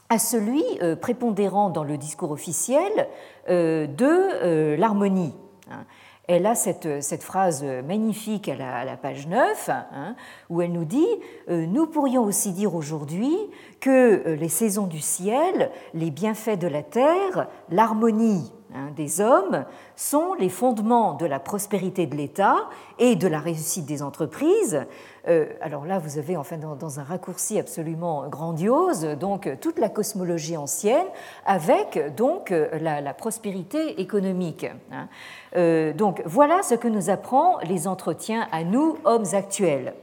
à 0.10 0.18
celui 0.18 0.64
euh, 0.82 0.96
prépondérant 0.96 1.70
dans 1.70 1.84
le 1.84 1.98
discours 1.98 2.32
officiel 2.32 3.08
euh, 3.50 3.88
de 3.88 4.06
euh, 4.06 4.78
l'harmonie. 4.78 5.36
Hein. 5.72 5.86
Elle 6.28 6.46
a 6.46 6.54
cette, 6.54 7.02
cette, 7.02 7.24
phrase 7.24 7.64
magnifique 7.64 8.50
à 8.50 8.86
la, 8.86 8.98
page 8.98 9.26
9, 9.26 9.70
hein, 9.70 10.16
où 10.52 10.62
elle 10.62 10.72
nous 10.72 10.86
dit 10.86 11.08
Nous 11.48 11.88
pourrions 11.88 12.24
aussi 12.24 12.52
dire 12.52 12.76
aujourd'hui 12.76 13.36
que 13.80 14.36
les 14.40 14.48
saisons 14.48 14.86
du 14.86 15.00
ciel, 15.00 15.72
les 15.96 16.12
bienfaits 16.12 16.60
de 16.60 16.68
la 16.68 16.84
terre, 16.84 17.48
l'harmonie 17.72 18.52
Hein, 18.76 18.92
des 18.96 19.20
hommes 19.20 19.66
sont 19.96 20.36
les 20.36 20.50
fondements 20.50 21.16
de 21.16 21.26
la 21.26 21.40
prospérité 21.40 22.06
de 22.06 22.16
l'État 22.16 22.56
et 23.00 23.16
de 23.16 23.28
la 23.28 23.40
réussite 23.40 23.88
des 23.88 24.04
entreprises. 24.04 24.86
Euh, 25.28 25.48
alors 25.60 25.86
là, 25.86 25.98
vous 25.98 26.20
avez 26.20 26.38
enfin 26.38 26.58
dans, 26.58 27.00
un 27.00 27.04
raccourci 27.04 27.58
absolument 27.58 28.28
grandiose 28.28 29.06
donc 29.20 29.50
toute 29.60 29.80
la 29.80 29.90
cosmologie 29.90 30.56
ancienne 30.56 31.08
avec 31.48 32.16
donc 32.16 32.52
la, 32.52 33.14
prospérité 33.14 34.00
économique. 34.02 34.68
Hein. 34.92 35.08
Euh, 35.56 35.92
donc 35.94 36.22
voilà 36.26 36.62
ce 36.62 36.76
que 36.76 36.88
nous 36.88 37.10
apprend 37.10 37.58
les 37.64 37.88
entretiens 37.88 38.48
à 38.52 38.64
nous 38.64 38.98
hommes 39.04 39.26
actuels. 39.34 39.94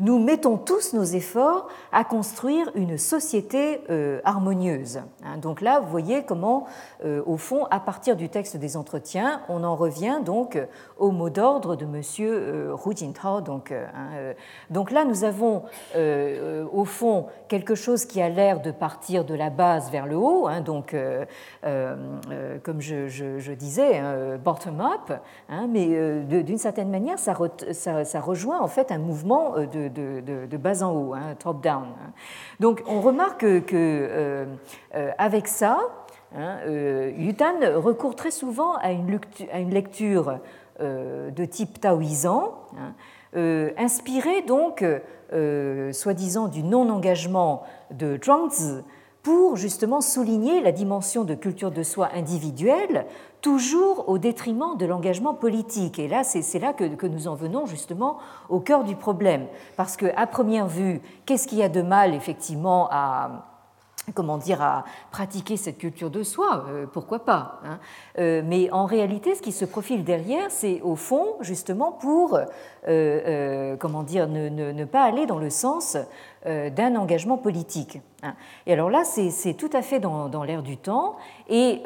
Nous 0.00 0.20
mettons 0.20 0.56
tous 0.56 0.94
nos 0.94 1.02
efforts 1.02 1.66
à 1.90 2.04
construire 2.04 2.70
une 2.76 2.98
société 2.98 3.80
euh, 3.90 4.20
harmonieuse. 4.22 5.00
Hein, 5.24 5.38
donc 5.38 5.60
là, 5.60 5.80
vous 5.80 5.90
voyez 5.90 6.22
comment, 6.22 6.66
euh, 7.04 7.20
au 7.26 7.36
fond, 7.36 7.66
à 7.72 7.80
partir 7.80 8.14
du 8.14 8.28
texte 8.28 8.56
des 8.56 8.76
entretiens, 8.76 9.40
on 9.48 9.64
en 9.64 9.74
revient 9.74 10.20
donc 10.24 10.56
au 10.98 11.10
mot 11.10 11.30
d'ordre 11.30 11.74
de 11.74 11.84
M. 11.84 12.00
Euh, 12.20 12.76
Hu 12.76 12.96
Jintao. 12.96 13.40
Donc, 13.40 13.72
hein, 13.72 14.34
donc 14.70 14.92
là, 14.92 15.04
nous 15.04 15.24
avons, 15.24 15.64
au 15.96 16.84
fond, 16.84 17.26
quelque 17.48 17.74
chose 17.74 18.04
qui 18.04 18.22
a 18.22 18.28
l'air 18.28 18.60
de 18.60 18.70
partir 18.70 19.24
de 19.24 19.34
la 19.34 19.50
base 19.50 19.90
vers 19.90 20.06
le 20.06 20.16
haut, 20.16 20.46
hein, 20.46 20.60
donc, 20.60 20.94
comme 21.62 22.80
je, 22.80 23.52
disais, 23.52 24.00
bottom-up, 24.44 25.12
mais 25.68 26.22
d'une 26.22 26.58
certaine 26.58 26.90
manière, 26.90 27.18
ça, 27.18 27.34
ça, 27.72 28.20
rejoint 28.20 28.60
en 28.60 28.68
fait 28.68 28.92
un 28.92 28.98
mouvement 28.98 29.54
de 29.56 29.87
de, 29.88 30.56
bas 30.56 30.82
en 30.82 30.92
haut, 30.92 31.14
hein, 31.14 31.34
top-down. 31.38 31.84
Hein. 31.84 32.12
Donc 32.60 32.82
on 32.86 33.00
remarque 33.00 33.40
que, 33.40 33.66
euh, 33.74 34.44
euh, 34.94 35.10
avec 35.18 35.48
ça, 35.48 35.78
hein, 36.36 36.58
euh, 36.66 37.12
Yutan 37.16 37.54
recourt 37.76 38.14
très 38.14 38.30
souvent 38.30 38.74
à 38.76 38.92
une 38.92 39.70
lecture, 39.70 40.38
de 40.80 41.44
type 41.44 41.80
taoïsant, 41.80 42.54
hein, 42.78 42.94
inspirée 43.76 44.42
donc, 44.42 44.84
soi-disant, 45.92 46.46
du 46.46 46.62
non-engagement 46.62 47.64
de 47.90 48.16
Zhuangzi 48.22 48.84
pour 49.24 49.56
justement 49.56 50.00
souligner 50.00 50.60
la 50.60 50.72
dimension 50.72 51.24
de 51.24 51.34
culture 51.34 51.70
de 51.70 51.82
soi 51.82 52.10
individuelle 52.14 53.06
toujours 53.40 54.08
au 54.08 54.18
détriment 54.18 54.76
de 54.76 54.86
l'engagement 54.86 55.34
politique. 55.34 55.98
Et 55.98 56.08
là, 56.08 56.24
c'est 56.24 56.58
là 56.58 56.72
que, 56.72 57.06
nous 57.06 57.28
en 57.28 57.34
venons 57.34 57.66
justement 57.66 58.18
au 58.48 58.60
cœur 58.60 58.84
du 58.84 58.96
problème. 58.96 59.46
Parce 59.76 59.96
qu'à 59.96 60.26
première 60.26 60.66
vue, 60.66 61.00
qu'est-ce 61.26 61.46
qu'il 61.46 61.58
y 61.58 61.62
a 61.62 61.68
de 61.68 61.82
mal 61.82 62.14
effectivement 62.14 62.88
à, 62.90 63.47
comment 64.14 64.38
dire, 64.38 64.62
à 64.62 64.84
pratiquer 65.10 65.56
cette 65.56 65.78
culture 65.78 66.10
de 66.10 66.22
soi, 66.22 66.64
euh, 66.68 66.86
pourquoi 66.86 67.24
pas. 67.24 67.60
Hein. 67.64 67.78
Euh, 68.18 68.42
mais 68.44 68.70
en 68.70 68.86
réalité, 68.86 69.34
ce 69.34 69.42
qui 69.42 69.52
se 69.52 69.64
profile 69.64 70.04
derrière, 70.04 70.50
c'est 70.50 70.80
au 70.82 70.96
fond 70.96 71.36
justement 71.40 71.92
pour, 71.92 72.38
euh, 72.88 73.76
comment 73.76 74.02
dire, 74.02 74.28
ne, 74.28 74.84
pas 74.84 75.02
aller 75.02 75.26
dans 75.26 75.38
le 75.38 75.50
sens 75.50 75.96
d'un 76.46 76.94
engagement 76.94 77.36
politique. 77.36 78.00
Hein. 78.22 78.34
Et 78.66 78.72
alors 78.72 78.90
là, 78.90 79.02
c'est 79.04 79.54
tout 79.54 79.68
à 79.72 79.82
fait 79.82 79.98
dans, 79.98 80.44
l'air 80.44 80.62
du 80.62 80.76
temps. 80.76 81.16
Et 81.48 81.80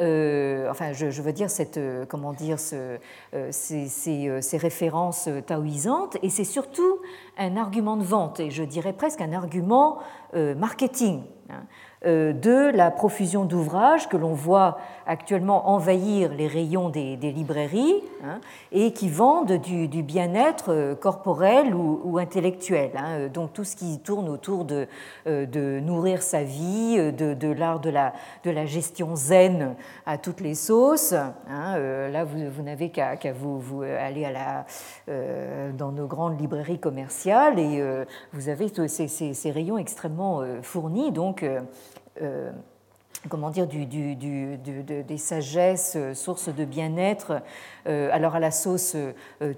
enfin, 0.70 0.92
je, 0.92 1.22
veux 1.22 1.32
dire 1.32 1.50
cette, 1.50 1.80
comment 2.08 2.32
dire, 2.32 2.60
ce, 2.60 2.98
ces, 3.50 3.88
ces, 3.88 4.56
références 4.58 5.28
taoisantes. 5.46 6.18
Et 6.22 6.28
c'est 6.28 6.44
surtout 6.44 6.98
un 7.38 7.56
argument 7.56 7.96
de 7.96 8.04
vente, 8.04 8.40
et 8.40 8.50
je 8.50 8.62
dirais 8.62 8.92
presque 8.92 9.22
un 9.22 9.32
argument 9.32 9.98
marketing. 10.34 11.22
Hein. 11.50 11.64
Euh, 12.04 12.32
de 12.32 12.76
la 12.76 12.90
profusion 12.90 13.44
d'ouvrages 13.44 14.08
que 14.08 14.16
l'on 14.16 14.32
voit 14.32 14.78
actuellement 15.06 15.68
envahir 15.68 16.34
les 16.34 16.48
rayons 16.48 16.88
des, 16.88 17.16
librairies 17.16 18.02
hein, 18.24 18.40
et 18.72 18.92
qui 18.92 19.08
vendent 19.08 19.52
du, 19.52 20.02
bien-être 20.02 20.72
euh, 20.72 20.94
corporel 20.96 21.76
ou, 21.76 22.18
intellectuel. 22.18 22.90
Hein. 22.96 23.28
donc 23.32 23.52
tout 23.52 23.62
ce 23.62 23.76
qui 23.76 24.00
tourne 24.00 24.28
autour 24.28 24.64
de, 24.64 24.88
euh, 25.28 25.80
nourrir 25.80 26.22
sa 26.22 26.42
vie, 26.42 27.12
de, 27.12 27.52
l'art 27.52 27.78
de 27.78 27.90
la, 27.90 28.66
gestion 28.66 29.14
zen 29.14 29.76
à 30.04 30.18
toutes 30.18 30.40
les 30.40 30.56
sauces. 30.56 31.12
Hein. 31.12 31.78
là, 32.10 32.24
vous, 32.24 32.62
n'avez 32.62 32.90
qu'à 32.90 33.16
vous, 33.32 33.82
aller 33.82 34.26
dans 35.06 35.92
nos 35.92 36.06
grandes 36.06 36.40
librairies 36.40 36.80
commerciales 36.80 37.60
et 37.60 37.82
vous 38.32 38.48
avez 38.48 38.68
ces, 38.88 39.08
ces, 39.08 39.34
ces 39.34 39.50
rayons 39.50 39.78
extrêmement 39.78 40.42
fournis. 40.62 41.12
Donc, 41.12 41.44
comment 43.28 43.50
dire, 43.50 43.66
des 43.66 45.18
sagesses, 45.18 45.94
euh, 45.96 46.14
sources 46.14 46.48
de 46.48 46.64
bien-être, 46.64 47.40
euh, 47.86 48.08
alors 48.12 48.34
à 48.34 48.40
la 48.40 48.50
sauce 48.50 48.96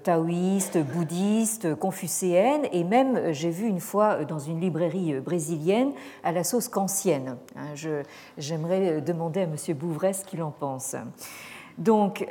taoïste, 0.03 0.77
bouddhiste, 0.77 1.75
confucéenne, 1.75 2.67
et 2.71 2.83
même, 2.83 3.33
j'ai 3.33 3.49
vu 3.49 3.67
une 3.67 3.79
fois 3.79 4.23
dans 4.25 4.39
une 4.39 4.59
librairie 4.59 5.19
brésilienne, 5.19 5.91
à 6.23 6.31
la 6.31 6.43
sauce 6.43 6.67
kantienne. 6.67 7.37
Hein, 7.55 7.99
j'aimerais 8.37 9.01
demander 9.01 9.41
à 9.41 9.43
M. 9.43 9.55
Bouvray 9.75 10.13
ce 10.13 10.23
qu'il 10.25 10.43
en 10.43 10.51
pense. 10.51 10.95
Donc, 11.77 12.25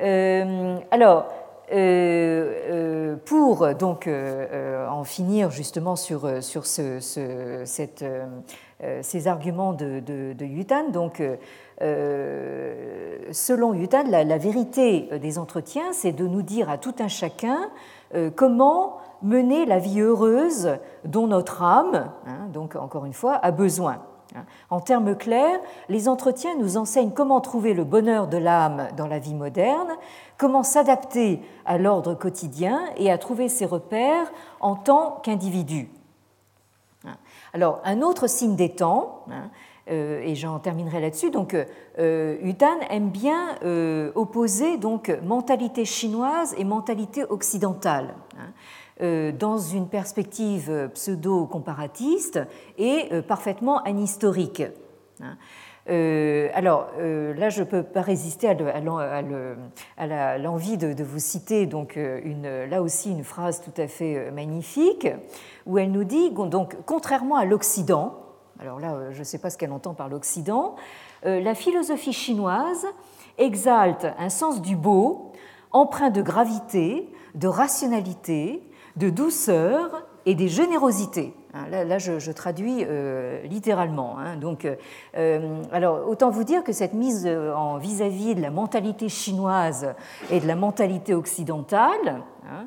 alors, 0.91 1.27
pour 3.25 3.75
donc 3.75 4.09
en 4.09 5.05
finir 5.05 5.51
justement 5.51 5.97
sur, 5.97 6.27
euh, 8.83 9.03
ces 9.03 9.29
arguments 9.29 9.73
de, 9.73 10.45
Yutan. 10.45 10.87
Euh, 11.21 11.37
euh, 11.81 13.19
selon 13.31 13.73
Yutan, 13.73 14.05
la, 14.09 14.39
vérité 14.39 15.09
des 15.21 15.39
entretiens, 15.39 15.93
c'est 15.93 16.13
de 16.13 16.27
nous 16.27 16.43
dire 16.43 16.69
à 16.69 16.79
tout 16.79 16.95
un 16.99 17.09
chacun 17.09 17.71
comment 18.37 18.99
mener 19.23 19.65
la 19.67 19.79
vie 19.79 20.01
heureuse 20.01 20.77
dont 21.05 21.27
notre 21.27 21.63
âme, 21.63 22.11
hein, 22.27 22.49
donc 22.53 22.77
encore 22.77 23.07
une 23.07 23.13
fois, 23.13 23.35
a 23.35 23.51
besoin. 23.51 24.03
En 24.71 24.81
termes 24.81 25.17
clairs, 25.17 25.61
les 25.89 26.09
entretiens 26.09 26.57
nous 26.59 26.77
enseignent 26.77 27.13
comment 27.13 27.41
trouver 27.41 27.75
le 27.75 27.85
bonheur 27.85 28.27
de 28.27 28.37
l'âme 28.37 28.89
dans 28.97 29.07
la 29.07 29.19
vie 29.19 29.35
moderne, 29.35 29.93
comment 30.39 30.63
s'adapter 30.63 31.41
à 31.65 31.79
l'ordre 31.79 32.15
quotidien 32.15 32.81
et 32.97 33.11
à 33.11 33.19
trouver 33.19 33.49
ses 33.49 33.67
repères 33.67 34.33
en 34.61 34.75
tant 34.75 35.21
qu'individu. 35.23 35.89
Alors, 37.53 37.81
un 37.85 38.03
autre 38.03 38.27
signe 38.27 38.57
des 38.57 38.71
temps, 38.71 39.25
hein, 39.31 39.51
euh, 39.91 40.21
et 40.23 40.35
j'en 40.35 40.59
terminerai 40.59 41.01
là-dessus, 41.01 41.31
donc 41.31 41.55
euh, 41.99 42.37
Utan 42.43 42.81
aime 42.89 43.11
bien 43.11 43.57
euh, 43.63 44.11
opposer 44.15 44.79
donc 44.79 45.13
mentalité 45.23 45.85
chinoise 45.85 46.55
et 46.57 46.65
mentalité 46.65 47.25
occidentale. 47.25 48.15
Hein, 49.01 49.33
dans 49.39 49.59
une 49.59 49.89
perspective 49.89 50.91
pseudo-comparatiste 50.95 52.41
et 52.79 53.09
parfaitement 53.27 53.83
anhistorique. 53.83 54.63
Hein. 55.21 55.37
alors 56.55 56.89
là, 56.99 57.49
je 57.51 57.61
ne 57.61 57.65
peux 57.65 57.83
pas 57.83 58.03
résister 58.03 58.49
à 58.49 60.39
l'envie 60.39 60.77
de, 60.77 61.03
vous 61.03 61.19
citer 61.19 61.67
donc 61.67 61.99
là 61.99 62.83
aussi 62.83 63.11
une 63.11 63.25
phrase 63.25 63.61
tout 63.63 63.81
à 63.81 63.89
fait 63.89 64.31
magnifique 64.31 65.09
où 65.67 65.79
elle 65.79 65.91
nous 65.91 66.05
dit, 66.05 66.31
donc, 66.31 66.77
contrairement 66.87 67.37
à 67.37 67.45
l'Occident, 67.45 68.15
alors 68.61 68.79
là, 68.79 68.95
euh, 68.95 69.13
je 69.13 69.19
ne 69.19 69.25
sais 69.25 69.39
pas 69.39 69.51
ce 69.51 69.59
qu'elle 69.59 69.73
entend 69.73 69.95
par 69.95 70.09
l'Occident, 70.09 70.77
euh, 71.27 71.41
la 71.41 71.55
philosophie 71.55 72.13
chinoise 72.13 72.87
exalte 73.39 74.07
un 74.19 74.29
sens 74.29 74.63
du 74.63 74.77
beau, 74.77 75.33
empreint 75.73 76.11
de 76.11 76.23
gravité, 76.23 77.11
de 77.35 77.49
rationalité, 77.49 78.63
de 78.97 79.11
douceur 79.11 80.05
et 80.27 80.35
des 80.35 80.49
générosités. 80.49 81.35
Hein, 81.53 81.85
là, 81.85 81.99
je, 81.99 82.33
traduis 82.33 82.85
euh, 82.89 83.43
littéralement. 83.45 84.19
Hein. 84.19 84.37
donc, 84.37 84.67
alors, 85.73 86.09
autant 86.09 86.31
vous 86.31 86.45
dire 86.45 86.65
que 86.65 86.73
cette 86.73 86.95
mise 86.95 87.27
en 87.27 87.79
vis-à-vis 87.79 88.35
de 88.35 88.41
la 88.41 88.51
mentalité 88.51 89.09
chinoise 89.09 89.95
et 90.31 90.41
de 90.41 90.47
la 90.47 90.57
mentalité 90.57 91.15
occidentale, 91.15 92.23
hein, 92.45 92.67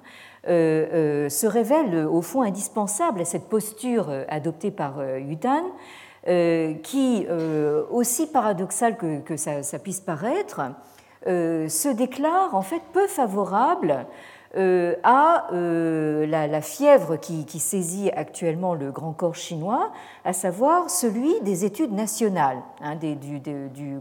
euh, 0.49 0.87
euh, 0.93 1.29
se 1.29 1.45
révèle 1.45 2.05
au 2.05 2.21
fond 2.21 2.41
indispensable 2.41 3.19
à 3.19 3.25
cette 3.25 3.49
posture 3.49 4.09
euh, 4.09 4.23
adoptée 4.29 4.71
par 4.71 5.03
Yutan, 5.19 5.63
qui, 6.83 7.25
aussi 7.89 8.27
paradoxale 8.27 8.97
que, 8.97 9.37
ça, 9.37 9.79
puisse 9.79 10.01
paraître, 10.01 10.59
se 11.25 11.93
déclare 11.93 12.53
en 12.53 12.61
fait 12.61 12.81
peu 12.91 13.07
favorable 13.07 14.05
à 15.03 15.47
la, 15.51 16.61
fièvre 16.61 17.17
qui, 17.17 17.59
saisit 17.59 18.09
actuellement 18.11 18.73
le 18.73 18.91
grand 18.91 19.13
corps 19.13 19.35
chinois, 19.35 19.91
à 20.25 20.33
savoir 20.33 20.89
celui 20.89 21.39
des 21.41 21.65
études 21.65 21.93
nationales, 21.93 22.61
hein, 22.81 22.95
du, 22.95 23.15
du, 23.15 23.39
du 23.39 23.99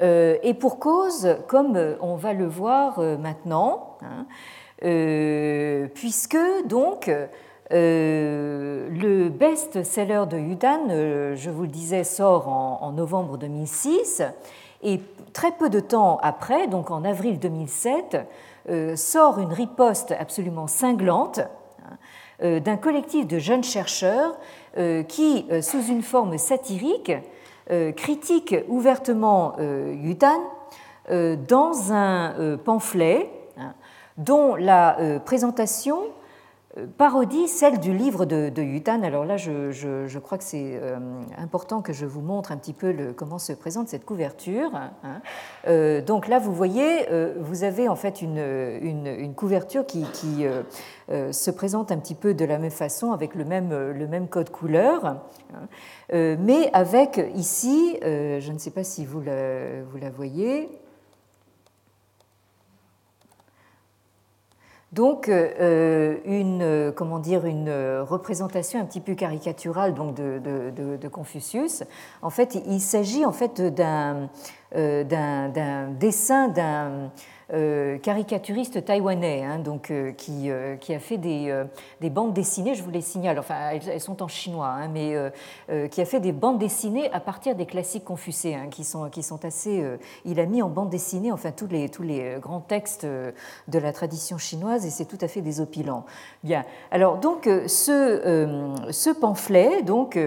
euh, 0.00 0.36
et 0.42 0.54
pour 0.54 0.78
cause, 0.78 1.36
comme 1.48 1.78
on 2.00 2.16
va 2.16 2.32
le 2.32 2.46
voir 2.46 2.98
euh, 2.98 3.16
maintenant, 3.16 3.98
hein, 4.02 4.26
euh, 4.84 5.86
puisque 5.94 6.38
donc 6.66 7.10
le 7.70 9.28
best-seller 9.30 10.24
de 10.28 10.36
Yudan, 10.36 10.88
je 10.88 11.50
vous 11.50 11.62
le 11.62 11.68
disais, 11.68 12.04
sort 12.04 12.48
en, 12.48 12.92
novembre 12.92 13.38
2006, 13.38 14.22
et 14.82 15.00
très 15.32 15.52
peu 15.52 15.70
de 15.70 15.80
temps 15.80 16.18
après, 16.22 16.66
donc 16.66 16.90
en 16.90 17.04
avril 17.04 17.38
2007, 17.38 18.18
sort 18.94 19.38
une 19.38 19.52
riposte 19.52 20.12
absolument 20.12 20.66
cinglante 20.66 21.40
hein, 22.40 22.60
d'un 22.60 22.76
collectif 22.76 23.26
de 23.26 23.38
jeunes 23.38 23.64
chercheurs 23.64 24.38
qui, 25.08 25.46
sous 25.62 25.82
une 25.82 26.02
forme 26.02 26.38
satirique, 26.38 27.12
euh, 27.70 27.92
critique 27.92 28.56
ouvertement 28.66 29.54
euh, 29.60 29.94
Yutan 29.96 30.40
euh, 31.10 31.36
dans 31.36 31.92
un 31.92 32.58
pamphlet 32.64 33.30
hein, 33.56 33.72
dont 34.18 34.56
la 34.56 34.96
présentation 35.24 36.00
parodie 36.96 37.48
celle 37.48 37.80
du 37.80 37.92
livre 37.92 38.24
de, 38.24 38.48
de 38.48 38.62
Yutan. 38.62 39.02
Alors 39.02 39.24
là, 39.24 39.36
je, 39.36 40.18
crois 40.18 40.38
que 40.38 40.44
c'est 40.44 40.80
important 41.36 41.82
que 41.82 41.92
je 41.92 42.06
vous 42.06 42.20
montre 42.20 42.52
un 42.52 42.56
petit 42.56 42.72
peu 42.72 43.12
comment 43.16 43.38
se 43.38 43.52
présente 43.52 43.88
cette 43.88 44.04
couverture. 44.04 44.70
Hein. 45.04 45.20
donc 46.02 46.28
là, 46.28 46.38
vous 46.38 46.52
voyez, 46.52 47.06
vous 47.38 47.64
avez 47.64 47.88
en 47.88 47.96
fait 47.96 48.22
une, 48.22 49.34
couverture 49.34 49.86
qui, 49.86 50.06
se 51.08 51.50
présente 51.50 51.92
un 51.92 51.98
petit 51.98 52.14
peu 52.14 52.34
de 52.34 52.44
la 52.44 52.58
même 52.58 52.70
façon, 52.70 53.12
avec 53.12 53.34
le 53.34 53.44
même, 53.44 54.28
code 54.28 54.50
couleur. 54.50 55.04
Hein. 55.04 55.22
Euh, 56.12 56.36
mais 56.38 56.70
avec 56.72 57.20
ici, 57.34 57.98
euh, 58.04 58.40
je 58.40 58.52
ne 58.52 58.58
sais 58.58 58.70
pas 58.70 58.84
si 58.84 59.04
vous 59.04 59.20
vous 59.20 59.98
la 59.98 60.10
voyez, 60.10 60.68
Donc, 64.92 65.28
euh, 65.28 66.16
une, 66.26 66.92
comment 66.94 67.18
dire, 67.18 67.46
une 67.46 67.70
représentation 68.00 68.78
un 68.78 68.84
petit 68.84 69.00
peu 69.00 69.14
caricaturale 69.14 69.94
donc 69.94 70.14
de, 70.14 70.38
de, 70.38 71.08
Confucius. 71.08 71.82
En 72.20 72.30
fait, 72.30 72.58
il 72.66 72.80
s'agit 72.80 73.24
en 73.24 73.32
fait 73.32 73.60
d'un 73.60 74.28
d'un 74.74 75.88
dessin 75.98 76.48
d'un 76.48 77.10
euh, 77.52 77.98
caricaturiste 77.98 78.84
taïwanais, 78.84 79.44
hein, 79.44 79.58
donc, 79.58 79.90
euh, 79.90 80.12
qui, 80.12 80.50
euh, 80.50 80.76
qui, 80.76 80.94
a 80.94 80.98
fait 80.98 81.18
des, 81.18 81.64
des, 82.00 82.08
bandes 82.08 82.32
dessinées, 82.32 82.74
je 82.74 82.82
vous 82.82 82.90
les 82.90 83.00
signale, 83.00 83.38
enfin 83.38 83.54
elles, 83.72 84.00
sont 84.00 84.22
en 84.22 84.28
chinois, 84.28 84.68
hein, 84.68 84.88
mais 84.88 85.14
qui 85.90 86.00
a 86.00 86.04
fait 86.04 86.20
des 86.20 86.32
bandes 86.32 86.58
dessinées 86.58 87.10
à 87.12 87.20
partir 87.20 87.54
des 87.54 87.66
classiques 87.66 88.04
confucéens, 88.04 88.68
qui 88.68 88.84
sont, 88.84 89.10
qui 89.10 89.22
sont 89.22 89.44
assez... 89.44 89.84
il 90.24 90.40
a 90.40 90.46
mis 90.46 90.62
en 90.62 90.68
bande 90.68 90.90
dessinée 90.90 91.32
enfin, 91.32 91.52
tous, 91.52 91.66
les, 91.66 91.88
tous 91.88 92.02
les 92.02 92.36
grands 92.40 92.60
textes 92.60 93.04
de 93.06 93.78
la 93.78 93.92
tradition 93.92 94.38
chinoise 94.38 94.86
et 94.86 94.90
c'est 94.90 95.04
tout 95.04 95.18
à 95.20 95.28
fait 95.28 95.40
désopilant. 95.40 96.04
Bien, 96.42 96.64
alors 96.90 97.18
donc 97.18 97.48
ce, 97.66 98.72
ce 98.90 99.10
pamphlet 99.10 99.82
donc, 99.82 100.18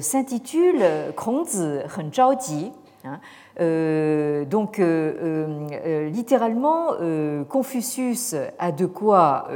s'intitule 0.00 0.82
Kongzi 1.16 2.72
Hen. 3.04 3.20
Euh, 3.60 4.44
donc, 4.44 4.78
euh, 4.78 5.66
euh, 5.72 6.08
littéralement, 6.08 6.88
Confucius 7.48 8.34
a 8.58 8.72
de 8.72 8.86
quoi 8.86 9.48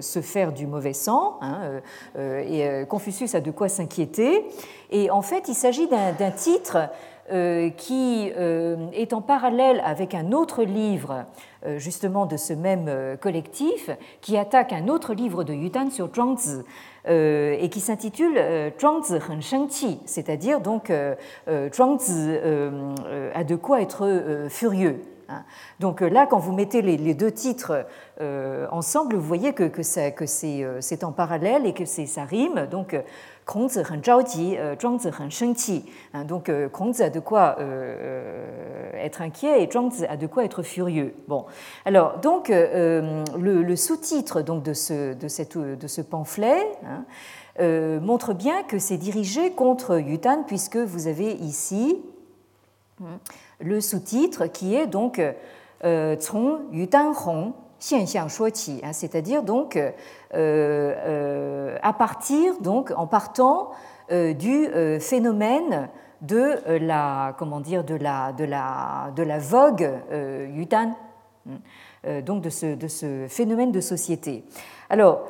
se 0.00 0.20
faire 0.20 0.52
du 0.52 0.66
mauvais 0.66 0.92
sang, 0.92 1.38
hein, 1.40 1.80
et 2.18 2.84
Confucius 2.88 3.34
a 3.34 3.40
de 3.40 3.50
quoi 3.50 3.68
s'inquiéter. 3.68 4.44
Et 4.90 5.10
en 5.10 5.22
fait, 5.22 5.48
il 5.48 5.54
s'agit 5.54 5.88
d'un 5.88 6.30
titre 6.30 6.78
qui 7.76 8.26
est 8.28 9.12
en 9.12 9.20
parallèle 9.20 9.80
avec 9.84 10.14
un 10.14 10.32
autre 10.32 10.64
livre 10.64 11.26
justement 11.76 12.26
de 12.26 12.36
ce 12.36 12.52
même 12.52 13.16
collectif 13.20 13.90
qui 14.20 14.36
attaque 14.36 14.72
un 14.72 14.88
autre 14.88 15.14
livre 15.14 15.44
de 15.44 15.52
Yutan 15.52 15.90
sur 15.90 16.12
Zhuangzi 16.12 16.62
euh, 17.08 17.56
et 17.58 17.70
qui 17.70 17.80
s'intitule 17.80 18.34
euh, 18.36 18.70
Zhuangzi 18.78 19.14
Hen 19.14 19.40
Shengqi, 19.40 20.00
c'est-à-dire 20.04 20.60
donc 20.60 20.90
euh, 20.90 21.14
Zhuangzi 21.72 22.36
a 23.34 23.44
de 23.44 23.56
quoi 23.56 23.80
être 23.80 24.46
furieux. 24.50 25.00
Hein. 25.30 25.44
Donc 25.78 26.00
là, 26.00 26.26
quand 26.26 26.38
vous 26.38 26.52
mettez 26.52 26.82
les, 26.82 27.14
deux 27.14 27.30
titres 27.30 27.86
ensemble, 28.70 29.16
vous 29.16 29.26
voyez 29.26 29.52
que, 29.52 29.64
que 29.64 29.82
c'est 29.82 31.04
en 31.04 31.12
parallèle 31.12 31.66
et 31.66 31.72
que 31.72 31.84
ça 31.84 32.24
rime. 32.24 32.66
Donc 32.70 32.96
Kongzi 33.46 33.78
Hen 33.78 34.04
Zhaoji, 34.04 34.58
Zhuangzi 34.80 35.08
Hen 35.08 35.30
Shengqi. 35.30 35.84
Hein. 36.12 36.24
Donc 36.24 36.50
Kongzi 36.72 37.02
a 37.02 37.10
de 37.10 37.20
quoi 37.20 37.56
être 38.94 39.22
inquiet 39.22 39.62
et 39.62 39.70
Zhuangzi 39.70 40.04
a 40.06 40.16
de 40.16 40.26
quoi 40.26 40.44
être 40.44 40.62
furieux. 40.62 41.14
Bon, 41.28 41.46
alors 41.84 42.18
donc 42.18 42.48
le, 42.48 43.74
sous-titre 43.76 44.42
donc 44.42 44.62
de 44.62 44.74
ce, 44.74 45.14
de, 45.14 45.74
de 45.74 45.86
ce 45.86 46.00
pamphlet 46.00 46.66
hein, 46.84 47.04
montre 48.00 48.34
bien 48.34 48.62
que 48.62 48.78
c'est 48.78 48.96
dirigé 48.96 49.52
contre 49.52 49.98
Yutan 49.98 50.44
puisque 50.46 50.76
vous 50.76 51.06
avez 51.06 51.32
ici 51.32 51.98
le 53.60 53.80
sous-titre 53.80 54.46
qui 54.46 54.74
est 54.74 54.86
donc 54.86 55.20
euh, 55.84 56.16
Yutan 56.72 57.12
Hong 57.26 57.52
hein, 57.92 58.92
c'est-à-dire 58.92 59.42
donc 59.42 59.76
euh, 59.76 59.90
euh, 60.34 61.76
à 61.82 61.92
partir 61.92 62.60
donc 62.60 62.92
en 62.96 63.06
partant 63.06 63.70
du 64.10 64.68
phénomène 64.98 65.88
de 66.20 66.58
la 66.66 67.34
comment 67.38 67.60
dire 67.60 67.84
de 67.84 67.94
la 67.94 68.32
de 68.32 68.44
la 68.44 69.12
de 69.14 69.22
la 69.22 69.38
vogue 69.38 69.88
Yutan, 70.52 70.96
hein, 71.48 72.20
donc 72.22 72.42
de 72.42 72.50
ce, 72.50 72.74
de 72.74 72.88
ce 72.88 73.28
phénomène 73.28 73.70
de 73.70 73.80
société. 73.80 74.44
Alors 74.90 75.28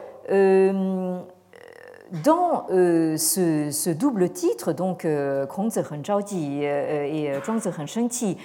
dans 2.24 2.66
euh, 2.70 3.16
ce, 3.16 3.90
double 3.90 4.30
titre, 4.30 4.72
donc 4.72 5.04
euh, 5.04 5.46
Kongzi 5.46 5.78
Hen 5.78 6.04
Zhaoji 6.04 6.60
euh, 6.62 7.04
et 7.04 7.32
Zhuangzi 7.44 7.68
Hen 7.68 7.86
Shengqi, 7.86 8.36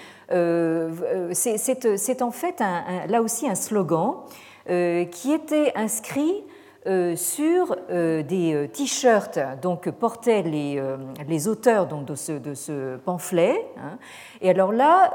c'est 1.34 2.22
en 2.22 2.32
fait 2.32 2.64
là 3.08 3.22
aussi 3.22 3.48
un 3.48 3.56
slogan 3.56 4.16
qui 4.68 5.32
était 5.32 5.74
inscrit 5.76 6.44
sur 7.16 7.76
des 7.90 8.70
t-shirts 8.74 9.40
donc 9.62 9.90
portaient 9.90 10.44
les, 10.44 11.48
auteurs 11.48 11.88
donc, 11.88 12.06
de, 12.06 12.16
ce, 12.16 12.32
de 12.34 12.98
pamphlet. 12.98 13.68
Hein. 13.78 13.98
Et 14.42 14.50
alors 14.50 14.72
là, 14.72 15.14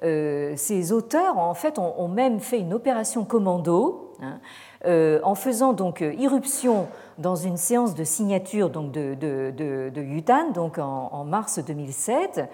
ces 0.00 0.92
auteurs 0.92 1.38
en 1.38 1.54
fait 1.54 1.78
ont, 1.78 2.08
même 2.08 2.40
fait 2.40 2.58
une 2.58 2.74
opération 2.74 3.24
commando 3.24 4.14
hein, 4.22 4.40
en 4.84 5.34
faisant 5.34 5.72
donc 5.72 6.00
irruption 6.00 6.86
dans 7.18 7.34
une 7.34 7.56
séance 7.56 7.94
de 7.94 8.04
signature 8.04 8.70
donc 8.70 8.92
de, 8.92 9.14
de, 9.14 9.52
de, 9.90 10.02
Yutan, 10.02 10.52
donc 10.52 10.78
en, 10.78 11.24
mars 11.24 11.58
2007, 11.58 12.48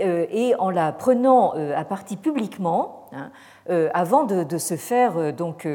euh, 0.00 0.26
et 0.30 0.54
en 0.56 0.70
la 0.70 0.92
prenant 0.92 1.54
euh, 1.56 1.76
à 1.76 1.84
partie 1.84 2.16
publiquement, 2.16 3.08
hein, 3.12 3.16
euh, 3.26 3.30
avant 3.68 4.24
de, 4.24 4.58
se 4.58 4.76
faire 4.76 5.32
donc 5.32 5.66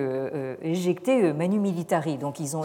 éjecter 0.61 1.31
manu 1.33 1.59
militari. 1.59 2.17
Donc 2.17 2.39
ils 2.39 2.55
ont, 2.55 2.63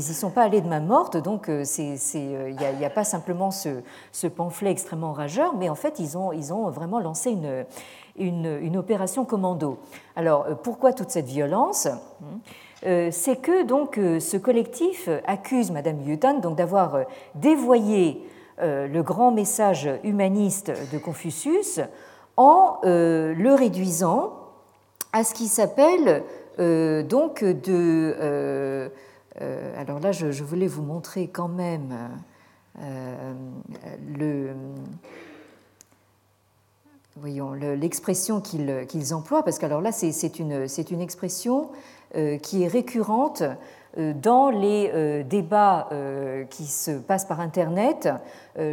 sont 0.00 0.30
pas 0.30 0.42
allés 0.42 0.60
de 0.60 0.68
main 0.68 0.80
morte. 0.80 1.16
Donc 1.16 1.50
c'est, 1.64 1.96
il 2.14 2.56
n'y 2.78 2.84
a, 2.84 2.90
pas 2.90 3.04
simplement 3.04 3.50
ce, 3.50 4.26
pamphlet 4.26 4.70
extrêmement 4.70 5.12
rageur, 5.12 5.54
mais 5.56 5.68
en 5.68 5.74
fait 5.74 5.98
ils 5.98 6.16
ont, 6.16 6.70
vraiment 6.70 7.00
lancé 7.00 7.36
une, 8.18 8.76
opération 8.76 9.24
commando. 9.24 9.78
Alors 10.16 10.46
pourquoi 10.62 10.92
toute 10.92 11.10
cette 11.10 11.26
violence? 11.26 11.88
Euh, 12.84 13.10
c'est 13.12 13.36
que 13.36 13.62
donc 13.62 13.96
euh, 13.96 14.18
ce 14.18 14.36
collectif 14.36 15.08
accuse 15.26 15.70
Madame 15.70 16.00
Yutan 16.02 16.40
donc 16.40 16.56
d'avoir 16.56 16.96
euh, 16.96 17.02
dévoyé 17.34 18.26
le 18.60 19.00
grand 19.00 19.32
message 19.32 19.90
humaniste 20.04 20.72
de 20.92 20.98
Confucius 20.98 21.80
en 22.42 22.80
le 22.84 23.54
réduisant 23.54 24.32
à 25.12 25.24
ce 25.24 25.34
qui 25.34 25.48
s'appelle 25.48 26.24
donc 26.58 27.44
de 27.44 28.90
alors 29.76 30.00
là 30.00 30.12
je, 30.12 30.42
voulais 30.42 30.66
vous 30.66 30.82
montrer 30.82 31.28
quand 31.28 31.48
même 31.48 31.96
le 34.16 34.54
voyons 37.16 37.52
l'expression 37.52 38.40
qu'ils 38.40 39.14
emploient 39.14 39.42
parce 39.44 39.58
que 39.58 39.66
alors 39.66 39.80
là 39.80 39.92
c'est 39.92 40.38
une, 40.38 40.66
une 40.90 41.00
expression 41.00 41.70
euh, 42.14 42.36
qui 42.36 42.62
est 42.62 42.68
récurrente 42.68 43.40
euh, 43.40 43.54
dans 43.96 44.48
les 44.48 44.90
euh, 44.94 45.22
débats 45.22 45.88
qui 46.50 46.64
se 46.64 46.92
passent 46.92 47.26
par 47.26 47.40
Internet, 47.40 48.08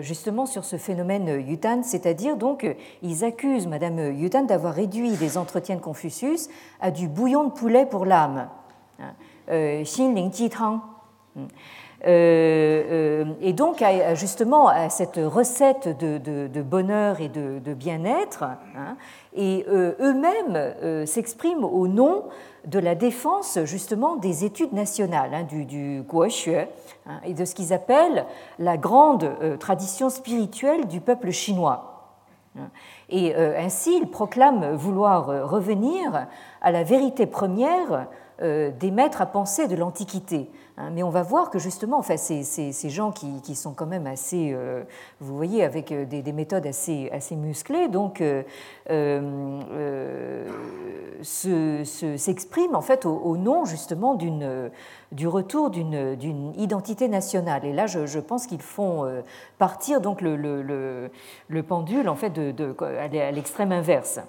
justement 0.01 0.45
sur 0.45 0.65
ce 0.65 0.77
phénomène 0.77 1.27
Yutan, 1.47 1.83
c'est-à-dire 1.83 2.37
donc 2.37 2.65
ils 3.01 3.23
accusent 3.23 3.67
Madame 3.67 4.13
Yutan 4.13 4.43
d'avoir 4.43 4.73
réduit 4.73 5.11
les 5.11 5.37
entretiens 5.37 5.75
de 5.75 5.81
Confucius 5.81 6.49
à 6.81 6.91
du 6.91 7.07
bouillon 7.07 7.45
de 7.45 7.51
poulet 7.51 7.85
pour 7.85 8.05
l'âme, 8.05 8.49
hein, 8.99 9.13
Xin 9.83 10.13
Ling 10.13 10.33
Ji 10.33 10.49
Tang. 10.49 10.79
Et 12.05 13.53
donc, 13.53 13.83
justement, 14.13 14.67
à 14.67 14.89
cette 14.89 15.17
recette 15.17 15.97
de, 15.99 16.61
bonheur 16.61 17.19
et 17.21 17.29
de, 17.29 17.73
bien-être, 17.73 18.43
hein, 18.43 18.95
et 19.35 19.65
eux-mêmes 19.69 21.05
s'expriment 21.05 21.65
au 21.65 21.87
nom 21.87 22.23
de 22.65 22.79
la 22.79 22.95
défense 22.95 23.59
justement 23.63 24.15
des 24.15 24.45
études 24.45 24.73
nationales, 24.73 25.33
hein, 25.33 25.43
du, 25.43 25.65
du 25.65 26.03
hein, 26.11 27.19
et 27.25 27.33
de 27.33 27.45
ce 27.45 27.55
qu'ils 27.55 27.73
appellent 27.73 28.25
la 28.57 28.77
grande 28.77 29.23
euh, 29.23 29.57
tradition 29.57 30.09
spirituelle 30.09 30.87
du 30.87 31.01
peuple 31.01 31.31
chinois. 31.31 32.17
Hein. 32.57 32.69
Et 33.09 33.35
euh, 33.35 33.59
ainsi, 33.59 33.97
ils 33.97 34.09
proclament 34.09 34.75
vouloir 34.75 35.29
euh, 35.29 35.45
revenir 35.45 36.27
à 36.61 36.71
la 36.71 36.83
vérité 36.83 37.25
première 37.25 38.07
des 38.41 38.91
maîtres 38.91 39.21
à 39.21 39.25
penser 39.25 39.67
de 39.67 39.75
l'Antiquité, 39.75 40.49
mais 40.91 41.03
on 41.03 41.09
va 41.09 41.23
voir 41.23 41.49
que 41.49 41.59
justement, 41.59 41.97
enfin, 41.97 42.15
ces, 42.17 42.43
ces, 42.43 42.89
gens 42.89 43.11
qui, 43.11 43.55
sont 43.55 43.73
quand 43.73 43.85
même 43.85 44.07
assez, 44.07 44.51
euh, 44.53 44.83
vous 45.19 45.35
voyez, 45.35 45.63
avec 45.63 45.91
euh, 45.91 46.05
des, 46.05 46.31
méthodes 46.31 46.65
assez, 46.65 47.09
musclées, 47.35 47.89
donc 47.89 48.21
euh, 48.21 48.43
s'expriment 51.21 52.75
en 52.75 52.81
fait 52.81 53.05
au, 53.05 53.37
nom 53.37 53.65
justement 53.65 54.15
du 54.15 55.27
retour 55.27 55.69
d'une 55.69 56.53
identité 56.57 57.07
nationale. 57.09 57.65
Et 57.65 57.73
là, 57.73 57.85
je, 57.87 58.19
pense 58.19 58.47
qu'ils 58.47 58.61
font 58.61 59.05
partir 59.57 59.99
donc 60.01 60.21
le, 60.21 60.37
le, 60.37 61.09
le, 61.47 61.63
pendule 61.63 62.07
en 62.07 62.15
fait 62.15 62.31
à 62.37 63.31
l'extrême 63.31 63.71
inverse. 63.71 64.19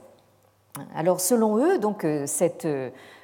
Alors, 0.94 1.20
selon 1.20 1.58
eux, 1.58 1.78
donc 1.78 2.06
cette 2.26 2.66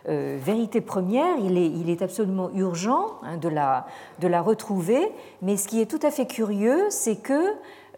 euh, 0.08 0.38
vérité 0.40 0.80
première, 0.80 1.36
il 1.38 1.90
est, 1.90 2.02
absolument 2.02 2.50
urgent 2.54 3.18
hein, 3.24 3.38
de, 3.38 3.48
la, 3.48 4.40
retrouver, 4.40 5.10
mais 5.42 5.56
ce 5.56 5.66
qui 5.66 5.80
est 5.80 5.90
tout 5.90 5.98
à 6.02 6.12
fait 6.12 6.26
curieux, 6.26 6.86
c'est 6.90 7.16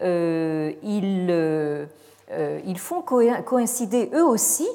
euh, 0.01 0.73
euh, 2.31 2.59
ils 2.65 2.79
font 2.79 3.01
coïncider 3.01 4.09
eux 4.13 4.25
aussi 4.25 4.67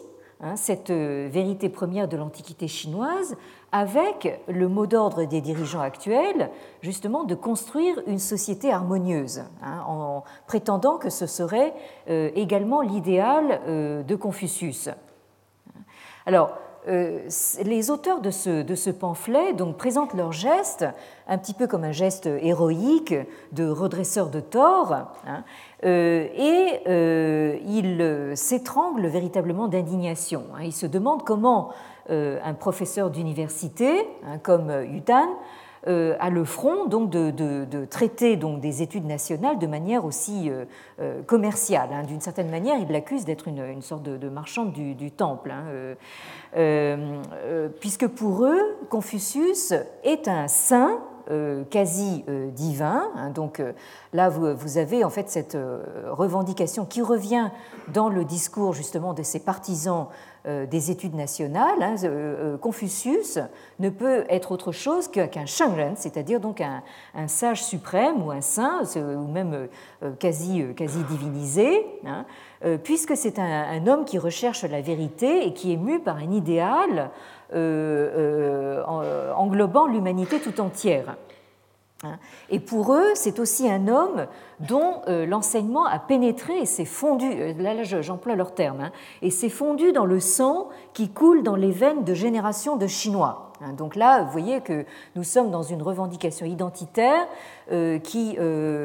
cette 0.57 0.90
vérité 0.90 1.68
première 1.68 2.09
de 2.09 2.16
l'Antiquité 2.16 2.68
chinoise 2.68 3.36
avec 3.72 4.40
le 4.49 4.68
mot 4.68 4.86
d'ordre 4.86 5.24
des 5.24 5.40
dirigeants 5.40 5.80
actuels, 5.80 6.51
justement 6.80 7.24
de 7.24 7.34
construire 7.34 8.01
une 8.07 8.18
société 8.18 8.70
harmonieuse, 8.70 9.42
hein, 9.62 9.82
en 9.86 10.24
prétendant 10.47 10.99
que 10.99 11.11
ce 11.11 11.26
serait 11.26 11.74
également 12.07 12.82
l'idéal 12.82 13.61
de 14.07 14.14
Confucius. 14.14 14.90
Alors, 16.26 16.53
euh, 16.86 17.20
les 17.64 17.90
auteurs 17.90 18.20
de 18.20 18.30
ce, 18.30 18.90
pamphlet 18.90 19.55
donc, 19.55 19.78
présentent 19.78 20.12
leur 20.12 20.32
geste 20.32 20.84
un 21.26 21.38
petit 21.38 21.55
peu 21.55 21.66
comme 21.66 21.82
un 21.82 21.92
geste 21.92 22.26
héroïque 22.26 23.14
de 23.53 23.66
redresseur 23.66 24.28
de 24.28 24.40
tort, 24.40 24.92
hein, 24.92 25.09
euh, 25.26 25.74
et 25.85 26.80
euh, 26.87 27.57
ils 27.66 28.32
s'étranglent 28.37 29.07
véritablement 29.07 29.68
d'indignation. 29.68 30.45
Hein. 30.55 30.62
Ils 30.64 30.72
se 30.72 30.87
demandent 30.87 31.24
comment 31.24 31.70
un 32.09 32.53
professeur 32.53 33.11
d'université, 33.11 34.07
hein, 34.26 34.37
comme 34.43 34.70
Yutan, 34.93 35.26
euh, 35.87 36.16
à 36.18 36.30
le 36.30 36.47
front 36.47 36.87
donc 36.87 37.11
de, 37.11 37.85
traiter 37.85 38.37
donc 38.37 38.61
des 38.61 38.80
études 38.80 39.05
nationales 39.05 39.59
de 39.59 39.66
manière 39.66 40.07
aussi 40.07 40.49
euh, 40.49 40.64
euh, 40.99 41.22
commerciale. 41.22 41.91
Hein. 41.93 42.05
D'une 42.05 42.22
certaine 42.22 42.51
manière, 42.51 42.78
il 42.78 42.89
l'accuse 42.89 43.26
d'être 43.26 43.49
une, 43.49 43.82
sorte 43.82 44.03
de, 44.03 44.28
marchande 44.30 44.72
du, 44.72 45.11
temple, 45.11 45.53
puisque 47.80 48.07
pour 48.07 48.47
eux, 48.47 48.76
Confucius 48.89 49.74
est 50.05 50.26
un 50.26 50.49
saint 50.49 51.03
quasi 51.70 52.25
divin. 52.55 53.05
Hein. 53.16 53.31
donc 53.31 53.62
là, 54.12 54.29
vous, 54.29 54.79
avez 54.79 55.05
en 55.05 55.11
fait 55.11 55.31
cette 55.31 55.57
revendication 56.11 56.85
qui 56.85 57.03
revient 57.03 57.51
dans 57.93 58.09
le 58.09 58.25
discours 58.25 58.72
justement 58.72 59.14
de 59.14 59.22
ces 59.22 59.41
partisans 59.41 60.09
euh, 60.47 60.66
des 60.66 60.91
études 60.91 61.14
nationales, 61.14 61.81
hein, 61.81 61.95
euh, 62.05 62.09
euh, 62.55 62.59
Confucius 62.59 63.39
ne 63.79 63.89
peut 63.89 64.27
être 64.29 64.53
autre 64.53 64.72
chose 64.72 65.09
qu'un 65.09 65.47
shangren, 65.47 65.95
c'est-à-dire 65.97 66.39
donc 66.39 66.61
un, 66.61 66.83
sage 67.29 67.64
suprême 67.64 68.22
ou 68.22 68.31
un 68.31 68.43
saint, 68.43 68.83
ou 68.95 69.27
même 69.27 69.68
quasi, 70.18 70.62
quasi 70.77 71.03
divinisé, 71.05 71.87
hein, 72.05 72.27
puisque 72.83 73.16
c'est 73.16 73.39
un, 73.39 73.87
homme 73.87 74.05
qui 74.05 74.18
recherche 74.18 74.64
la 74.64 74.83
vérité 74.83 75.47
et 75.47 75.55
qui 75.55 75.72
est 75.72 75.79
mu 75.79 75.99
par 75.99 76.16
un 76.16 76.31
idéal 76.31 77.11
englobant 79.36 79.86
l'humanité 79.86 80.40
tout 80.40 80.61
entière. 80.61 81.16
Hein. 82.05 82.18
Et 82.51 82.61
pour 82.61 82.95
eux, 82.95 83.12
c'est 83.14 83.38
aussi 83.38 83.68
un 83.68 83.88
homme 83.88 84.26
dont 84.61 85.03
euh, 85.09 85.26
l'enseignement 85.26 85.86
a 85.86 85.99
pénétré 85.99 86.59
et 86.59 86.66
s'est 86.66 86.84
fondu, 86.84 87.26
euh, 87.26 87.55
là, 87.59 87.82
j'emploie 87.82 88.34
leur 88.36 88.55
terme, 88.55 88.80
hein, 88.80 88.92
et 89.22 89.30
s'est 89.30 89.49
fondu 89.49 89.92
dans 89.92 90.05
le 90.05 90.20
sang 90.20 90.68
qui 90.92 91.09
coule 91.09 91.42
dans 91.42 91.57
les 91.57 91.70
veines 91.70 92.05
de 92.05 92.14
générations 92.14 92.76
de 92.76 92.86
Chinois. 92.86 93.53
Hein. 93.61 93.72
Donc 93.72 93.97
là, 93.97 94.22
vous 94.22 94.30
voyez 94.30 94.61
que 94.61 94.84
nous 95.16 95.24
sommes 95.24 95.51
dans 95.51 95.62
une 95.62 95.82
revendication 95.82 96.47
identitaire 96.47 97.26
euh, 97.72 97.99
qui 97.99 98.36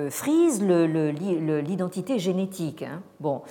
frise 0.09 0.63
l'identité 0.63 2.19
génétique. 2.19 2.85
Bon, 3.19 3.41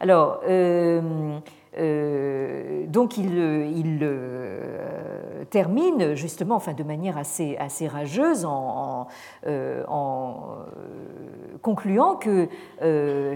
alors. 0.00 0.40
Euh, 0.48 1.40
donc 1.78 3.16
il, 3.18 3.38
il 3.76 4.00
euh, 4.02 5.44
termine 5.50 6.14
justement 6.14 6.56
enfin, 6.56 6.72
de 6.72 6.82
manière 6.82 7.16
assez, 7.16 7.56
assez 7.58 7.86
rageuse 7.86 8.44
en, 8.44 9.06
en 9.46 10.34
concluant 11.62 12.16
que 12.16 12.48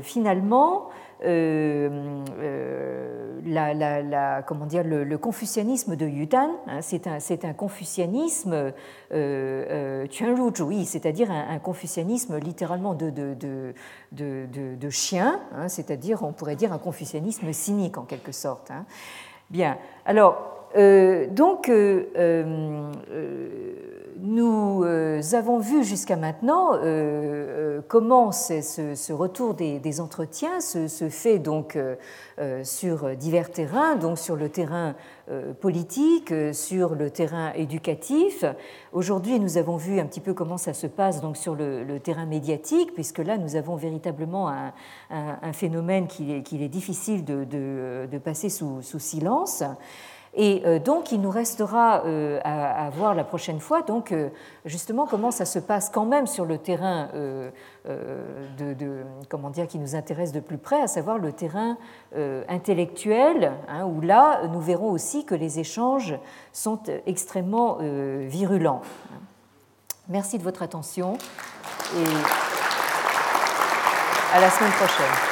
finalement 0.03 0.89
euh, 1.25 2.25
euh, 2.41 3.41
la, 3.45 4.43
comment 4.43 4.67
dire, 4.67 4.83
le, 4.85 5.19
confucianisme 5.19 5.97
de 5.97 6.07
Yutan, 6.07 6.51
hein, 6.67 6.81
c'est 6.81 7.07
un, 7.07 7.19
un, 7.19 7.53
confucianisme 7.53 8.53
euh, 8.53 8.73
euh 9.13 10.07
c'est-à-dire 10.85 11.31
un, 11.31 11.59
confucianisme 11.59 12.39
littéralement 12.39 12.95
de, 12.95 13.11
de, 13.11 13.35
de, 14.13 14.47
de 14.77 14.91
chien, 14.91 15.41
hein, 15.55 15.69
c'est-à-dire 15.69 16.23
on 16.23 16.33
pourrait 16.33 16.57
dire 16.57 16.73
un 16.73 16.79
confucianisme 16.79 17.53
cynique 17.53 17.99
en 17.99 18.05
quelque 18.05 18.33
sorte. 18.33 18.71
Hein. 18.71 18.85
Bien, 19.51 19.79
alors 20.07 20.52
euh, 20.77 21.27
donc, 21.29 21.69
euh, 21.69 22.05
euh, 22.17 22.55
nous 24.25 24.85
avons 25.35 25.59
vu 25.59 25.83
jusqu'à 25.83 26.17
maintenant 26.17 26.73
comment 27.89 28.31
ce, 28.31 29.13
retour 29.13 29.55
des, 29.55 30.01
entretiens 30.01 30.61
se, 30.61 31.09
fait 31.09 31.41
donc 31.41 31.77
sur 32.63 33.17
divers 33.17 33.51
terrains, 33.51 33.97
donc 33.97 34.19
sur 34.19 34.37
le 34.37 34.49
terrain 34.49 34.95
politique, 35.61 36.33
sur 36.53 36.95
le 36.95 37.11
terrain 37.11 37.53
éducatif. 37.55 38.45
Aujourd'hui, 38.93 39.41
nous 39.41 39.59
avons 39.59 39.77
vu 39.77 39.99
un 39.99 40.07
petit 40.07 40.21
peu 40.21 40.35
comment 40.35 40.59
ça 40.59 40.73
se 40.73 40.87
passe 40.87 41.21
donc 41.21 41.37
sur 41.37 41.57
le, 41.57 41.99
terrain 41.99 42.27
médiatique, 42.27 42.95
puisque 42.95 43.19
là, 43.19 43.39
nous 43.39 43.57
avons 43.57 43.75
véritablement 43.75 44.53
un, 45.11 45.53
phénomène 45.53 46.07
qu'il 46.07 46.31
est, 46.31 46.69
difficile 46.69 47.25
de, 47.25 48.19
passer 48.19 48.51
sous 48.51 48.83
silence. 48.83 49.65
Et 50.35 50.63
euh, 50.65 50.79
donc, 50.79 51.13
il 51.13 51.21
nous 51.21 51.31
restera 51.31 52.05
euh, 52.07 52.41
à, 52.43 52.89
voir 52.91 53.15
la 53.15 53.25
prochaine 53.25 53.61
fois, 53.61 53.83
donc, 53.83 54.13
euh, 54.13 54.31
justement, 54.65 55.07
comment 55.07 55.31
ça 55.31 55.45
se 55.45 55.59
passe 55.59 55.91
quand 55.91 56.07
même 56.07 56.27
sur 56.27 56.47
le 56.47 56.57
terrain 56.57 57.09
de, 58.59 59.03
comment 59.29 59.51
dire, 59.51 59.67
qui 59.67 59.79
nous 59.79 59.95
intéresse 59.95 60.33
de 60.33 60.41
plus 60.41 60.57
près, 60.57 60.81
à 60.81 60.87
savoir 60.87 61.19
le 61.19 61.33
terrain 61.33 61.77
intellectuel, 62.49 63.53
hein, 63.69 63.85
où 63.85 64.01
là, 64.01 64.47
nous 64.49 64.61
verrons 64.61 64.91
aussi 64.91 65.25
que 65.25 65.35
les 65.35 65.59
échanges 65.59 66.15
sont 66.53 66.81
extrêmement 67.07 67.79
virulents. 67.81 68.83
Merci 70.09 70.39
de 70.39 70.43
votre 70.43 70.63
attention 70.63 71.19
et 71.97 72.05
à 74.35 74.41
la 74.41 74.51
semaine 74.51 74.73
prochaine. 74.73 75.32